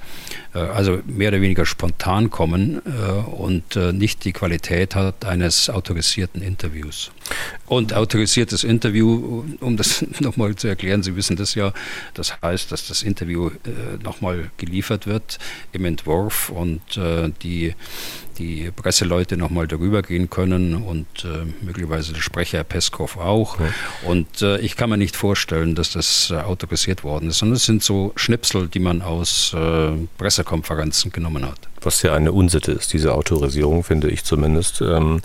Äh, 0.53 0.59
also 0.59 0.99
mehr 1.05 1.29
oder 1.29 1.41
weniger 1.41 1.65
spontan 1.65 2.29
kommen 2.29 2.79
und 2.79 3.75
nicht 3.75 4.25
die 4.25 4.33
Qualität 4.33 4.95
hat 4.95 5.25
eines 5.25 5.69
autorisierten 5.69 6.16
produzierten 6.17 6.41
Interviews. 6.41 7.11
Und 7.65 7.93
autorisiertes 7.93 8.63
Interview, 8.63 9.43
um 9.59 9.77
das 9.77 10.05
nochmal 10.19 10.55
zu 10.55 10.67
erklären, 10.67 11.03
Sie 11.03 11.15
wissen 11.15 11.35
das 11.35 11.55
ja, 11.55 11.73
das 12.13 12.41
heißt, 12.41 12.71
dass 12.71 12.87
das 12.87 13.03
Interview 13.03 13.51
nochmal 14.03 14.51
geliefert 14.57 15.07
wird 15.07 15.37
im 15.73 15.85
Entwurf 15.85 16.49
und 16.49 16.81
die 17.43 17.73
die 18.37 18.71
Presseleute 18.71 19.37
nochmal 19.37 19.67
darüber 19.67 20.01
gehen 20.01 20.29
können 20.29 20.75
und 20.75 21.07
äh, 21.23 21.45
möglicherweise 21.63 22.13
der 22.13 22.21
Sprecher 22.21 22.63
Peskov 22.63 23.17
auch. 23.17 23.59
Ja. 23.59 23.67
Und 24.03 24.41
äh, 24.41 24.59
ich 24.59 24.75
kann 24.75 24.89
mir 24.89 24.97
nicht 24.97 25.15
vorstellen, 25.15 25.75
dass 25.75 25.91
das 25.91 26.31
äh, 26.31 26.35
autorisiert 26.35 27.03
worden 27.03 27.29
ist, 27.29 27.39
sondern 27.39 27.57
es 27.57 27.65
sind 27.65 27.83
so 27.83 28.13
Schnipsel, 28.15 28.67
die 28.67 28.79
man 28.79 29.01
aus 29.01 29.53
äh, 29.53 29.91
Pressekonferenzen 30.17 31.11
genommen 31.11 31.45
hat. 31.45 31.59
Was 31.81 32.01
ja 32.01 32.13
eine 32.13 32.31
Unsitte 32.31 32.71
ist, 32.71 32.93
diese 32.93 33.13
Autorisierung, 33.13 33.83
finde 33.83 34.09
ich 34.09 34.23
zumindest. 34.23 34.81
Ähm, 34.81 35.21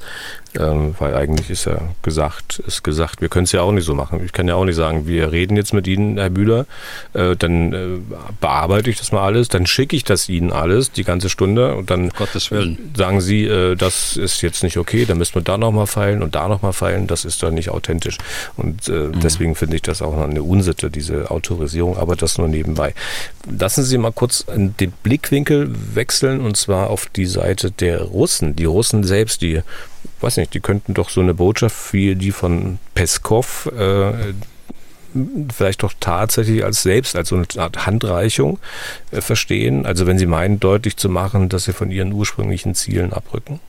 ähm, 0.59 0.94
weil 0.98 1.14
eigentlich 1.14 1.48
ist 1.48 1.64
ja 1.64 1.91
gesagt, 2.03 2.59
ist 2.61 2.82
gesagt, 2.82 3.20
wir 3.20 3.28
können 3.28 3.45
es 3.45 3.53
ja 3.53 3.62
auch 3.62 3.72
nicht 3.72 3.84
so 3.84 3.95
machen. 3.95 4.20
Ich 4.24 4.32
kann 4.32 4.49
ja 4.49 4.55
auch 4.55 4.64
nicht 4.64 4.76
sagen, 4.76 5.07
wir 5.07 5.32
reden 5.32 5.57
jetzt 5.57 5.74
mit 5.74 5.86
Ihnen, 5.86 6.18
Herr 6.18 6.30
Bühler, 6.30 6.66
äh, 7.12 7.36
dann 7.36 7.72
äh, 7.72 7.86
bearbeite 8.40 8.90
ich 8.90 8.99
das 8.99 9.12
mal 9.12 9.22
alles, 9.22 9.49
dann 9.49 9.66
schicke 9.66 9.97
ich 9.97 10.05
das 10.05 10.28
Ihnen 10.28 10.53
alles, 10.53 10.93
die 10.93 11.05
ganze 11.05 11.28
Stunde 11.28 11.74
und 11.74 11.90
dann 11.90 12.11
Gottes 12.11 12.51
Willen. 12.51 12.93
sagen 12.97 13.20
Sie, 13.20 13.45
äh, 13.45 13.74
das 13.76 14.16
ist 14.16 14.43
jetzt 14.43 14.62
nicht 14.62 14.76
okay, 14.76 15.05
dann 15.05 15.18
müssen 15.18 15.34
wir 15.34 15.43
da 15.43 15.59
nochmal 15.59 15.86
feilen 15.86 16.22
und 16.22 16.34
da 16.34 16.49
nochmal 16.49 16.72
feilen, 16.72 17.07
das 17.07 17.24
ist 17.24 17.43
dann 17.43 17.55
nicht 17.55 17.70
authentisch. 17.70 18.18
Und 18.57 18.88
äh, 18.88 18.93
mhm. 18.93 19.20
deswegen 19.20 19.55
finde 19.55 19.76
ich 19.76 19.82
das 19.82 20.03
auch 20.03 20.16
noch 20.16 20.28
eine 20.28 20.43
Unsitte, 20.43 20.90
diese 20.90 21.30
Autorisierung, 21.30 21.97
aber 21.97 22.16
das 22.16 22.38
nur 22.38 22.49
nebenbei. 22.49 22.95
Lassen 23.51 23.82
Sie 23.82 23.99
mal 23.99 24.12
kurz 24.12 24.47
den 24.49 24.93
Blickwinkel 25.03 25.70
wechseln 25.95 26.40
und 26.40 26.57
zwar 26.57 26.90
auf 26.90 27.07
die 27.07 27.26
Seite 27.26 27.70
der 27.70 28.03
Russen. 28.03 28.57
Die 28.57 28.64
Russen 28.64 29.05
selbst, 29.05 29.43
die 29.43 29.62
weiß 30.20 30.36
nicht, 30.38 30.55
die 30.55 30.61
könnten 30.61 30.94
doch 30.94 31.11
so 31.11 31.20
eine 31.20 31.34
Botschaft 31.34 31.92
wie 31.92 32.14
die 32.14 32.32
von 32.32 32.78
Peskov 32.94 33.66
äh, 33.76 34.32
vielleicht 35.55 35.82
doch 35.82 35.92
tatsächlich 36.00 36.64
als 36.64 36.82
selbst, 36.82 37.16
als 37.16 37.28
so 37.28 37.36
eine 37.36 37.46
Art 37.59 37.86
Handreichung 37.86 38.59
äh, 39.11 39.20
verstehen. 39.20 39.86
Also 39.86 40.07
wenn 40.07 40.18
sie 40.18 40.26
meinen, 40.26 40.61
deutlich 40.61 40.96
zu 40.96 41.09
machen, 41.09 41.48
dass 41.48 41.64
sie 41.64 41.72
von 41.72 41.90
ihren 41.90 42.12
ursprünglichen 42.12 42.74
Zielen 42.74 43.12
abrücken. 43.12 43.61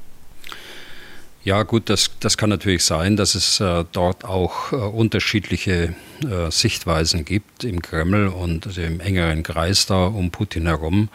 Ja, 1.44 1.64
gut, 1.64 1.90
das, 1.90 2.12
das 2.22 2.38
kann 2.38 2.50
natürlich 2.50 2.86
sein, 2.86 3.18
dass 3.18 3.36
es 3.36 3.60
äh, 3.60 3.84
dort 3.92 4.24
auch 4.24 4.72
äh, 4.72 4.76
unterschiedliche 4.76 5.94
äh, 6.24 6.52
Sichtweisen 6.52 7.26
gibt 7.26 7.64
im 7.64 7.82
Kreml 7.82 8.28
und 8.28 8.68
also 8.68 8.82
im 8.82 9.00
engeren 9.00 9.44
Kreis 9.44 9.86
da 9.86 10.06
um 10.06 10.32
Putin 10.32 10.68
herum. 10.68 11.10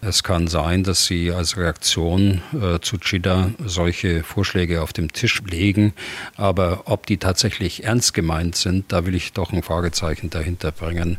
Es 0.00 0.22
kann 0.22 0.48
sein, 0.48 0.84
dass 0.84 1.06
sie 1.06 1.32
als 1.32 1.56
Reaktion 1.56 2.42
äh, 2.52 2.78
zu 2.80 2.98
Chida 2.98 3.50
solche 3.64 4.22
Vorschläge 4.22 4.82
auf 4.82 4.92
dem 4.92 5.12
Tisch 5.12 5.42
legen. 5.48 5.94
Aber 6.36 6.82
ob 6.86 7.06
die 7.06 7.16
tatsächlich 7.16 7.84
ernst 7.84 8.12
gemeint 8.12 8.54
sind, 8.54 8.92
da 8.92 9.06
will 9.06 9.14
ich 9.14 9.32
doch 9.32 9.52
ein 9.52 9.62
Fragezeichen 9.62 10.28
dahinter 10.30 10.72
bringen. 10.72 11.18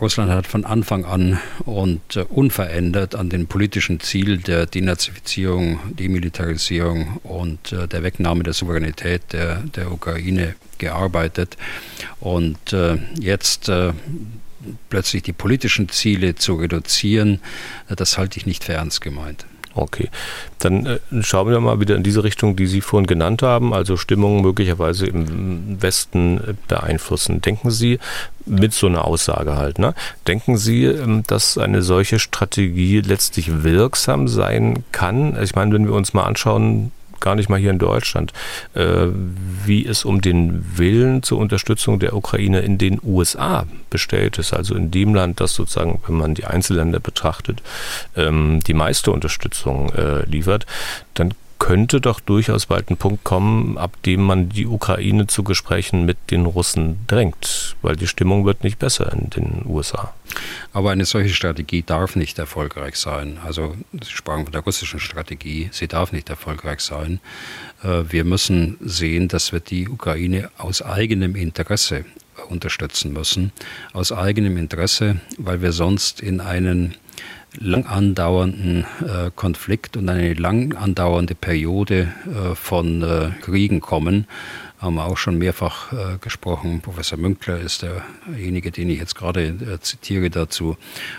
Russland 0.00 0.32
hat 0.32 0.46
von 0.46 0.64
Anfang 0.64 1.04
an 1.04 1.38
und 1.64 2.16
äh, 2.16 2.24
unverändert 2.28 3.14
an 3.14 3.30
den 3.30 3.46
politischen 3.46 4.00
Ziel 4.00 4.38
der 4.38 4.66
Denazifizierung, 4.66 5.78
Demilitarisierung 5.94 7.18
und 7.22 7.72
äh, 7.72 7.86
der 7.86 8.02
Wegnahme 8.02 8.42
der 8.42 8.52
Souveränität 8.52 9.32
der, 9.32 9.62
der 9.62 9.92
Ukraine 9.92 10.54
gearbeitet. 10.78 11.56
Und 12.20 12.72
äh, 12.72 12.98
jetzt 13.18 13.68
äh, 13.68 13.92
plötzlich 14.90 15.22
die 15.22 15.32
politischen 15.32 15.88
Ziele 15.88 16.34
zu 16.34 16.54
reduzieren, 16.54 17.40
das 17.88 18.18
halte 18.18 18.38
ich 18.38 18.46
nicht 18.46 18.64
für 18.64 18.74
ernst 18.74 19.00
gemeint. 19.00 19.46
Okay, 19.74 20.08
dann 20.58 20.86
äh, 20.86 20.98
schauen 21.20 21.50
wir 21.50 21.60
mal 21.60 21.78
wieder 21.78 21.94
in 21.94 22.02
diese 22.02 22.24
Richtung, 22.24 22.56
die 22.56 22.66
Sie 22.66 22.80
vorhin 22.80 23.06
genannt 23.06 23.42
haben, 23.42 23.72
also 23.72 23.96
Stimmungen 23.96 24.42
möglicherweise 24.42 25.06
im 25.06 25.80
Westen 25.80 26.58
beeinflussen. 26.66 27.40
Denken 27.40 27.70
Sie 27.70 28.00
mit 28.44 28.72
so 28.72 28.88
einer 28.88 29.04
Aussage 29.04 29.56
halt, 29.56 29.78
ne? 29.78 29.94
Denken 30.26 30.56
Sie, 30.56 30.84
ähm, 30.84 31.22
dass 31.26 31.58
eine 31.58 31.82
solche 31.82 32.18
Strategie 32.18 33.00
letztlich 33.00 33.62
wirksam 33.62 34.26
sein 34.26 34.84
kann? 34.90 35.40
Ich 35.42 35.54
meine, 35.54 35.72
wenn 35.72 35.86
wir 35.86 35.94
uns 35.94 36.12
mal 36.12 36.24
anschauen, 36.24 36.90
gar 37.20 37.34
nicht 37.34 37.48
mal 37.48 37.58
hier 37.58 37.70
in 37.70 37.78
Deutschland, 37.78 38.32
äh, 38.74 39.06
wie 39.64 39.86
es 39.86 40.04
um 40.04 40.20
den 40.20 40.64
Willen 40.76 41.22
zur 41.22 41.38
Unterstützung 41.38 41.98
der 41.98 42.14
Ukraine 42.14 42.60
in 42.60 42.78
den 42.78 43.00
USA 43.02 43.66
bestellt 43.90 44.38
ist, 44.38 44.52
also 44.52 44.74
in 44.74 44.90
dem 44.90 45.14
Land, 45.14 45.40
das 45.40 45.54
sozusagen, 45.54 46.00
wenn 46.06 46.16
man 46.16 46.34
die 46.34 46.44
Einzelländer 46.44 47.00
betrachtet, 47.00 47.62
ähm, 48.16 48.60
die 48.66 48.74
meiste 48.74 49.10
Unterstützung 49.12 49.92
äh, 49.94 50.24
liefert, 50.24 50.66
dann 51.14 51.34
könnte 51.58 52.00
doch 52.00 52.20
durchaus 52.20 52.66
bald 52.66 52.90
ein 52.90 52.96
Punkt 52.96 53.24
kommen, 53.24 53.78
ab 53.78 53.96
dem 54.04 54.22
man 54.22 54.48
die 54.48 54.66
Ukraine 54.66 55.26
zu 55.26 55.42
Gesprächen 55.42 56.04
mit 56.04 56.16
den 56.30 56.46
Russen 56.46 56.98
drängt, 57.06 57.76
weil 57.82 57.96
die 57.96 58.06
Stimmung 58.06 58.44
wird 58.44 58.64
nicht 58.64 58.78
besser 58.78 59.12
in 59.12 59.30
den 59.30 59.62
USA. 59.66 60.14
Aber 60.72 60.90
eine 60.90 61.04
solche 61.04 61.34
Strategie 61.34 61.82
darf 61.82 62.16
nicht 62.16 62.38
erfolgreich 62.38 62.96
sein. 62.96 63.38
Also 63.44 63.74
Sie 63.92 64.10
sprachen 64.10 64.44
von 64.44 64.52
der 64.52 64.62
russischen 64.62 65.00
Strategie, 65.00 65.68
sie 65.72 65.88
darf 65.88 66.12
nicht 66.12 66.28
erfolgreich 66.28 66.80
sein. 66.80 67.20
Äh, 67.82 68.04
wir 68.08 68.24
müssen 68.24 68.76
sehen, 68.80 69.28
dass 69.28 69.52
wir 69.52 69.60
die 69.60 69.88
Ukraine 69.88 70.50
aus 70.58 70.82
eigenem 70.82 71.34
Interesse 71.34 72.04
unterstützen 72.48 73.12
müssen. 73.12 73.52
Aus 73.92 74.12
eigenem 74.12 74.56
Interesse, 74.56 75.20
weil 75.38 75.62
wir 75.62 75.72
sonst 75.72 76.20
in 76.20 76.40
einen 76.40 76.94
lang 77.56 77.86
andauernden 77.86 78.84
äh, 79.00 79.30
Konflikt 79.34 79.96
und 79.96 80.08
eine 80.08 80.34
lang 80.34 80.74
andauernde 80.74 81.34
Periode 81.34 82.12
äh, 82.26 82.54
von 82.54 83.02
äh, 83.02 83.30
Kriegen 83.40 83.80
kommen, 83.80 84.26
haben 84.78 84.94
wir 84.94 85.06
auch 85.06 85.16
schon 85.16 85.38
mehrfach 85.38 85.92
äh, 85.92 86.18
gesprochen. 86.20 86.80
Professor 86.80 87.18
Münkler 87.18 87.58
ist 87.58 87.82
derjenige, 87.82 88.70
den 88.70 88.88
ich 88.90 89.00
jetzt 89.00 89.16
gerade 89.16 89.46
äh, 89.46 89.80
zitiere 89.80 90.30
dazu 90.30 90.76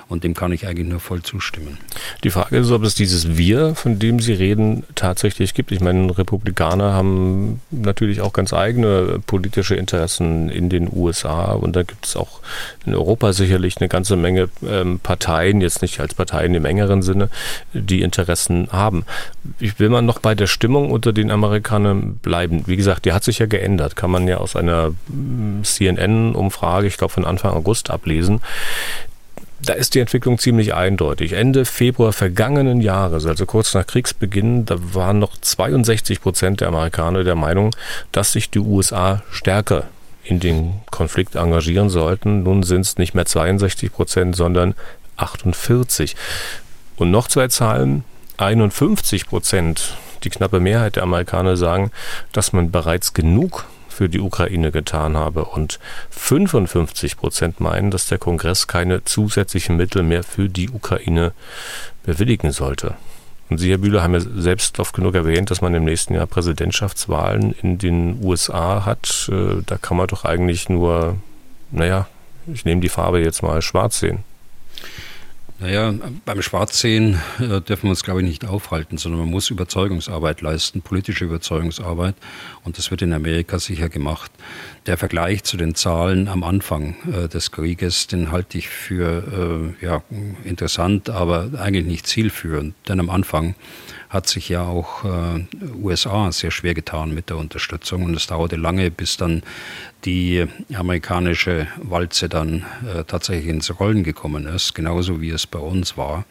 und 0.08 0.24
dem 0.24 0.34
kann 0.34 0.52
ich 0.52 0.66
eigentlich 0.66 0.88
nur 0.88 1.00
voll 1.00 1.22
zustimmen. 1.24 1.78
Die 2.24 2.30
Frage 2.30 2.58
ist, 2.58 2.72
ob 2.72 2.84
es 2.84 2.96
dieses 2.96 3.38
Wir, 3.38 3.76
von 3.76 4.00
dem 4.00 4.20
Sie 4.20 4.34
reden, 4.34 4.84
tatsächlich 4.96 5.54
gibt. 5.54 5.72
Ich 5.72 5.82
meine, 5.82 6.18
Republikaner 6.18 6.94
haben 6.94 7.62
natürlich 7.70 8.22
auch 8.22 8.32
ganz 8.32 8.54
eigene 8.54 9.20
politische 9.26 9.76
Interessen 9.76 10.50
in 10.50 10.70
den 10.70 10.90
USA 10.92 11.52
und 11.52 11.76
da 11.76 11.84
gibt 11.84 12.06
es 12.06 12.16
auch 12.16 12.40
in 12.86 12.96
Europa 12.96 13.34
sicherlich 13.34 13.78
eine 13.78 13.90
ganze 13.90 14.16
Menge 14.16 14.50
ähm, 14.66 15.00
Parteien, 15.00 15.60
jetzt 15.60 15.82
nicht 15.82 16.00
als 16.00 16.14
Parteien 16.14 16.56
im 16.56 16.64
engeren 16.64 17.02
Sinne, 17.02 17.30
die 17.74 18.02
Interessen 18.02 18.70
haben. 18.72 19.04
Ich 19.60 19.80
will 19.80 19.90
mal 19.90 20.02
noch 20.02 20.20
bei 20.20 20.34
der 20.34 20.48
Stimmung 20.48 20.92
unter 20.92 21.12
den 21.12 21.30
Amerikanern 21.30 22.16
bleiben. 22.16 22.64
Wie 22.66 22.78
gesagt, 22.78 23.04
die 23.04 23.12
hat 23.12 23.24
sich 23.26 23.40
ja 23.40 23.49
geändert, 23.50 23.96
kann 23.96 24.12
man 24.12 24.28
ja 24.28 24.38
aus 24.38 24.56
einer 24.56 24.92
mm, 25.08 25.64
CNN-Umfrage, 25.64 26.88
ich 26.88 26.98
glaube 26.98 27.14
von 27.14 27.26
Anfang 27.26 27.54
August 27.54 27.90
ablesen. 27.90 28.42
Da 29.62 29.74
ist 29.74 29.94
die 29.94 30.00
Entwicklung 30.00 30.40
ziemlich 30.40 30.74
eindeutig. 30.74 31.34
Ende 31.34 31.66
Februar 31.66 32.14
vergangenen 32.14 32.80
Jahres, 32.80 33.26
also 33.26 33.46
kurz 33.46 33.74
nach 33.74 33.86
Kriegsbeginn, 33.86 34.66
da 34.66 34.78
waren 34.94 35.20
noch 35.20 35.36
62 35.36 36.22
Prozent 36.22 36.62
der 36.62 36.70
Amerikaner 36.70 37.26
der 37.26 37.36
Meinung, 37.36 37.72
dass 38.14 38.32
sich 38.32 38.50
die 38.50 38.60
USA 38.60 39.22
stärker 39.32 39.88
in 40.24 40.40
den 40.40 40.76
Konflikt 40.92 41.36
engagieren 41.36 41.90
sollten. 41.90 42.44
Nun 42.44 42.64
sind 42.64 42.82
es 42.82 42.98
nicht 42.98 43.16
mehr 43.16 43.26
62 43.26 43.92
Prozent, 43.92 44.36
sondern 44.36 44.76
48. 45.18 46.16
Und 46.96 47.12
noch 47.12 47.28
zwei 47.28 47.48
Zahlen. 47.48 48.04
51 48.38 49.28
Prozent 49.28 49.98
die 50.24 50.30
knappe 50.30 50.60
Mehrheit 50.60 50.96
der 50.96 51.04
Amerikaner 51.04 51.58
sagen, 51.58 51.92
dass 52.32 52.54
man 52.54 52.72
bereits 52.72 53.14
genug 53.14 53.66
für 54.00 54.08
die 54.08 54.22
Ukraine 54.22 54.72
getan 54.72 55.18
habe 55.18 55.44
und 55.46 55.80
55 56.12 57.18
Prozent 57.18 57.60
meinen, 57.60 57.92
dass 57.92 58.08
der 58.08 58.18
Kongress 58.18 58.68
keine 58.68 59.04
zusätzlichen 59.04 59.76
Mittel 59.76 60.04
mehr 60.04 60.24
für 60.24 60.48
die 60.48 60.70
Ukraine 60.70 61.34
bewilligen 62.04 62.52
sollte. 62.52 62.96
Und 63.50 63.58
Sie, 63.58 63.72
Herr 63.72 63.80
Bühler, 63.80 64.04
haben 64.04 64.14
ja 64.14 64.22
selbst 64.22 64.80
oft 64.80 64.96
genug 64.96 65.16
erwähnt, 65.16 65.52
dass 65.52 65.62
man 65.62 65.74
im 65.74 65.84
nächsten 65.84 66.14
Jahr 66.14 66.28
Präsidentschaftswahlen 66.28 67.54
in 67.62 67.78
den 67.78 68.24
USA 68.24 68.86
hat. 68.86 69.30
Äh, 69.32 69.64
da 69.66 69.78
kann 69.78 69.98
man 69.98 70.08
doch 70.08 70.24
eigentlich 70.24 70.70
nur, 70.70 71.18
naja, 71.72 72.08
ich 72.48 72.64
nehme 72.64 72.82
die 72.82 72.90
Farbe 72.90 73.20
jetzt 73.20 73.44
mal 73.44 73.62
schwarz 73.62 74.00
sehen. 74.00 74.24
Naja, 75.62 75.94
beim 76.24 76.42
Schwarzsehen 76.42 77.20
äh, 77.38 77.60
dürfen 77.60 77.84
wir 77.84 77.90
uns, 77.90 78.04
glaube 78.04 78.22
ich, 78.22 78.28
nicht 78.28 78.46
aufhalten, 78.46 78.98
sondern 78.98 79.20
man 79.20 79.30
muss 79.30 79.50
Überzeugungsarbeit 79.50 80.40
leisten, 80.40 80.82
politische 80.82 81.26
Überzeugungsarbeit. 81.26 82.16
Und 82.64 82.78
das 82.78 82.92
wird 82.92 83.02
in 83.02 83.12
Amerika 83.12 83.60
sicher 83.60 83.90
gemacht. 83.90 84.32
Der 84.86 84.98
Vergleich 84.98 85.44
zu 85.44 85.58
den 85.58 85.76
Zahlen 85.76 86.30
am 86.30 86.46
Anfang 86.46 86.96
äh, 87.12 87.28
des 87.28 87.52
Krieges, 87.52 88.08
den 88.08 88.32
halte 88.32 88.58
ich 88.58 88.70
für 88.70 89.76
äh, 89.82 89.86
ja, 89.86 90.02
interessant, 90.46 91.10
aber 91.10 91.50
eigentlich 91.58 91.86
nicht 91.86 92.08
zielführend. 92.08 92.74
Denn 92.88 93.02
am 93.02 93.10
Anfang 93.10 93.56
hat 94.10 94.28
sich 94.28 94.50
ja 94.50 94.64
auch 94.64 95.06
äh, 95.06 95.46
USA 95.82 96.32
sehr 96.32 96.52
schwer 96.52 96.74
getan 96.74 97.14
mit 97.14 97.30
der 97.30 97.38
Unterstützung 97.38 98.04
und 98.04 98.16
es 98.16 98.28
dauerte 98.28 98.56
lange, 98.56 98.90
bis 98.90 99.18
dann 99.18 99.44
die 100.06 100.46
amerikanische 100.74 101.68
Walze 101.78 102.30
dann 102.30 102.66
äh, 102.86 103.04
tatsächlich 103.04 103.48
ins 103.48 103.80
Rollen 103.80 104.04
gekommen 104.04 104.46
ist, 104.46 104.74
genauso 104.74 105.20
wie 105.20 105.30
es 105.30 105.46
bei 105.46 105.60
uns 105.60 105.98
war. 105.98 106.26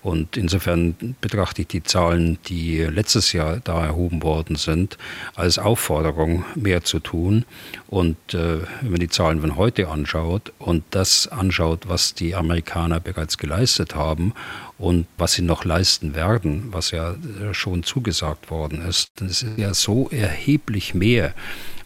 Und 0.00 0.36
insofern 0.36 1.16
betrachte 1.20 1.62
ich 1.62 1.68
die 1.68 1.82
Zahlen, 1.82 2.38
die 2.46 2.78
letztes 2.78 3.32
Jahr 3.32 3.60
da 3.62 3.84
erhoben 3.84 4.22
worden 4.22 4.56
sind, 4.56 4.96
als 5.34 5.58
Aufforderung, 5.58 6.44
mehr 6.54 6.84
zu 6.84 7.00
tun. 7.00 7.44
Und 7.88 8.16
äh, 8.32 8.60
wenn 8.80 8.90
man 8.92 9.00
die 9.00 9.10
Zahlen 9.10 9.42
von 9.42 9.56
heute 9.56 9.88
anschaut 9.88 10.52
und 10.58 10.82
das 10.90 11.28
anschaut, 11.28 11.88
was 11.88 12.14
die 12.14 12.34
Amerikaner 12.34 12.98
bereits 12.98 13.36
geleistet 13.36 13.94
haben 13.94 14.32
und 14.78 15.06
was 15.18 15.34
sie 15.34 15.42
noch 15.42 15.64
leisten 15.64 16.14
werden, 16.14 16.68
was 16.72 16.90
ja 16.92 17.11
äh, 17.14 17.54
schon 17.54 17.82
zugesagt 17.82 18.50
worden 18.50 18.82
ist, 18.82 19.12
dann 19.16 19.28
ist 19.28 19.46
ja 19.56 19.74
so 19.74 20.08
erheblich 20.10 20.94
mehr 20.94 21.34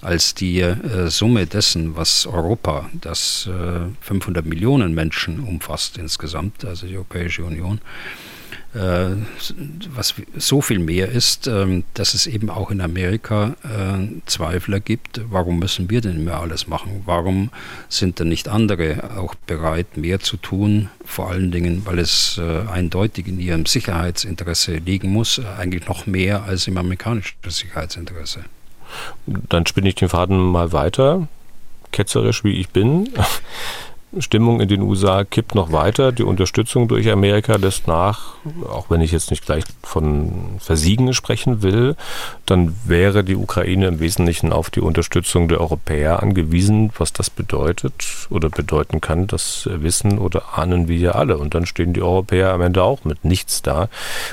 als 0.00 0.34
die 0.34 0.60
äh, 0.60 1.08
Summe 1.08 1.46
dessen, 1.46 1.96
was 1.96 2.26
Europa, 2.26 2.90
das 3.00 3.48
äh, 3.48 3.90
500 4.00 4.44
Millionen 4.44 4.94
Menschen 4.94 5.40
umfasst 5.40 5.98
insgesamt, 5.98 6.64
also 6.64 6.86
die 6.86 6.96
Europäische 6.96 7.44
Union, 7.44 7.78
äh, 7.78 8.35
was 8.74 10.14
so 10.36 10.60
viel 10.60 10.78
mehr 10.78 11.08
ist, 11.08 11.46
ähm, 11.46 11.84
dass 11.94 12.14
es 12.14 12.26
eben 12.26 12.50
auch 12.50 12.70
in 12.70 12.80
Amerika 12.80 13.56
äh, 13.64 14.20
Zweifler 14.26 14.80
gibt. 14.80 15.20
Warum 15.30 15.58
müssen 15.58 15.88
wir 15.88 16.00
denn 16.00 16.16
immer 16.16 16.40
alles 16.40 16.66
machen? 16.66 17.02
Warum 17.06 17.50
sind 17.88 18.18
denn 18.18 18.28
nicht 18.28 18.48
andere 18.48 19.16
auch 19.16 19.34
bereit, 19.34 19.96
mehr 19.96 20.20
zu 20.20 20.36
tun? 20.36 20.90
Vor 21.04 21.30
allen 21.30 21.52
Dingen, 21.52 21.82
weil 21.86 21.98
es 21.98 22.38
äh, 22.38 22.68
eindeutig 22.68 23.28
in 23.28 23.40
ihrem 23.40 23.64
Sicherheitsinteresse 23.64 24.76
liegen 24.76 25.10
muss, 25.10 25.40
eigentlich 25.58 25.86
noch 25.86 26.06
mehr 26.06 26.44
als 26.44 26.66
im 26.66 26.76
amerikanischen 26.76 27.36
Sicherheitsinteresse. 27.46 28.44
Dann 29.26 29.66
spinne 29.66 29.88
ich 29.88 29.94
den 29.94 30.08
Faden 30.08 30.38
mal 30.38 30.72
weiter, 30.72 31.28
ketzerisch 31.92 32.44
wie 32.44 32.60
ich 32.60 32.68
bin. 32.68 33.08
Stimmung 34.18 34.60
in 34.60 34.68
den 34.68 34.82
USA 34.82 35.24
kippt 35.24 35.54
noch 35.54 35.72
weiter. 35.72 36.12
Die 36.12 36.22
Unterstützung 36.22 36.88
durch 36.88 37.10
Amerika 37.10 37.56
lässt 37.56 37.86
nach, 37.86 38.34
auch 38.68 38.90
wenn 38.90 39.00
ich 39.00 39.12
jetzt 39.12 39.30
nicht 39.30 39.44
gleich 39.44 39.64
von 39.82 40.56
Versiegen 40.58 41.12
sprechen 41.14 41.62
will, 41.62 41.96
dann 42.46 42.74
wäre 42.84 43.24
die 43.24 43.36
Ukraine 43.36 43.88
im 43.88 44.00
Wesentlichen 44.00 44.52
auf 44.52 44.70
die 44.70 44.80
Unterstützung 44.80 45.48
der 45.48 45.60
Europäer 45.60 46.22
angewiesen. 46.22 46.90
Was 46.98 47.12
das 47.12 47.30
bedeutet 47.30 48.04
oder 48.30 48.48
bedeuten 48.48 49.00
kann, 49.00 49.26
das 49.26 49.68
wissen 49.70 50.18
oder 50.18 50.58
ahnen 50.58 50.88
wir 50.88 50.96
ja 50.96 51.12
alle. 51.12 51.38
Und 51.38 51.54
dann 51.54 51.66
stehen 51.66 51.92
die 51.92 52.02
Europäer 52.02 52.52
am 52.52 52.62
Ende 52.62 52.82
auch 52.82 53.04
mit 53.04 53.24
nichts 53.24 53.62
da. 53.62 53.88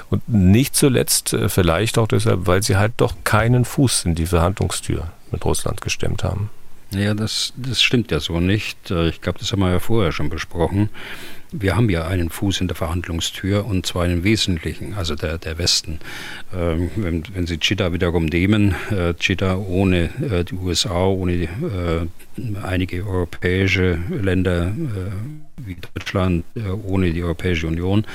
Und 0.09 0.27
nicht 0.27 0.75
zuletzt 0.75 1.33
äh, 1.33 1.49
vielleicht 1.49 1.97
auch 1.97 2.07
deshalb, 2.07 2.47
weil 2.47 2.63
sie 2.63 2.77
halt 2.77 2.93
doch 2.97 3.13
keinen 3.23 3.65
Fuß 3.65 4.05
in 4.05 4.15
die 4.15 4.25
Verhandlungstür 4.25 5.07
mit 5.31 5.43
Russland 5.45 5.81
gestemmt 5.81 6.23
haben. 6.23 6.49
Ja, 6.95 7.13
das, 7.13 7.53
das 7.55 7.81
stimmt 7.81 8.11
ja 8.11 8.19
so 8.19 8.39
nicht. 8.39 8.91
Äh, 8.91 9.09
ich 9.09 9.21
glaube, 9.21 9.39
das 9.39 9.51
haben 9.51 9.59
wir 9.59 9.71
ja 9.71 9.79
vorher 9.79 10.11
schon 10.11 10.29
besprochen. 10.29 10.89
Wir 11.51 11.75
haben 11.75 11.89
ja 11.89 12.07
einen 12.07 12.29
Fuß 12.29 12.61
in 12.61 12.67
der 12.67 12.75
Verhandlungstür 12.75 13.65
und 13.65 13.85
zwar 13.85 14.03
einen 14.03 14.23
wesentlichen, 14.23 14.95
also 14.95 15.13
der, 15.13 15.37
der 15.37 15.59
Westen. 15.59 15.99
Ähm, 16.53 16.89
wenn, 16.95 17.23
wenn, 17.33 17.45
Sie 17.45 17.59
Chita 17.59 17.93
wiederum 17.93 18.25
nehmen, 18.25 18.73
äh, 18.89 19.13
Chita 19.13 19.57
ohne 19.57 20.09
äh, 20.19 20.43
die 20.43 20.55
USA, 20.55 21.05
ohne 21.05 21.33
äh, 21.43 22.57
einige 22.63 23.05
europäische 23.05 23.99
Länder, 24.09 24.67
äh, 24.67 25.52
wie 25.65 25.77
Deutschland 25.93 26.45
äh, 26.55 26.69
ohne 26.69 27.11
die 27.11 27.23
Europäische 27.23 27.67
Union 27.67 28.05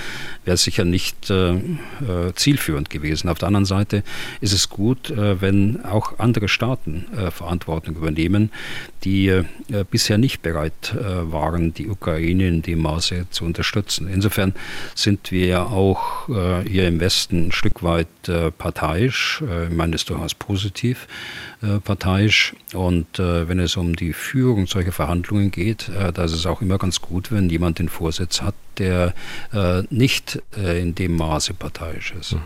wäre 0.44 0.56
sicher 0.56 0.84
nicht 0.84 1.30
äh, 1.30 1.54
äh, 1.54 2.32
zielführend 2.34 2.90
gewesen. 2.90 3.28
Auf 3.28 3.38
der 3.38 3.48
anderen 3.48 3.64
Seite 3.64 4.02
ist 4.40 4.52
es 4.52 4.68
gut, 4.68 5.10
äh, 5.10 5.40
wenn 5.40 5.84
auch 5.84 6.18
andere 6.18 6.48
Staaten 6.48 7.06
äh, 7.16 7.30
Verantwortung 7.30 7.96
übernehmen, 7.96 8.50
die 9.04 9.28
äh, 9.28 9.44
bisher 9.90 10.18
nicht 10.18 10.42
bereit 10.42 10.94
waren, 10.94 11.74
die 11.74 11.88
Ukraine 11.88 12.48
in 12.48 12.62
dem 12.62 12.80
Maße 12.80 13.26
zu 13.30 13.44
unterstützen. 13.44 14.08
Insofern 14.08 14.54
sind 14.94 15.30
wir 15.30 15.46
ja 15.46 15.64
auch 15.64 16.26
hier 16.66 16.88
im 16.88 17.00
Westen 17.00 17.48
ein 17.48 17.52
Stück 17.52 17.82
weit 17.82 18.08
parteiisch. 18.58 19.42
ich 19.70 19.76
meine 19.76 19.92
das 19.92 20.04
durchaus 20.04 20.34
positiv 20.34 21.06
parteiisch. 21.84 22.54
Und 22.72 23.06
wenn 23.18 23.58
es 23.58 23.76
um 23.76 23.96
die 23.96 24.12
Führung 24.12 24.66
solcher 24.66 24.92
Verhandlungen 24.92 25.50
geht, 25.50 25.90
da 26.14 26.24
ist 26.24 26.32
es 26.32 26.46
auch 26.46 26.62
immer 26.62 26.78
ganz 26.78 27.00
gut, 27.00 27.30
wenn 27.30 27.37
jemand 27.48 27.78
den 27.78 27.88
Vorsitz 27.88 28.42
hat, 28.42 28.54
der 28.78 29.14
äh, 29.52 29.82
nicht 29.90 30.42
äh, 30.56 30.80
in 30.80 30.94
dem 30.94 31.16
Maße 31.16 31.54
parteiisch 31.54 32.14
ist. 32.18 32.32
Hm. 32.32 32.40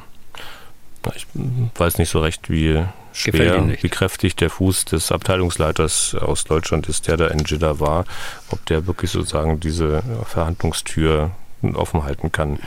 Ich 1.17 1.27
weiß 1.75 1.99
nicht 1.99 2.11
so 2.11 2.21
recht, 2.21 2.49
wie 2.49 2.85
schwer, 3.13 3.69
wie 3.81 3.89
kräftig 3.89 4.37
der 4.37 4.51
Fuß 4.51 4.85
des 4.85 5.11
Abteilungsleiters 5.11 6.15
aus 6.15 6.45
Deutschland 6.45 6.89
ist, 6.89 7.09
der 7.09 7.17
da 7.17 7.27
in 7.27 7.45
Jeddah 7.45 7.81
war, 7.81 8.05
ob 8.51 8.65
der 8.67 8.87
wirklich 8.87 9.11
sozusagen 9.11 9.59
diese 9.59 10.03
Verhandlungstür 10.25 11.33
offen 11.75 12.05
halten 12.05 12.33
kann 12.33 12.59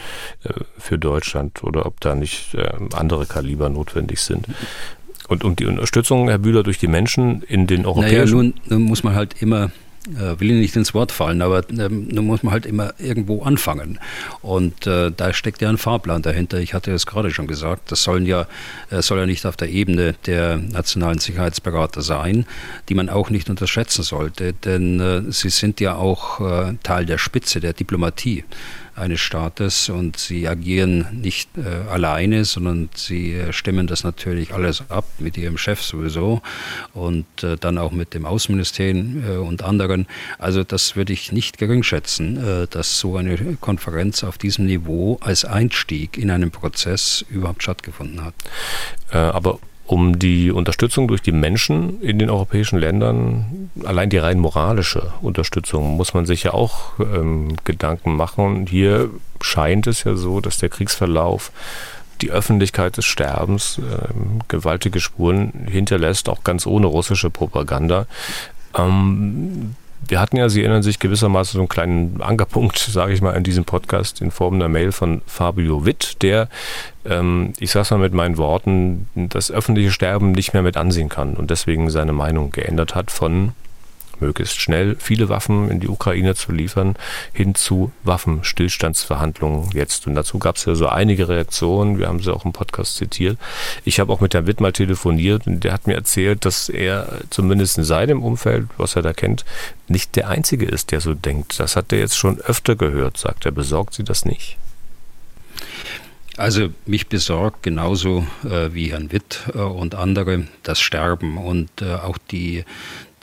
äh, 0.43 0.53
für 0.77 0.97
Deutschland 0.97 1.63
oder 1.63 1.85
ob 1.85 1.99
da 1.99 2.15
nicht 2.15 2.53
äh, 2.53 2.69
andere 2.93 3.25
Kaliber 3.25 3.69
notwendig 3.69 4.21
sind. 4.21 4.47
Und 5.27 5.43
um 5.43 5.55
die 5.55 5.65
Unterstützung, 5.65 6.29
Herr 6.29 6.37
Bühler, 6.37 6.63
durch 6.63 6.77
die 6.77 6.87
Menschen 6.87 7.41
in 7.41 7.67
den 7.67 7.85
europäischen... 7.85 8.37
Naja, 8.37 8.53
nun, 8.53 8.53
nun 8.69 8.81
muss 8.83 9.03
man 9.03 9.15
halt 9.15 9.41
immer 9.41 9.71
will 10.05 10.49
Ihnen 10.49 10.59
nicht 10.59 10.75
ins 10.75 10.93
Wort 10.93 11.11
fallen, 11.11 11.41
aber 11.41 11.67
ähm, 11.69 12.07
nun 12.09 12.25
muss 12.25 12.43
man 12.43 12.53
halt 12.53 12.65
immer 12.65 12.93
irgendwo 12.99 13.43
anfangen. 13.43 13.99
Und 14.41 14.87
äh, 14.87 15.11
da 15.15 15.33
steckt 15.33 15.61
ja 15.61 15.69
ein 15.69 15.77
Fahrplan 15.77 16.21
dahinter. 16.21 16.59
Ich 16.59 16.73
hatte 16.73 16.91
es 16.91 17.05
gerade 17.05 17.31
schon 17.31 17.47
gesagt, 17.47 17.91
das 17.91 18.03
sollen 18.03 18.25
ja, 18.25 18.47
äh, 18.91 19.01
soll 19.01 19.19
ja 19.19 19.25
nicht 19.25 19.45
auf 19.45 19.57
der 19.57 19.69
Ebene 19.69 20.15
der 20.25 20.57
nationalen 20.57 21.19
Sicherheitsberater 21.19 22.01
sein, 22.01 22.45
die 22.89 22.95
man 22.95 23.09
auch 23.09 23.29
nicht 23.29 23.49
unterschätzen 23.49 24.03
sollte, 24.03 24.53
denn 24.53 24.99
äh, 24.99 25.31
sie 25.31 25.49
sind 25.49 25.79
ja 25.79 25.95
auch 25.95 26.39
äh, 26.39 26.73
Teil 26.83 27.05
der 27.05 27.17
Spitze 27.17 27.59
der 27.59 27.73
Diplomatie 27.73 28.43
eines 28.95 29.19
Staates 29.19 29.89
und 29.89 30.17
sie 30.17 30.47
agieren 30.47 31.07
nicht 31.21 31.49
äh, 31.57 31.89
alleine, 31.89 32.45
sondern 32.45 32.89
sie 32.95 33.33
äh, 33.33 33.53
stimmen 33.53 33.87
das 33.87 34.03
natürlich 34.03 34.53
alles 34.53 34.83
ab 34.89 35.05
mit 35.19 35.37
ihrem 35.37 35.57
Chef 35.57 35.81
sowieso 35.81 36.41
und 36.93 37.25
äh, 37.43 37.57
dann 37.57 37.77
auch 37.77 37.91
mit 37.91 38.13
dem 38.13 38.25
Außenministerium 38.25 39.23
äh, 39.23 39.37
und 39.37 39.63
anderen. 39.63 40.07
Also 40.39 40.63
das 40.63 40.95
würde 40.95 41.13
ich 41.13 41.31
nicht 41.31 41.57
gering 41.57 41.83
schätzen, 41.83 42.37
äh, 42.37 42.67
dass 42.67 42.99
so 42.99 43.17
eine 43.17 43.37
Konferenz 43.59 44.23
auf 44.23 44.37
diesem 44.37 44.65
Niveau 44.65 45.17
als 45.21 45.45
Einstieg 45.45 46.17
in 46.17 46.31
einen 46.31 46.51
Prozess 46.51 47.25
überhaupt 47.29 47.63
stattgefunden 47.63 48.23
hat. 48.23 48.35
Äh, 49.11 49.17
aber 49.17 49.59
um 49.87 50.17
die 50.17 50.51
Unterstützung 50.51 51.07
durch 51.07 51.21
die 51.21 51.31
Menschen 51.31 52.01
in 52.01 52.17
den 52.17 52.29
europäischen 52.29 52.79
Ländern, 52.79 53.69
allein 53.83 54.09
die 54.09 54.17
rein 54.17 54.39
moralische 54.39 55.13
Unterstützung, 55.21 55.95
muss 55.95 56.13
man 56.13 56.25
sich 56.25 56.43
ja 56.43 56.53
auch 56.53 56.99
ähm, 56.99 57.55
Gedanken 57.65 58.15
machen. 58.15 58.65
Hier 58.65 59.09
scheint 59.41 59.85
es 59.85 60.03
ja 60.03 60.15
so, 60.15 60.41
dass 60.41 60.57
der 60.57 60.69
Kriegsverlauf 60.69 61.51
die 62.21 62.31
Öffentlichkeit 62.31 62.97
des 62.97 63.05
Sterbens 63.05 63.79
äh, 63.79 64.07
gewaltige 64.47 64.99
Spuren 64.99 65.51
hinterlässt, 65.69 66.29
auch 66.29 66.43
ganz 66.43 66.65
ohne 66.65 66.87
russische 66.87 67.29
Propaganda. 67.29 68.07
Ähm, 68.75 69.75
wir 70.07 70.19
hatten 70.19 70.37
ja, 70.37 70.49
Sie 70.49 70.61
erinnern 70.61 70.83
sich 70.83 70.99
gewissermaßen 70.99 71.53
so 71.53 71.59
einen 71.59 71.69
kleinen 71.69 72.21
Ankerpunkt, 72.21 72.77
sage 72.77 73.13
ich 73.13 73.21
mal, 73.21 73.31
in 73.31 73.43
diesem 73.43 73.65
Podcast 73.65 74.21
in 74.21 74.31
Form 74.31 74.55
einer 74.55 74.69
Mail 74.69 74.91
von 74.91 75.21
Fabio 75.25 75.85
Witt, 75.85 76.21
der, 76.21 76.47
ähm, 77.05 77.53
ich 77.59 77.71
sage 77.71 77.83
es 77.83 77.91
mal 77.91 77.99
mit 77.99 78.13
meinen 78.13 78.37
Worten, 78.37 79.07
das 79.15 79.51
öffentliche 79.51 79.91
Sterben 79.91 80.31
nicht 80.31 80.53
mehr 80.53 80.63
mit 80.63 80.77
ansehen 80.77 81.09
kann 81.09 81.35
und 81.35 81.49
deswegen 81.49 81.89
seine 81.89 82.13
Meinung 82.13 82.51
geändert 82.51 82.95
hat 82.95 83.11
von 83.11 83.53
möglichst 84.21 84.59
schnell 84.59 84.95
viele 84.99 85.29
Waffen 85.29 85.69
in 85.69 85.79
die 85.79 85.87
Ukraine 85.87 86.35
zu 86.35 86.51
liefern, 86.51 86.95
hin 87.33 87.55
zu 87.55 87.91
Waffenstillstandsverhandlungen 88.03 89.71
jetzt. 89.73 90.07
Und 90.07 90.15
dazu 90.15 90.39
gab 90.39 90.57
es 90.57 90.65
ja 90.65 90.75
so 90.75 90.87
einige 90.87 91.29
Reaktionen. 91.29 91.99
Wir 91.99 92.07
haben 92.07 92.21
sie 92.21 92.33
auch 92.33 92.45
im 92.45 92.53
Podcast 92.53 92.95
zitiert. 92.97 93.37
Ich 93.83 93.99
habe 93.99 94.11
auch 94.11 94.21
mit 94.21 94.33
Herrn 94.33 94.47
Witt 94.47 94.61
mal 94.61 94.71
telefoniert 94.71 95.47
und 95.47 95.63
der 95.63 95.73
hat 95.73 95.87
mir 95.87 95.95
erzählt, 95.95 96.45
dass 96.45 96.69
er 96.69 97.19
zumindest 97.29 97.77
in 97.77 97.83
seinem 97.83 98.23
Umfeld, 98.23 98.67
was 98.77 98.95
er 98.95 99.01
da 99.01 99.13
kennt, 99.13 99.45
nicht 99.87 100.15
der 100.15 100.29
Einzige 100.29 100.65
ist, 100.65 100.91
der 100.91 101.01
so 101.01 101.13
denkt. 101.13 101.59
Das 101.59 101.75
hat 101.75 101.91
er 101.91 101.99
jetzt 101.99 102.17
schon 102.17 102.39
öfter 102.41 102.75
gehört, 102.75 103.17
sagt 103.17 103.45
er. 103.45 103.51
Besorgt 103.51 103.93
Sie 103.93 104.03
das 104.03 104.25
nicht? 104.25 104.57
Also 106.37 106.69
mich 106.85 107.07
besorgt 107.07 107.63
genauso 107.63 108.27
äh, 108.43 108.73
wie 108.73 108.91
Herrn 108.91 109.11
Witt 109.11 109.43
äh, 109.53 109.59
und 109.59 109.95
andere 109.95 110.47
das 110.63 110.81
Sterben 110.81 111.37
und 111.37 111.69
äh, 111.81 111.93
auch 111.93 112.17
die, 112.17 112.65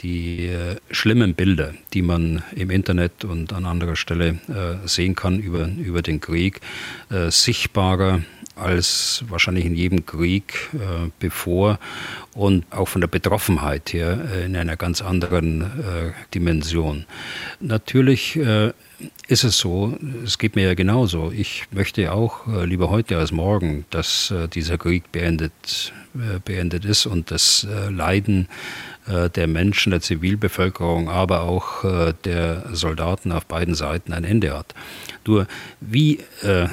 die 0.03 0.47
äh, 0.47 0.77
schlimmen 0.91 1.35
Bilder, 1.35 1.73
die 1.93 2.03
man 2.03 2.43
im 2.55 2.71
Internet 2.71 3.25
und 3.25 3.53
an 3.53 3.65
anderer 3.65 3.97
Stelle 3.97 4.39
äh, 4.49 4.87
sehen 4.87 5.15
kann 5.15 5.39
über, 5.39 5.69
über 5.69 6.03
den 6.03 6.21
Krieg, 6.21 6.61
äh, 7.11 7.31
sichtbarer 7.31 8.23
als 8.55 9.25
wahrscheinlich 9.29 9.65
in 9.65 9.75
jedem 9.75 10.05
Krieg 10.05 10.69
äh, 10.75 11.11
bevor 11.19 11.79
und 12.35 12.65
auch 12.71 12.89
von 12.89 13.01
der 13.01 13.09
Betroffenheit 13.09 13.93
her 13.93 14.19
äh, 14.31 14.45
in 14.45 14.57
einer 14.57 14.77
ganz 14.77 15.01
anderen 15.01 15.63
äh, 15.63 16.13
Dimension. 16.35 17.07
Natürlich 17.61 18.39
ist 19.27 19.45
es 19.45 19.59
so, 19.59 19.99
es 20.25 20.39
geht 20.39 20.55
mir 20.55 20.65
ja 20.65 20.75
genauso. 20.75 21.33
Ich 21.33 21.65
möchte 21.71 22.13
auch 22.13 22.47
lieber 22.65 22.91
heute 22.91 23.19
als 23.19 23.33
morgen, 23.33 23.85
dass 23.91 24.33
dieser 24.55 24.79
Krieg 24.79 25.11
beendet, 25.11 25.93
beendet 26.45 26.85
ist 26.85 27.07
und 27.07 27.31
das 27.31 27.67
Leiden 27.91 28.47
äh, 28.47 28.92
der 29.07 29.47
Menschen, 29.47 29.91
der 29.91 30.01
Zivilbevölkerung, 30.01 31.09
aber 31.09 31.43
auch 31.43 31.85
äh, 31.85 32.15
der 32.25 32.65
Soldaten 32.73 33.33
auf 33.33 33.47
beiden 33.47 33.75
Seiten 33.75 34.13
ein 34.13 34.25
Ende 34.25 34.57
hat. 34.57 34.75
Nur 35.27 35.47
wie 35.81 36.19
äh, 36.43 36.69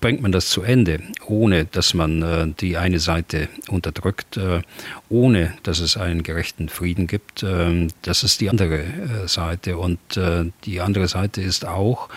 bringt 0.00 0.22
man 0.22 0.32
das 0.32 0.48
zu 0.48 0.62
Ende, 0.62 1.00
ohne 1.26 1.64
dass 1.64 1.94
man 1.94 2.22
äh, 2.22 2.46
die 2.60 2.76
eine 2.76 2.98
Seite 2.98 3.48
unterdrückt, 3.68 4.36
äh, 4.36 4.62
ohne 5.08 5.54
dass 5.62 5.80
es 5.80 5.96
einen 5.96 6.22
gerechten 6.22 6.68
Frieden 6.68 7.06
gibt? 7.06 7.42
Ähm, 7.42 7.88
das 8.02 8.22
ist 8.22 8.40
die 8.40 8.50
andere 8.50 8.80
äh, 8.80 9.26
Seite. 9.26 9.76
Und 9.76 9.98
die 10.64 10.80
andere 10.80 11.08
Seite 11.08 11.40
ist 11.40 11.64
auch, 11.66 12.08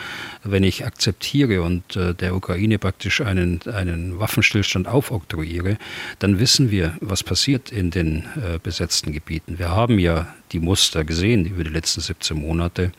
wenn 0.44 0.64
ich 0.64 0.86
akzeptiere 0.86 1.62
und 1.62 1.84
der 1.96 2.36
Ukraine 2.36 2.80
praktisch 2.80 3.22
einen, 3.22 3.62
einen 3.72 4.20
Waffenstillstand 4.20 4.88
aufoktroyiere, 4.88 5.78
dann 6.20 6.40
wissen 6.40 6.72
wir, 6.72 6.96
was 7.02 7.24
passiert 7.24 7.72
in 7.72 7.92
den 7.92 8.24
besetzten 8.64 9.14
Gebieten. 9.14 9.60
Wir 9.60 9.70
haben 9.70 10.00
ja 10.00 10.34
die 10.52 10.60
Muster 10.60 11.04
gesehen 11.04 11.46
über 11.46 11.64
die 11.64 11.72
letzten 11.72 12.02
17 12.02 12.38
Monate. 12.38 12.92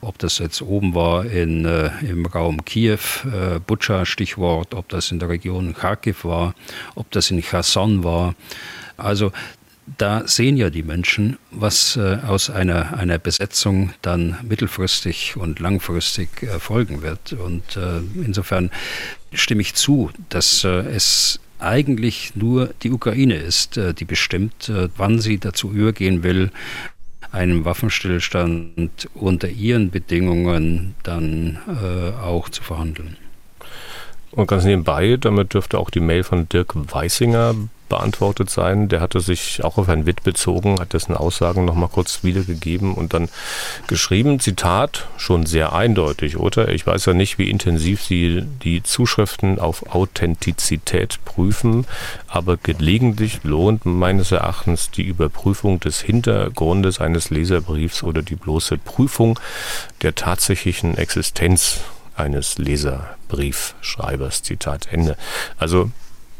Ob 0.00 0.18
das 0.18 0.38
jetzt 0.38 0.62
oben 0.62 0.94
war 0.94 1.24
in, 1.26 1.64
äh, 1.74 2.06
im 2.06 2.26
Raum 2.26 2.64
Kiew, 2.64 2.98
äh, 3.24 3.58
Butscha 3.58 4.06
Stichwort, 4.06 4.74
ob 4.74 4.88
das 4.88 5.10
in 5.10 5.18
der 5.18 5.28
Region 5.28 5.74
Kharkiv 5.74 6.24
war, 6.24 6.54
ob 6.94 7.10
das 7.10 7.30
in 7.30 7.42
Cherson 7.42 8.04
war. 8.04 8.34
Also 8.96 9.32
da 9.98 10.26
sehen 10.26 10.56
ja 10.56 10.70
die 10.70 10.82
Menschen, 10.82 11.38
was 11.50 11.96
äh, 11.96 12.18
aus 12.26 12.50
einer, 12.50 12.96
einer 12.96 13.18
Besetzung 13.18 13.92
dann 14.02 14.36
mittelfristig 14.42 15.36
und 15.36 15.60
langfristig 15.60 16.42
erfolgen 16.42 17.02
wird. 17.02 17.34
Und 17.34 17.76
äh, 17.76 18.00
insofern 18.14 18.70
stimme 19.32 19.62
ich 19.62 19.74
zu, 19.74 20.10
dass 20.30 20.64
äh, 20.64 20.68
es 20.68 21.40
eigentlich 21.58 22.34
nur 22.34 22.74
die 22.82 22.90
Ukraine 22.90 23.36
ist, 23.36 23.76
äh, 23.76 23.94
die 23.94 24.04
bestimmt, 24.04 24.70
wann 24.96 25.18
sie 25.18 25.38
dazu 25.38 25.70
übergehen 25.70 26.22
will, 26.22 26.50
einem 27.32 27.64
Waffenstillstand 27.64 29.08
unter 29.14 29.48
ihren 29.48 29.90
Bedingungen 29.90 30.94
dann 31.02 31.58
äh, 31.68 32.10
auch 32.20 32.48
zu 32.48 32.62
verhandeln. 32.62 33.16
Und 34.32 34.48
ganz 34.48 34.64
nebenbei, 34.64 35.16
damit 35.16 35.54
dürfte 35.54 35.78
auch 35.78 35.90
die 35.90 36.00
Mail 36.00 36.24
von 36.24 36.48
Dirk 36.48 36.74
Weissinger 36.92 37.54
beantwortet 37.94 38.50
sein. 38.50 38.88
Der 38.88 39.00
hatte 39.00 39.20
sich 39.20 39.62
auch 39.62 39.78
auf 39.78 39.88
ein 39.88 40.04
Witt 40.04 40.24
bezogen, 40.24 40.80
hat 40.80 40.94
dessen 40.94 41.16
Aussagen 41.16 41.64
nochmal 41.64 41.88
kurz 41.88 42.24
wiedergegeben 42.24 42.92
und 42.94 43.14
dann 43.14 43.28
geschrieben, 43.86 44.40
Zitat, 44.40 45.06
schon 45.16 45.46
sehr 45.46 45.72
eindeutig, 45.72 46.36
oder? 46.36 46.70
Ich 46.70 46.84
weiß 46.84 47.06
ja 47.06 47.14
nicht, 47.14 47.38
wie 47.38 47.48
intensiv 47.48 48.02
Sie 48.02 48.42
die 48.64 48.82
Zuschriften 48.82 49.60
auf 49.60 49.94
Authentizität 49.94 51.20
prüfen, 51.24 51.86
aber 52.26 52.56
gelegentlich 52.56 53.44
lohnt 53.44 53.86
meines 53.86 54.32
Erachtens 54.32 54.90
die 54.90 55.04
Überprüfung 55.04 55.78
des 55.78 56.00
Hintergrundes 56.00 57.00
eines 57.00 57.30
Leserbriefs 57.30 58.02
oder 58.02 58.22
die 58.22 58.34
bloße 58.34 58.76
Prüfung 58.78 59.38
der 60.02 60.16
tatsächlichen 60.16 60.96
Existenz 60.96 61.78
eines 62.16 62.58
Leserbriefschreibers. 62.58 64.42
Zitat 64.42 64.88
Ende. 64.90 65.16
Also 65.58 65.90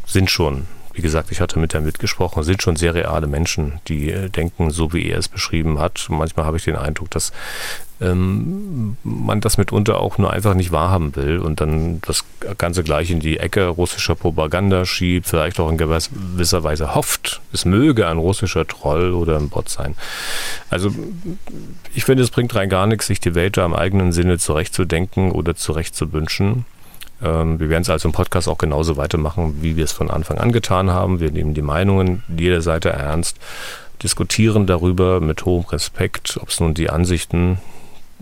sind 0.05 0.31
schon 0.31 0.67
wie 0.95 1.03
gesagt, 1.03 1.33
ich 1.33 1.41
hatte 1.41 1.59
mit 1.59 1.75
damit 1.75 1.99
gesprochen, 1.99 2.45
sind 2.45 2.63
schon 2.63 2.77
sehr 2.77 2.95
reale 2.95 3.27
Menschen, 3.27 3.81
die 3.89 4.11
äh, 4.11 4.31
denken, 4.31 4.71
so 4.71 4.93
wie 4.93 5.09
er 5.09 5.19
es 5.19 5.29
beschrieben 5.29 5.81
hat. 5.81 6.07
Manchmal 6.09 6.47
habe 6.47 6.57
ich 6.57 6.65
den 6.65 6.77
Eindruck, 6.77 7.11
dass 7.11 7.33
ähm, 8.01 8.97
man 9.03 9.41
das 9.41 9.59
mitunter 9.59 10.01
auch 10.01 10.19
nur 10.19 10.33
einfach 10.33 10.55
nicht 10.55 10.71
wahrhaben 10.71 11.17
will 11.17 11.39
und 11.39 11.61
dann 11.61 12.01
das 12.03 12.25
Ganze 12.59 12.85
gleich 12.85 13.11
in 13.11 13.19
die 13.19 13.39
Ecke 13.39 13.67
russischer 13.67 14.15
Propaganda 14.15 14.85
schiebt, 14.85 15.27
vielleicht 15.27 15.59
auch 15.59 15.69
in 15.69 15.79
gewisser 15.79 16.63
Weise 16.63 16.95
hofft, 16.95 17.41
es 17.53 17.65
möge 17.65 18.07
ein 18.07 18.19
russischer 18.19 18.67
Troll 18.67 19.13
oder 19.13 19.37
ein 19.37 19.49
Bot 19.49 19.69
sein. 19.69 19.97
Also 20.71 20.91
ich 21.95 22.05
finde, 22.05 22.23
es 22.23 22.31
bringt 22.31 22.55
rein 22.55 22.69
gar 22.69 22.87
nichts, 22.87 23.07
sich 23.09 23.21
die 23.21 23.35
Welt 23.35 23.57
da 23.57 23.65
im 23.65 23.75
eigenen 23.75 24.13
Sinne 24.13 24.39
zurechtzudenken 24.39 25.33
oder 25.33 25.57
zurechtzubünschen. 25.57 26.67
Ähm, 27.23 27.61
wir 27.61 27.69
werden 27.71 27.83
es 27.83 27.91
also 27.91 28.09
im 28.09 28.13
Podcast 28.13 28.49
auch 28.49 28.59
genauso 28.59 28.97
weitermachen, 28.97 29.59
wie 29.63 29.77
wir 29.77 29.85
es 29.85 29.93
von 29.93 30.11
Anfang 30.11 30.39
an 30.39 30.53
getan 30.53 30.91
haben. 30.91 31.21
Wir 31.21 31.31
nehmen 31.31 31.55
die 31.55 31.63
Meinungen 31.63 32.23
jeder 32.29 32.61
Seite 32.61 32.91
ernst, 32.91 33.39
diskutieren 34.03 34.67
darüber 34.67 35.21
mit 35.21 35.45
hohem 35.45 35.65
Respekt, 35.65 36.39
ob 36.41 36.49
es 36.49 36.61
nun 36.61 36.75
die 36.75 36.91
Ansichten, 36.91 37.59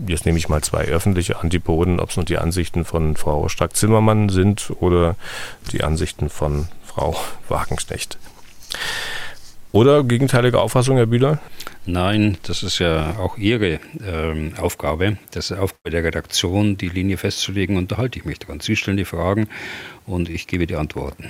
jetzt 0.07 0.25
nehme 0.25 0.37
ich 0.37 0.49
mal 0.49 0.61
zwei 0.61 0.85
öffentliche 0.85 1.39
Antipoden, 1.39 1.99
ob 1.99 2.09
es 2.09 2.17
nun 2.17 2.25
die 2.25 2.37
Ansichten 2.37 2.85
von 2.85 3.15
Frau 3.15 3.49
Strack-Zimmermann 3.49 4.29
sind 4.29 4.71
oder 4.79 5.15
die 5.71 5.83
Ansichten 5.83 6.29
von 6.29 6.67
Frau 6.85 7.15
Wagenknecht. 7.49 8.17
Oder 9.73 10.03
gegenteilige 10.03 10.61
Auffassung, 10.61 10.97
Herr 10.97 11.07
Bühler? 11.07 11.39
Nein, 11.87 12.37
das 12.43 12.61
ist 12.61 12.77
ja 12.77 13.17
auch 13.17 13.39
Ihre 13.39 13.79
ähm, 14.05 14.53
Aufgabe. 14.61 15.17
Das 15.31 15.49
ist 15.49 15.57
Aufgabe 15.57 15.89
der 15.89 16.03
Redaktion, 16.03 16.77
die 16.77 16.89
Linie 16.89 17.17
festzulegen. 17.17 17.75
Und 17.75 17.91
da 17.91 17.97
halte 17.97 18.19
ich 18.19 18.23
mich 18.23 18.37
dran. 18.37 18.59
Sie 18.59 18.75
stellen 18.75 18.97
die 18.97 19.03
Fragen 19.03 19.49
und 20.05 20.29
ich 20.29 20.45
gebe 20.45 20.67
die 20.67 20.75
Antworten. 20.75 21.25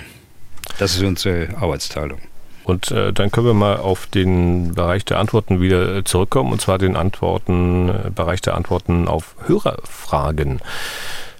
Das 0.78 0.94
ist 0.94 1.02
unsere 1.02 1.56
Arbeitsteilung. 1.56 2.18
Und 2.64 2.90
äh, 2.90 3.14
dann 3.14 3.30
können 3.30 3.46
wir 3.46 3.54
mal 3.54 3.78
auf 3.78 4.06
den 4.08 4.74
Bereich 4.74 5.06
der 5.06 5.20
Antworten 5.20 5.62
wieder 5.62 5.96
äh, 5.96 6.04
zurückkommen, 6.04 6.52
und 6.52 6.60
zwar 6.60 6.76
den 6.76 6.96
Antworten, 6.96 7.88
äh, 7.88 8.10
Bereich 8.10 8.42
der 8.42 8.56
Antworten 8.56 9.08
auf 9.08 9.36
Hörerfragen. 9.46 10.60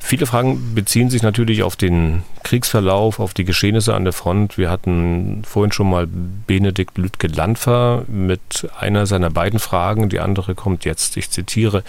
Viele 0.07 0.27
Fragen 0.27 0.75
beziehen 0.75 1.09
sich 1.09 1.23
natürlich 1.23 1.63
auf 1.63 1.77
den 1.77 2.25
Kriegsverlauf, 2.43 3.21
auf 3.21 3.33
die 3.33 3.47
Geschehnisse 3.47 3.95
an 3.95 4.05
der 4.05 4.13
Front. 4.13 4.59
Wir 4.59 4.69
hatten 4.69 5.43
vorhin 5.47 5.73
schon 5.73 5.89
mal 5.89 6.07
Benedikt 6.07 6.99
Lütke-Landfer 6.99 8.05
mit 8.07 8.69
einer 8.79 9.07
seiner 9.07 9.31
beiden 9.31 9.59
Fragen. 9.59 10.11
Die 10.11 10.21
andere 10.21 10.55
kommt 10.55 10.85
jetzt. 10.85 11.17
Ich 11.17 11.31
zitiere. 11.31 11.83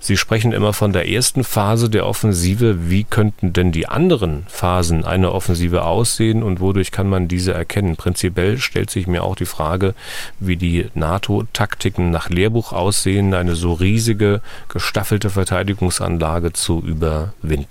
Sie 0.00 0.18
sprechen 0.18 0.52
immer 0.52 0.74
von 0.74 0.92
der 0.92 1.08
ersten 1.08 1.44
Phase 1.44 1.88
der 1.88 2.06
Offensive. 2.06 2.90
Wie 2.90 3.04
könnten 3.04 3.54
denn 3.54 3.72
die 3.72 3.88
anderen 3.88 4.44
Phasen 4.48 5.06
einer 5.06 5.32
Offensive 5.32 5.82
aussehen 5.82 6.42
und 6.42 6.60
wodurch 6.60 6.90
kann 6.90 7.08
man 7.08 7.26
diese 7.26 7.54
erkennen? 7.54 7.96
Prinzipiell 7.96 8.58
stellt 8.58 8.90
sich 8.90 9.06
mir 9.06 9.24
auch 9.24 9.34
die 9.34 9.46
Frage, 9.46 9.94
wie 10.38 10.56
die 10.56 10.88
NATO-Taktiken 10.94 12.10
nach 12.10 12.28
Lehrbuch 12.28 12.74
aussehen, 12.74 13.32
eine 13.32 13.54
so 13.54 13.72
riesige, 13.72 14.42
gestaffelte 14.68 15.30
Verteidigungsanlage 15.30 16.52
zu 16.52 16.82
überwinden. 16.84 17.61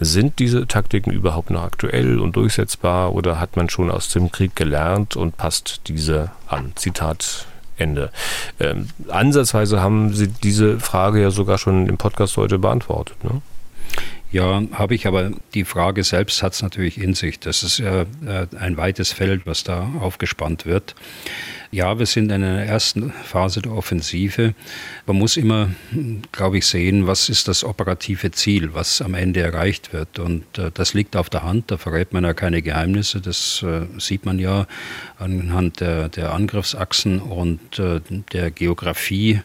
Sind 0.00 0.38
diese 0.38 0.66
Taktiken 0.66 1.10
überhaupt 1.10 1.50
noch 1.50 1.62
aktuell? 1.62 2.18
und 2.18 2.36
durchsetzbar 2.36 3.14
oder 3.14 3.40
hat 3.40 3.56
man 3.56 3.68
schon 3.68 3.90
aus 3.90 4.08
dem 4.08 4.30
Krieg 4.30 4.56
gelernt 4.56 5.16
und 5.16 5.36
passt 5.36 5.82
diese 5.88 6.30
an? 6.46 6.72
Zitat 6.76 7.46
Ende. 7.76 8.10
Ähm, 8.58 8.88
ansatzweise 9.08 9.80
haben 9.80 10.12
Sie 10.12 10.28
diese 10.28 10.80
Frage 10.80 11.22
ja 11.22 11.30
sogar 11.30 11.58
schon 11.58 11.86
im 11.86 11.96
Podcast 11.96 12.36
heute 12.36 12.58
beantwortet. 12.58 13.22
Ne? 13.22 13.40
Ja, 14.30 14.62
habe 14.72 14.94
ich, 14.94 15.06
aber 15.06 15.30
die 15.54 15.64
Frage 15.64 16.04
selbst 16.04 16.42
hat 16.42 16.52
es 16.52 16.62
natürlich 16.62 16.98
in 16.98 17.14
sich. 17.14 17.40
Das 17.40 17.62
ist 17.62 17.80
äh, 17.80 18.04
ein 18.58 18.76
weites 18.76 19.12
Feld, 19.12 19.46
was 19.46 19.64
da 19.64 19.88
aufgespannt 20.00 20.66
wird. 20.66 20.94
Ja, 21.70 21.98
wir 21.98 22.06
sind 22.06 22.32
in 22.32 22.42
einer 22.42 22.62
ersten 22.62 23.12
Phase 23.12 23.60
der 23.60 23.72
Offensive. 23.72 24.54
Man 25.04 25.16
muss 25.16 25.36
immer, 25.36 25.68
glaube 26.32 26.58
ich, 26.58 26.66
sehen, 26.66 27.06
was 27.06 27.28
ist 27.28 27.46
das 27.46 27.62
operative 27.62 28.30
Ziel, 28.30 28.72
was 28.72 29.02
am 29.02 29.12
Ende 29.12 29.40
erreicht 29.40 29.92
wird. 29.92 30.18
Und 30.18 30.56
äh, 30.56 30.70
das 30.72 30.94
liegt 30.94 31.14
auf 31.14 31.28
der 31.28 31.42
Hand, 31.42 31.70
da 31.70 31.76
verrät 31.76 32.14
man 32.14 32.24
ja 32.24 32.32
keine 32.32 32.62
Geheimnisse. 32.62 33.20
Das 33.20 33.62
äh, 33.62 33.82
sieht 33.98 34.24
man 34.24 34.38
ja 34.38 34.66
anhand 35.18 35.80
der, 35.80 36.08
der 36.08 36.32
Angriffsachsen 36.32 37.20
und 37.20 37.78
äh, 37.78 38.00
der 38.32 38.50
Geografie, 38.50 39.42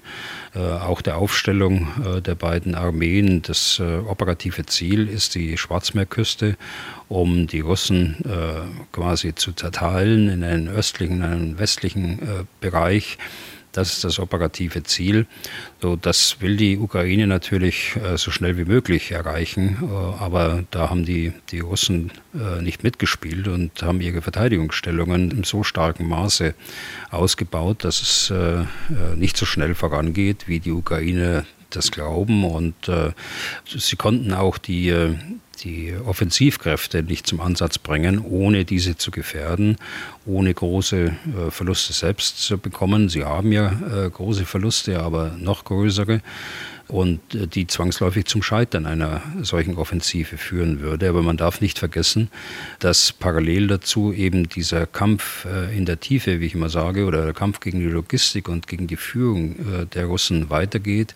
äh, 0.56 0.60
auch 0.60 1.02
der 1.02 1.18
Aufstellung 1.18 1.90
äh, 2.06 2.22
der 2.22 2.36
beiden 2.36 2.74
Armeen. 2.74 3.42
Das 3.42 3.80
äh, 3.80 3.98
operative 3.98 4.66
Ziel 4.66 5.10
ist 5.10 5.36
die 5.36 5.58
Schwarzmeerküste 5.58 6.56
um 7.10 7.48
die 7.48 7.60
Russen 7.62 8.18
äh, 8.26 8.62
quasi 8.92 9.36
zu 9.36 9.54
zerteilen 9.54 10.30
in 10.30 10.44
einen 10.44 10.68
östlichen, 10.68 11.18
in 11.18 11.24
einen 11.24 11.60
westlichen 11.60 12.20
äh, 12.20 12.44
Bereich. 12.62 13.18
Das 13.74 13.92
ist 13.92 14.04
das 14.04 14.20
operative 14.20 14.84
Ziel. 14.84 15.26
So, 15.82 15.96
das 15.96 16.40
will 16.42 16.58
die 16.58 16.78
Ukraine 16.78 17.26
natürlich 17.26 17.96
äh, 17.96 18.18
so 18.18 18.30
schnell 18.30 18.56
wie 18.56 18.66
möglich 18.66 19.12
erreichen. 19.12 19.78
Äh, 19.82 20.24
aber 20.24 20.64
da 20.70 20.92
haben 20.92 21.06
die, 21.06 21.34
die 21.50 21.60
Russen 21.60 22.12
äh, 22.36 22.62
nicht 22.62 22.84
mitgespielt 22.84 23.48
und 23.48 23.82
haben 23.82 24.00
ihre 24.00 24.22
Verteidigungsstellungen 24.22 25.32
in 25.32 25.44
so 25.44 25.64
starkem 25.64 26.08
Maße 26.08 26.54
ausgebaut, 27.10 27.84
dass 27.84 28.02
es 28.02 28.30
äh, 28.30 28.62
äh, 28.62 28.66
nicht 29.16 29.38
so 29.38 29.48
schnell 29.48 29.74
vorangeht, 29.74 30.48
wie 30.48 30.60
die 30.60 30.72
Ukraine 30.72 31.46
das 31.76 31.92
glauben. 31.92 32.44
Und 32.46 32.88
äh, 32.88 33.12
sie 33.66 33.96
konnten 33.96 34.34
auch 34.34 34.58
die, 34.58 35.16
die 35.64 35.94
Offensivkräfte 36.06 37.04
nicht 37.04 37.28
zum 37.28 37.42
Ansatz 37.42 37.78
bringen, 37.78 38.20
ohne 38.20 38.66
diese 38.66 38.98
zu 38.98 39.12
gefährden, 39.12 39.78
ohne 40.26 40.54
große 40.54 40.98
äh, 40.98 41.52
Verluste 41.52 41.94
selbst 41.94 42.40
zu 42.40 42.58
bekommen. 42.58 43.10
Sie 43.10 43.24
haben 43.24 43.52
ja 43.52 43.72
äh, 43.72 44.10
große 44.10 44.46
Verluste, 44.46 45.00
aber 45.02 45.36
noch 45.40 45.66
größere 45.66 46.22
und 46.88 47.20
äh, 47.34 47.48
die 47.48 47.68
zwangsläufig 47.68 48.26
zum 48.26 48.44
Scheitern 48.44 48.86
einer 48.86 49.22
solchen 49.42 49.78
Offensive 49.78 50.38
führen 50.38 50.80
würde. 50.80 51.10
Aber 51.10 51.22
man 51.22 51.38
darf 51.38 51.62
nicht 51.62 51.80
vergessen, 51.80 52.30
dass 52.80 53.12
parallel 53.12 53.68
dazu 53.68 54.14
eben 54.14 54.50
dieser 54.50 54.86
Kampf 54.86 55.46
äh, 55.46 55.76
in 55.76 55.86
der 55.86 56.00
Tiefe, 56.00 56.40
wie 56.40 56.48
ich 56.48 56.56
immer 56.56 56.70
sage, 56.70 57.06
oder 57.06 57.24
der 57.24 57.34
Kampf 57.34 57.60
gegen 57.60 57.80
die 57.80 57.86
Logistik 57.86 58.50
und 58.50 58.68
gegen 58.68 58.88
die 58.88 58.96
Führung 58.96 59.56
äh, 59.56 59.86
der 59.86 60.06
Russen 60.06 60.50
weitergeht. 60.50 61.16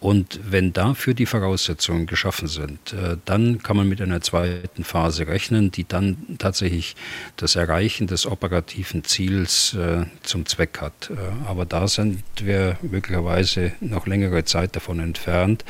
Und 0.00 0.40
wenn 0.48 0.72
dafür 0.72 1.14
die 1.14 1.26
Voraussetzungen 1.26 2.06
geschaffen 2.06 2.46
sind, 2.46 2.94
dann 3.24 3.62
kann 3.62 3.76
man 3.76 3.88
mit 3.88 4.02
einer 4.02 4.20
zweiten 4.20 4.84
Phase 4.84 5.26
rechnen, 5.26 5.70
die 5.70 5.88
dann 5.88 6.36
tatsächlich 6.38 6.94
das 7.36 7.56
Erreichen 7.56 8.06
des 8.06 8.26
operativen 8.26 9.04
Ziels 9.04 9.74
zum 10.22 10.44
Zweck 10.44 10.78
hat. 10.82 11.10
Aber 11.46 11.64
da 11.64 11.88
sind 11.88 12.22
wir 12.36 12.76
möglicherweise 12.82 13.72
noch 13.80 14.06
längere 14.06 14.44
Zeit 14.44 14.76
davon 14.76 15.00
entfernt. 15.04 15.64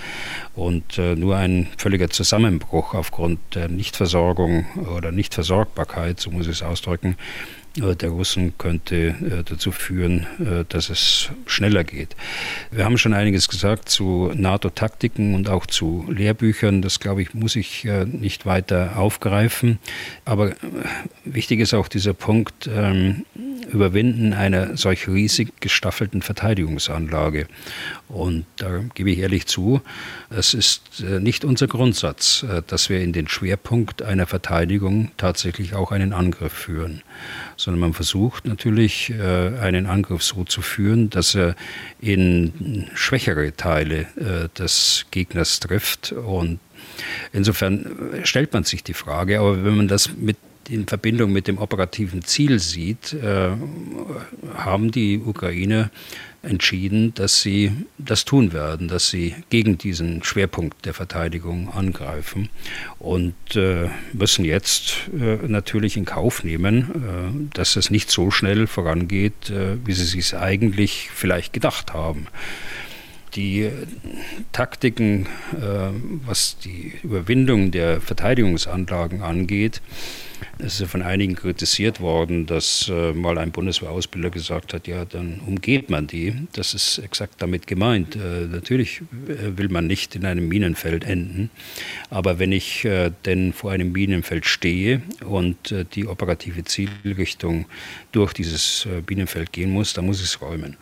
Und 0.55 0.99
äh, 0.99 1.14
nur 1.14 1.37
ein 1.37 1.68
völliger 1.76 2.09
Zusammenbruch 2.09 2.95
aufgrund 2.95 3.39
der 3.55 3.68
Nichtversorgung 3.68 4.64
oder 4.97 5.12
Nichtversorgbarkeit, 5.12 6.20
so 6.20 6.30
muss 6.30 6.47
ich 6.47 6.53
es 6.53 6.62
ausdrücken, 6.62 7.16
der 7.76 8.10
Russen 8.10 8.56
könnte 8.56 8.96
äh, 8.96 9.42
dazu 9.44 9.72
führen, 9.72 10.26
äh, 10.38 10.64
dass 10.68 10.90
es 10.90 11.30
schneller 11.46 11.84
geht. 11.84 12.14
Wir 12.70 12.84
haben 12.84 12.98
schon 12.98 13.14
einiges 13.14 13.48
gesagt 13.48 13.88
zu 13.88 14.30
NATO-Taktiken 14.34 15.34
und 15.34 15.48
auch 15.48 15.66
zu 15.66 16.06
Lehrbüchern. 16.08 16.82
Das, 16.82 17.00
glaube 17.00 17.22
ich, 17.22 17.34
muss 17.34 17.56
ich 17.56 17.86
nicht 18.06 18.46
weiter 18.46 18.96
aufgreifen. 18.96 19.78
Aber 20.24 20.54
wichtig 21.24 21.60
ist 21.60 21.74
auch 21.74 21.88
dieser 21.88 22.14
Punkt, 22.14 22.68
ähm, 22.72 23.24
Überwinden 23.74 24.32
einer 24.32 24.76
solch 24.76 25.08
riesig 25.08 25.60
gestaffelten 25.60 26.22
Verteidigungsanlage. 26.22 27.46
Und 28.08 28.46
da 28.56 28.80
gebe 28.94 29.10
ich 29.10 29.18
ehrlich 29.18 29.46
zu, 29.46 29.80
es 30.30 30.54
ist 30.54 31.00
äh, 31.00 31.20
nicht 31.20 31.44
unser 31.44 31.66
Grundsatz, 31.66 32.44
äh, 32.48 32.62
dass 32.66 32.88
wir 32.88 33.00
in 33.00 33.12
den 33.12 33.28
Schwerpunkt 33.28 34.02
einer 34.02 34.26
Verteidigung 34.26 35.10
tatsächlich 35.16 35.74
auch 35.74 35.90
einen 35.90 36.12
Angriff 36.12 36.52
führen, 36.52 37.02
sondern 37.57 37.80
man 37.80 37.92
versucht 37.92 38.46
natürlich 38.46 39.11
äh, 39.11 39.59
einen 39.59 39.86
Angriff 39.86 40.22
so 40.22 40.44
zu 40.44 40.62
führen, 40.62 41.11
dass 41.11 41.34
er 41.34 41.55
in 42.00 42.88
schwächere 42.94 43.55
Teile 43.57 44.07
des 44.59 45.07
Gegners 45.11 45.61
trifft. 45.61 46.12
Und 46.12 46.61
Insofern 47.32 48.20
stellt 48.24 48.52
man 48.52 48.64
sich 48.64 48.84
die 48.84 48.94
Frage, 48.94 49.40
aber 49.40 49.64
wenn 49.64 49.76
man 49.76 49.88
das 49.88 50.11
mit 50.16 50.36
in 50.68 50.86
Verbindung 50.86 51.32
mit 51.32 51.48
dem 51.48 51.58
operativen 51.58 52.22
Ziel 52.22 52.58
sieht, 52.58 53.12
äh, 53.12 53.50
haben 54.54 54.90
die 54.90 55.18
Ukrainer 55.18 55.90
entschieden, 56.42 57.14
dass 57.14 57.40
sie 57.40 57.72
das 57.98 58.24
tun 58.24 58.52
werden, 58.52 58.88
dass 58.88 59.08
sie 59.08 59.34
gegen 59.50 59.78
diesen 59.78 60.22
Schwerpunkt 60.22 60.84
der 60.84 60.94
Verteidigung 60.94 61.70
angreifen 61.70 62.50
und 62.98 63.34
äh, 63.56 63.88
müssen 64.12 64.44
jetzt 64.44 65.08
äh, 65.18 65.46
natürlich 65.46 65.96
in 65.96 66.04
Kauf 66.04 66.44
nehmen, 66.44 67.48
äh, 67.50 67.54
dass 67.54 67.76
es 67.76 67.90
nicht 67.90 68.10
so 68.10 68.30
schnell 68.30 68.66
vorangeht, 68.66 69.50
äh, 69.50 69.78
wie 69.84 69.92
sie 69.92 70.04
sich 70.04 70.36
eigentlich 70.36 71.08
vielleicht 71.12 71.52
gedacht 71.52 71.94
haben 71.94 72.26
die 73.35 73.70
Taktiken, 74.53 75.26
äh, 75.53 75.91
was 76.26 76.59
die 76.59 76.93
Überwindung 77.03 77.70
der 77.70 78.01
Verteidigungsanlagen 78.01 79.22
angeht, 79.22 79.80
ist 80.59 80.82
von 80.85 81.03
einigen 81.03 81.35
kritisiert 81.35 82.01
worden, 82.01 82.47
dass 82.47 82.89
äh, 82.89 83.12
mal 83.12 83.39
ein 83.39 83.51
Bundeswehrausbilder 83.51 84.30
gesagt 84.30 84.74
hat, 84.74 84.87
ja, 84.87 85.05
dann 85.05 85.41
umgeht 85.47 85.91
man 85.91 86.07
die. 86.07 86.35
Das 86.53 86.74
ist 86.74 86.99
exakt 86.99 87.35
damit 87.39 87.66
gemeint. 87.66 88.14
Äh, 88.14 88.47
natürlich 88.47 89.03
will 89.11 89.68
man 89.68 89.87
nicht 89.87 90.14
in 90.14 90.26
einem 90.26 90.49
Minenfeld 90.49 91.05
enden, 91.05 91.51
aber 92.11 92.39
wenn 92.39 92.53
ich 92.53 92.87
denn 93.24 93.53
vor 93.53 93.72
einem 93.72 93.93
Minenfeld 93.93 94.47
stehe 94.47 95.03
und 95.24 95.74
die 95.95 96.07
operative 96.07 96.64
Zielrichtung 96.64 97.66
durch 98.12 98.32
dieses 98.32 98.87
Minenfeld 99.09 99.53
gehen 99.53 99.70
muss, 99.70 99.93
dann 99.93 100.07
muss 100.07 100.20
ich 100.20 100.26
es 100.26 100.41
räumen. 100.41 100.76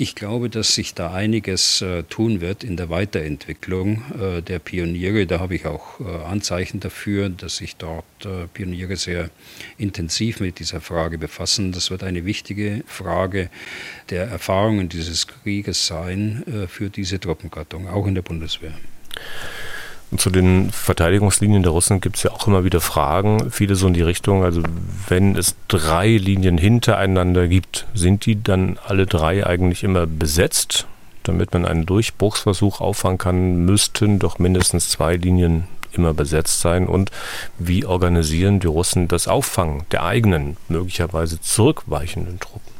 Ich 0.00 0.14
glaube, 0.14 0.48
dass 0.48 0.76
sich 0.76 0.94
da 0.94 1.12
einiges 1.12 1.82
äh, 1.82 2.04
tun 2.04 2.40
wird 2.40 2.62
in 2.62 2.76
der 2.76 2.88
Weiterentwicklung 2.88 4.04
äh, 4.16 4.42
der 4.42 4.60
Pioniere. 4.60 5.26
Da 5.26 5.40
habe 5.40 5.56
ich 5.56 5.66
auch 5.66 5.98
äh, 5.98 6.04
Anzeichen 6.04 6.78
dafür, 6.78 7.28
dass 7.30 7.56
sich 7.56 7.74
dort 7.74 8.04
äh, 8.24 8.46
Pioniere 8.46 8.94
sehr 8.94 9.28
intensiv 9.76 10.38
mit 10.38 10.60
dieser 10.60 10.80
Frage 10.80 11.18
befassen. 11.18 11.72
Das 11.72 11.90
wird 11.90 12.04
eine 12.04 12.24
wichtige 12.24 12.84
Frage 12.86 13.50
der 14.10 14.28
Erfahrungen 14.28 14.88
dieses 14.88 15.26
Krieges 15.26 15.88
sein 15.88 16.44
äh, 16.46 16.68
für 16.68 16.90
diese 16.90 17.18
Truppengattung, 17.18 17.88
auch 17.88 18.06
in 18.06 18.14
der 18.14 18.22
Bundeswehr. 18.22 18.74
Zu 20.16 20.30
den 20.30 20.70
Verteidigungslinien 20.70 21.62
der 21.62 21.72
Russen 21.72 22.00
gibt 22.00 22.16
es 22.16 22.22
ja 22.22 22.30
auch 22.30 22.46
immer 22.46 22.64
wieder 22.64 22.80
Fragen, 22.80 23.50
viele 23.50 23.74
so 23.74 23.86
in 23.88 23.92
die 23.92 24.02
Richtung, 24.02 24.42
also 24.42 24.62
wenn 25.08 25.36
es 25.36 25.54
drei 25.68 26.08
Linien 26.08 26.56
hintereinander 26.56 27.46
gibt, 27.46 27.86
sind 27.92 28.24
die 28.24 28.42
dann 28.42 28.78
alle 28.86 29.06
drei 29.06 29.46
eigentlich 29.46 29.84
immer 29.84 30.06
besetzt? 30.06 30.86
Damit 31.24 31.52
man 31.52 31.66
einen 31.66 31.84
Durchbruchsversuch 31.84 32.80
auffangen 32.80 33.18
kann, 33.18 33.66
müssten 33.66 34.18
doch 34.18 34.38
mindestens 34.38 34.88
zwei 34.88 35.16
Linien 35.16 35.64
immer 35.92 36.14
besetzt 36.14 36.60
sein. 36.60 36.86
Und 36.86 37.10
wie 37.58 37.84
organisieren 37.84 38.60
die 38.60 38.66
Russen 38.66 39.08
das 39.08 39.28
Auffangen 39.28 39.82
der 39.92 40.04
eigenen, 40.04 40.56
möglicherweise 40.68 41.38
zurückweichenden 41.38 42.40
Truppen? 42.40 42.72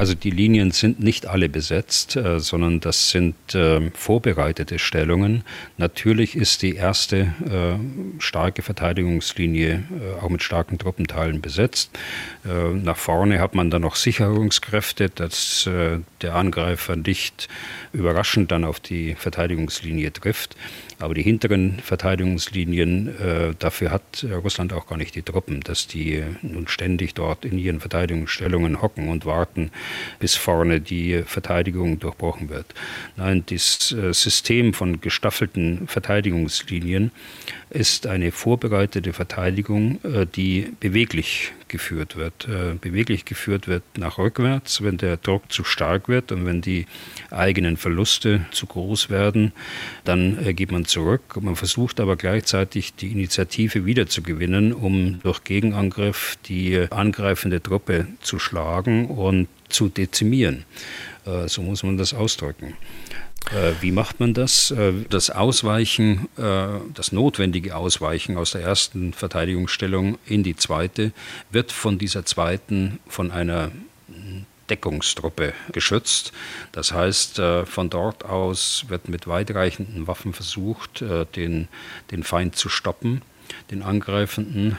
Also 0.00 0.14
die 0.14 0.30
Linien 0.30 0.70
sind 0.70 1.00
nicht 1.00 1.26
alle 1.26 1.50
besetzt, 1.50 2.16
äh, 2.16 2.40
sondern 2.40 2.80
das 2.80 3.10
sind 3.10 3.54
äh, 3.54 3.90
vorbereitete 3.90 4.78
Stellungen. 4.78 5.44
Natürlich 5.76 6.36
ist 6.36 6.62
die 6.62 6.74
erste 6.74 7.18
äh, 7.18 8.18
starke 8.18 8.62
Verteidigungslinie 8.62 9.72
äh, 9.74 10.24
auch 10.24 10.30
mit 10.30 10.42
starken 10.42 10.78
Truppenteilen 10.78 11.42
besetzt. 11.42 11.90
Äh, 12.46 12.70
nach 12.76 12.96
vorne 12.96 13.40
hat 13.40 13.54
man 13.54 13.70
dann 13.70 13.82
noch 13.82 13.94
Sicherungskräfte, 13.94 15.10
dass 15.10 15.66
äh, 15.66 15.98
der 16.22 16.34
Angreifer 16.34 16.96
nicht 16.96 17.48
überraschend 17.92 18.50
dann 18.50 18.64
auf 18.64 18.80
die 18.80 19.14
Verteidigungslinie 19.14 20.12
trifft. 20.12 20.56
Aber 20.98 21.14
die 21.14 21.22
hinteren 21.22 21.78
Verteidigungslinien, 21.78 23.08
äh, 23.18 23.54
dafür 23.58 23.90
hat 23.90 24.26
Russland 24.30 24.72
auch 24.72 24.86
gar 24.86 24.96
nicht 24.96 25.14
die 25.14 25.22
Truppen, 25.22 25.60
dass 25.60 25.86
die 25.86 26.22
nun 26.42 26.68
ständig 26.68 27.14
dort 27.14 27.44
in 27.44 27.58
ihren 27.58 27.80
Verteidigungsstellungen 27.80 28.82
hocken 28.82 29.08
und 29.08 29.24
warten, 29.24 29.70
bis 30.18 30.36
vorne 30.36 30.80
die 30.80 31.22
Verteidigung 31.24 31.98
durchbrochen 31.98 32.50
wird. 32.50 32.66
Nein, 33.16 33.44
das 33.46 33.92
äh, 33.92 34.12
System 34.12 34.74
von 34.74 35.00
gestaffelten 35.00 35.88
Verteidigungslinien 35.88 37.10
ist 37.70 38.06
eine 38.06 38.32
vorbereitete 38.32 39.12
Verteidigung, 39.12 40.00
äh, 40.04 40.26
die 40.26 40.72
beweglich 40.80 41.52
geführt 41.70 42.16
wird. 42.16 42.46
Äh, 42.46 42.74
beweglich 42.78 43.24
geführt 43.24 43.66
wird 43.66 43.82
nach 43.96 44.18
rückwärts, 44.18 44.82
wenn 44.82 44.98
der 44.98 45.16
Druck 45.16 45.50
zu 45.50 45.64
stark 45.64 46.08
wird 46.08 46.32
und 46.32 46.44
wenn 46.44 46.60
die 46.60 46.84
eigenen 47.30 47.78
Verluste 47.78 48.44
zu 48.50 48.66
groß 48.66 49.08
werden, 49.08 49.52
dann 50.04 50.44
äh, 50.44 50.52
geht 50.52 50.70
man 50.70 50.84
zurück. 50.84 51.40
Man 51.40 51.56
versucht 51.56 52.00
aber 52.00 52.16
gleichzeitig 52.16 52.94
die 52.94 53.10
Initiative 53.12 53.86
wiederzugewinnen, 53.86 54.74
um 54.74 55.20
durch 55.22 55.44
Gegenangriff 55.44 56.36
die 56.46 56.86
angreifende 56.90 57.62
Truppe 57.62 58.06
zu 58.20 58.38
schlagen 58.38 59.06
und 59.06 59.48
zu 59.68 59.88
dezimieren. 59.88 60.64
So 61.46 61.62
muss 61.62 61.84
man 61.84 61.96
das 61.96 62.12
ausdrücken. 62.12 62.74
Äh, 63.48 63.72
wie 63.80 63.90
macht 63.90 64.20
man 64.20 64.34
das? 64.34 64.70
Äh, 64.70 64.92
das 65.08 65.30
Ausweichen, 65.30 66.28
äh, 66.36 66.66
das 66.94 67.12
notwendige 67.12 67.76
Ausweichen 67.76 68.36
aus 68.36 68.52
der 68.52 68.62
ersten 68.62 69.12
Verteidigungsstellung 69.12 70.18
in 70.26 70.42
die 70.42 70.56
zweite 70.56 71.12
wird 71.50 71.72
von 71.72 71.98
dieser 71.98 72.24
zweiten 72.24 73.00
von 73.08 73.30
einer 73.30 73.70
Deckungstruppe 74.68 75.52
geschützt. 75.72 76.32
Das 76.70 76.92
heißt, 76.92 77.42
von 77.64 77.90
dort 77.90 78.24
aus 78.24 78.84
wird 78.86 79.08
mit 79.08 79.26
weitreichenden 79.26 80.06
Waffen 80.06 80.32
versucht, 80.32 81.02
den, 81.34 81.66
den 82.12 82.22
Feind 82.22 82.54
zu 82.54 82.68
stoppen, 82.68 83.22
den 83.72 83.82
Angreifenden 83.82 84.76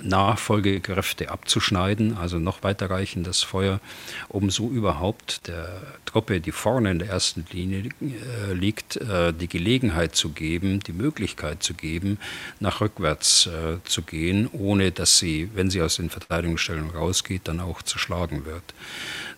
Nachfolgekräfte 0.00 1.30
abzuschneiden, 1.30 2.16
also 2.16 2.38
noch 2.38 2.62
weiterreichendes 2.62 3.42
Feuer, 3.42 3.80
um 4.28 4.50
so 4.50 4.68
überhaupt 4.68 5.46
der 5.46 5.82
Truppe, 6.04 6.40
die 6.40 6.52
vorne 6.52 6.90
in 6.90 6.98
der 6.98 7.08
ersten 7.08 7.44
Linie 7.50 7.90
äh, 8.00 8.52
liegt, 8.52 8.96
äh, 8.96 9.32
die 9.32 9.48
Gelegenheit 9.48 10.14
zu 10.14 10.30
geben, 10.30 10.80
die 10.80 10.92
Möglichkeit 10.92 11.62
zu 11.62 11.74
geben, 11.74 12.18
nach 12.60 12.80
rückwärts 12.80 13.46
äh, 13.46 13.78
zu 13.84 14.02
gehen, 14.02 14.48
ohne 14.52 14.92
dass 14.92 15.18
sie, 15.18 15.50
wenn 15.54 15.70
sie 15.70 15.82
aus 15.82 15.96
den 15.96 16.10
Verteidigungsstellungen 16.10 16.90
rausgeht, 16.90 17.42
dann 17.44 17.60
auch 17.60 17.82
zerschlagen 17.82 18.44
wird. 18.44 18.74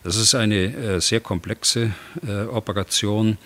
Das 0.02 0.16
ist 0.16 0.34
eine 0.34 0.74
äh, 0.74 1.00
sehr 1.00 1.20
komplexe 1.20 1.92
äh, 2.26 2.44
Operation, 2.44 3.36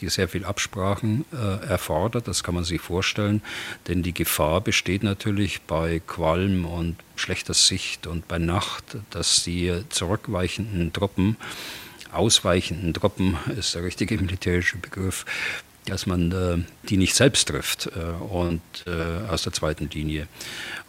die 0.00 0.08
sehr 0.08 0.28
viel 0.28 0.44
Absprachen 0.44 1.24
äh, 1.32 1.66
erfordert, 1.66 2.26
das 2.26 2.42
kann 2.42 2.56
man 2.56 2.64
sich 2.64 2.80
vorstellen, 2.80 3.42
denn 3.86 4.02
die 4.02 4.12
Gefahr 4.12 4.60
besteht 4.60 5.04
natürlich 5.04 5.62
bei 5.62 6.00
Qualm 6.04 6.64
und 6.64 6.96
schlechter 7.14 7.54
Sicht 7.54 8.08
und 8.08 8.26
bei 8.26 8.38
Nacht, 8.38 8.96
dass 9.10 9.44
die 9.44 9.84
zurückweichenden 9.88 10.92
Truppen 10.92 11.36
ausweichenden 12.12 12.92
Truppen 12.92 13.36
ist 13.56 13.76
der 13.76 13.84
richtige 13.84 14.18
militärische 14.18 14.78
Begriff, 14.78 15.24
dass 15.86 16.06
man 16.06 16.32
äh, 16.32 16.58
die 16.88 16.96
nicht 16.96 17.14
selbst 17.14 17.48
trifft 17.48 17.86
äh, 17.86 18.22
und 18.32 18.60
äh, 18.86 19.28
aus 19.30 19.42
der 19.42 19.52
zweiten 19.52 19.88
Linie. 19.90 20.28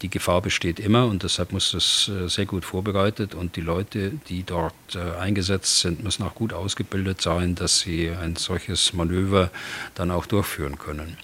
Die 0.02 0.10
Gefahr 0.10 0.42
besteht 0.42 0.80
immer 0.80 1.06
und 1.06 1.24
deshalb 1.24 1.52
muss 1.52 1.72
das 1.72 2.10
äh, 2.10 2.28
sehr 2.28 2.46
gut 2.46 2.66
vorbereitet 2.66 3.34
und 3.34 3.56
die 3.56 3.62
Leute, 3.62 4.12
die 4.30 4.44
dort 4.44 4.74
äh, 4.96 5.18
eingesetzt 5.20 5.80
sind, 5.80 6.04
müssen 6.04 6.24
auch 6.24 6.36
gut 6.36 6.54
ausgebildet 6.54 7.22
sein, 7.22 7.56
dass 7.56 7.80
sie 7.80 8.10
ein 8.10 8.36
solches 8.36 8.94
Manöver 8.94 9.50
dann 9.96 10.12
auch 10.12 10.26
durchführen 10.26 10.78
können. 10.78 11.18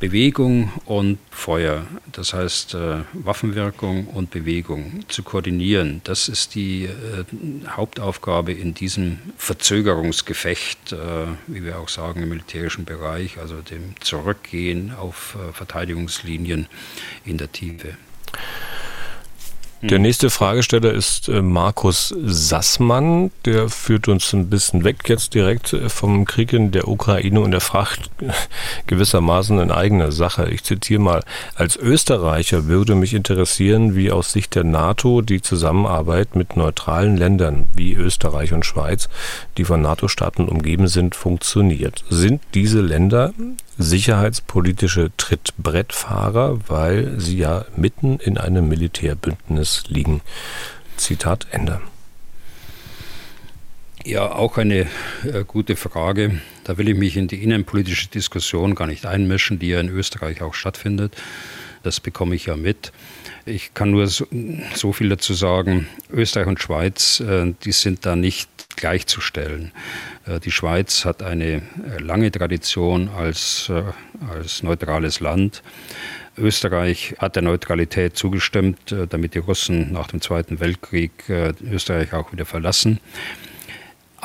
Bewegung 0.00 0.72
und 0.84 1.18
Feuer, 1.30 1.86
das 2.12 2.34
heißt 2.34 2.74
äh, 2.74 3.04
Waffenwirkung 3.12 4.08
und 4.08 4.30
Bewegung 4.30 5.04
zu 5.08 5.22
koordinieren, 5.22 6.00
das 6.04 6.28
ist 6.28 6.54
die 6.56 6.84
äh, 6.84 7.24
Hauptaufgabe 7.68 8.52
in 8.52 8.74
diesem 8.74 9.18
Verzögerungsgefecht, 9.38 10.92
äh, 10.92 10.96
wie 11.46 11.64
wir 11.64 11.78
auch 11.78 11.88
sagen 11.88 12.22
im 12.22 12.28
militärischen 12.30 12.84
Bereich, 12.84 13.38
also 13.38 13.60
dem 13.60 13.94
Zurückgehen 14.00 14.92
auf 14.94 15.36
äh, 15.36 15.52
Verteidigungslinien 15.52 16.66
in 17.24 17.38
der 17.38 17.52
Tiefe. 17.52 17.96
Der 19.90 19.98
nächste 19.98 20.30
Fragesteller 20.30 20.94
ist 20.94 21.28
äh, 21.28 21.42
Markus 21.42 22.14
Sassmann. 22.24 23.30
Der 23.44 23.68
führt 23.68 24.08
uns 24.08 24.32
ein 24.32 24.48
bisschen 24.48 24.82
weg 24.82 25.06
jetzt 25.08 25.34
direkt 25.34 25.74
äh, 25.74 25.90
vom 25.90 26.24
Krieg 26.24 26.54
in 26.54 26.70
der 26.70 26.88
Ukraine 26.88 27.40
und 27.40 27.52
er 27.52 27.60
fragt 27.60 28.10
gewissermaßen 28.86 29.58
in 29.58 29.70
eigener 29.70 30.10
Sache. 30.10 30.48
Ich 30.48 30.64
zitiere 30.64 31.02
mal, 31.02 31.22
als 31.54 31.76
Österreicher 31.76 32.64
würde 32.64 32.94
mich 32.94 33.12
interessieren, 33.12 33.94
wie 33.94 34.10
aus 34.10 34.32
Sicht 34.32 34.54
der 34.54 34.64
NATO 34.64 35.20
die 35.20 35.42
Zusammenarbeit 35.42 36.34
mit 36.34 36.56
neutralen 36.56 37.18
Ländern 37.18 37.68
wie 37.74 37.92
Österreich 37.92 38.54
und 38.54 38.64
Schweiz, 38.64 39.10
die 39.58 39.66
von 39.66 39.82
NATO-Staaten 39.82 40.48
umgeben 40.48 40.88
sind, 40.88 41.14
funktioniert. 41.14 42.04
Sind 42.08 42.40
diese 42.54 42.80
Länder 42.80 43.34
sicherheitspolitische 43.76 45.10
Trittbrettfahrer, 45.16 46.58
weil 46.68 47.18
sie 47.18 47.38
ja 47.38 47.64
mitten 47.76 48.18
in 48.18 48.38
einem 48.38 48.68
Militärbündnis 48.68 49.73
liegen? 49.88 50.20
Zitat 50.96 51.46
Ende. 51.50 51.80
Ja, 54.04 54.32
auch 54.32 54.58
eine 54.58 54.80
äh, 55.24 55.44
gute 55.46 55.76
Frage. 55.76 56.40
Da 56.64 56.76
will 56.76 56.88
ich 56.88 56.96
mich 56.96 57.16
in 57.16 57.26
die 57.26 57.42
innenpolitische 57.42 58.08
Diskussion 58.08 58.74
gar 58.74 58.86
nicht 58.86 59.06
einmischen, 59.06 59.58
die 59.58 59.68
ja 59.68 59.80
in 59.80 59.88
Österreich 59.88 60.42
auch 60.42 60.52
stattfindet. 60.52 61.16
Das 61.82 62.00
bekomme 62.00 62.34
ich 62.34 62.46
ja 62.46 62.56
mit. 62.56 62.92
Ich 63.46 63.72
kann 63.72 63.90
nur 63.90 64.06
so, 64.06 64.26
so 64.74 64.92
viel 64.92 65.08
dazu 65.08 65.32
sagen. 65.32 65.86
Österreich 66.10 66.46
und 66.46 66.60
Schweiz, 66.60 67.20
äh, 67.20 67.54
die 67.64 67.72
sind 67.72 68.04
da 68.04 68.14
nicht 68.14 68.48
gleichzustellen. 68.76 69.72
Äh, 70.26 70.40
die 70.40 70.50
Schweiz 70.50 71.04
hat 71.04 71.22
eine 71.22 71.46
äh, 71.46 71.62
lange 72.00 72.30
Tradition 72.30 73.08
als, 73.08 73.70
äh, 73.70 73.82
als 74.30 74.62
neutrales 74.62 75.20
Land. 75.20 75.62
Österreich 76.36 77.14
hat 77.18 77.36
der 77.36 77.42
Neutralität 77.42 78.16
zugestimmt, 78.16 78.92
äh, 78.92 79.06
damit 79.06 79.34
die 79.34 79.40
Russen 79.40 79.92
nach 79.92 80.08
dem 80.08 80.20
Zweiten 80.20 80.60
Weltkrieg 80.60 81.12
Österreich 81.28 82.12
auch 82.12 82.32
wieder 82.32 82.46
verlassen. 82.46 83.00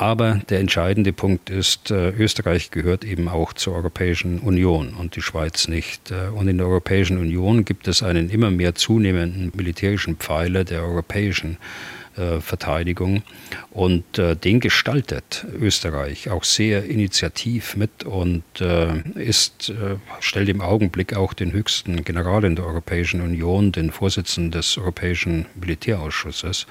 Aber 0.00 0.40
der 0.48 0.60
entscheidende 0.60 1.12
Punkt 1.12 1.50
ist, 1.50 1.90
äh, 1.90 2.08
Österreich 2.12 2.70
gehört 2.70 3.04
eben 3.04 3.28
auch 3.28 3.52
zur 3.52 3.74
Europäischen 3.74 4.38
Union 4.38 4.94
und 4.94 5.14
die 5.14 5.20
Schweiz 5.20 5.68
nicht. 5.68 6.10
Äh, 6.10 6.30
und 6.34 6.48
in 6.48 6.56
der 6.56 6.68
Europäischen 6.68 7.18
Union 7.18 7.66
gibt 7.66 7.86
es 7.86 8.02
einen 8.02 8.30
immer 8.30 8.50
mehr 8.50 8.74
zunehmenden 8.74 9.52
militärischen 9.54 10.16
Pfeiler 10.16 10.64
der 10.64 10.84
europäischen 10.84 11.58
äh, 12.16 12.40
Verteidigung. 12.40 13.22
Und 13.70 14.04
den 14.18 14.60
gestaltet 14.60 15.46
Österreich 15.60 16.28
auch 16.28 16.44
sehr 16.44 16.84
initiativ 16.84 17.76
mit 17.76 18.04
und 18.04 18.42
ist, 19.14 19.72
stellt 20.18 20.48
im 20.48 20.60
Augenblick 20.60 21.14
auch 21.14 21.32
den 21.32 21.52
höchsten 21.52 22.02
General 22.02 22.42
in 22.44 22.56
der 22.56 22.66
Europäischen 22.66 23.20
Union, 23.20 23.70
den 23.70 23.92
Vorsitzenden 23.92 24.50
des 24.50 24.76
Europäischen 24.76 25.46
Militärausschusses. 25.54 26.66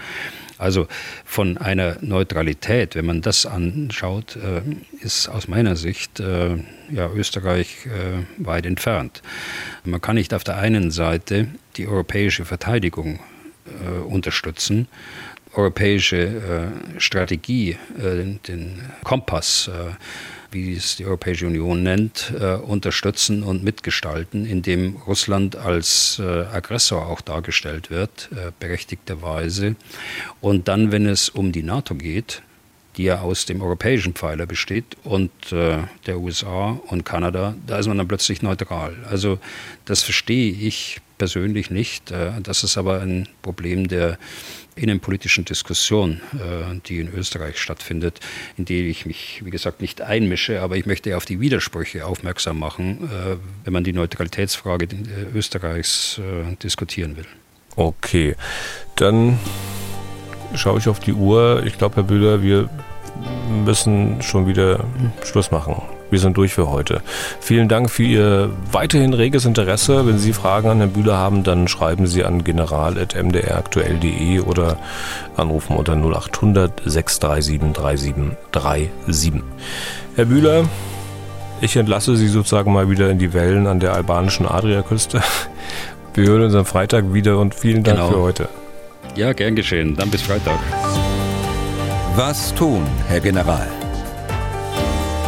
Also 0.60 0.88
von 1.24 1.58
einer 1.58 1.96
Neutralität, 2.02 2.94
wenn 2.96 3.06
man 3.06 3.22
das 3.22 3.46
anschaut, 3.46 4.36
äh, 4.36 4.62
ist 5.00 5.30
aus 5.30 5.48
meiner 5.48 5.78
Sicht 5.78 6.20
äh, 6.20 6.58
ja, 6.92 7.10
Österreich 7.16 7.86
äh, 7.86 8.46
weit 8.46 8.66
entfernt. 8.66 9.22
Man 9.86 10.02
kann 10.02 10.16
nicht 10.16 10.34
auf 10.34 10.44
der 10.44 10.58
einen 10.58 10.92
Seite 10.92 11.48
die 11.78 11.88
europäische 11.88 12.46
Verteidigung 12.46 13.20
unterstützen, 14.08 14.88
europäische 15.54 16.72
Strategie, 16.98 17.78
den 17.98 18.82
Kompass 19.04 19.70
wie 20.52 20.74
es 20.74 20.96
die 20.96 21.06
Europäische 21.06 21.48
Union 21.48 21.84
nennt, 21.84 22.34
äh, 22.40 22.56
unterstützen 22.56 23.44
und 23.44 23.64
mitgestalten, 23.64 24.46
indem 24.46 24.96
Russland 25.08 25.56
als 25.56 26.20
äh, 26.20 26.24
Aggressor 26.24 27.08
auch 27.08 27.22
dargestellt 27.22 27.90
wird, 27.90 28.30
äh, 28.32 28.52
berechtigterweise. 28.60 29.76
Und 30.42 30.68
dann, 30.68 30.92
wenn 30.92 31.06
es 31.06 31.30
um 31.30 31.52
die 31.52 31.64
NATO 31.64 31.96
geht, 31.96 32.42
die 32.98 33.04
ja 33.04 33.22
aus 33.22 33.46
dem 33.46 33.62
europäischen 33.62 34.14
Pfeiler 34.14 34.46
besteht 34.46 34.98
und 35.04 35.32
äh, 35.52 35.78
der 36.08 36.20
USA 36.20 36.80
und 36.88 37.06
Kanada, 37.06 37.56
da 37.68 37.78
ist 37.78 37.88
man 37.88 37.98
dann 37.98 38.08
plötzlich 38.08 38.42
neutral. 38.42 38.96
Also 39.10 39.40
das 39.86 40.02
verstehe 40.02 40.52
ich 40.52 41.00
persönlich 41.18 41.70
nicht. 41.70 42.10
Äh, 42.10 42.42
das 42.42 42.64
ist 42.64 42.78
aber 42.78 43.02
ein 43.02 43.30
Problem 43.44 43.88
der 43.88 44.18
innenpolitischen 44.76 45.46
Diskussion, 45.46 46.22
äh, 46.34 46.80
die 46.88 47.00
in 47.00 47.14
Österreich 47.14 47.60
stattfindet, 47.60 48.20
in 48.58 48.66
die 48.66 48.88
ich 48.88 49.06
mich, 49.06 49.42
wie 49.44 49.50
gesagt, 49.50 49.82
nicht 49.82 50.02
einmische, 50.02 50.62
aber 50.62 50.78
ich 50.78 50.86
möchte 50.86 51.16
auf 51.18 51.26
die 51.26 51.40
Widersprüche 51.40 52.06
aufmerksam 52.06 52.60
machen, 52.60 53.10
äh, 53.12 53.36
wenn 53.64 53.74
man 53.74 53.84
die 53.84 53.94
Neutralitätsfrage 53.94 54.86
äh, 54.86 55.38
Österreichs 55.38 56.20
diskutieren 56.64 57.18
will. 57.18 57.26
Okay, 57.76 58.36
dann 58.96 59.40
schaue 60.56 60.80
ich 60.80 60.88
auf 60.88 61.00
die 61.00 61.14
Uhr. 61.14 61.64
Ich 61.66 61.78
glaube, 61.78 61.98
Herr 61.98 62.04
Bühler, 62.04 62.42
wir 62.42 62.70
müssen 63.66 64.22
schon 64.22 64.48
wieder 64.48 64.86
Schluss 65.24 65.52
machen. 65.52 65.99
Wir 66.10 66.20
sind 66.20 66.38
durch 66.38 66.54
für 66.54 66.70
heute. 66.70 67.02
Vielen 67.40 67.68
Dank 67.68 67.90
für 67.90 68.04
Ihr 68.04 68.50
weiterhin 68.72 69.14
reges 69.14 69.46
Interesse. 69.46 70.06
Wenn 70.08 70.18
Sie 70.18 70.34
Fragen 70.34 70.70
an 70.70 70.78
Herrn 70.78 70.92
Bühler 70.92 71.18
haben, 71.18 71.44
dann 71.44 71.68
schreiben 71.68 72.08
Sie 72.08 72.24
an 72.24 72.44
general.mdraktuell.de 72.44 74.40
oder 74.42 74.78
anrufen 75.38 75.76
unter 75.76 75.94
0800 75.94 76.82
637 76.86 77.74
3737. 77.74 79.44
Herr 80.16 80.26
Bühler, 80.26 80.66
ich 81.62 81.76
entlasse 81.76 82.16
Sie 82.16 82.28
sozusagen 82.28 82.74
mal 82.74 82.90
wieder 82.90 83.10
in 83.10 83.20
die 83.20 83.34
Wellen 83.34 83.68
an 83.68 83.80
der 83.80 83.94
albanischen 83.94 84.48
Adriaküste. 84.48 85.22
Wir 86.14 86.28
hören 86.28 86.44
uns 86.44 86.56
am 86.56 86.66
Freitag 86.66 87.14
wieder 87.14 87.38
und 87.38 87.54
vielen 87.54 87.84
Dank 87.84 87.98
genau. 87.98 88.12
für 88.12 88.20
heute. 88.20 88.50
Ja, 89.16 89.34
gern 89.34 89.56
geschehen. 89.56 89.96
Dann 89.96 90.10
bis 90.10 90.22
Freitag. 90.22 90.60
Was 92.16 92.54
tun, 92.56 92.86
Herr 93.08 93.20
General? 93.20 93.68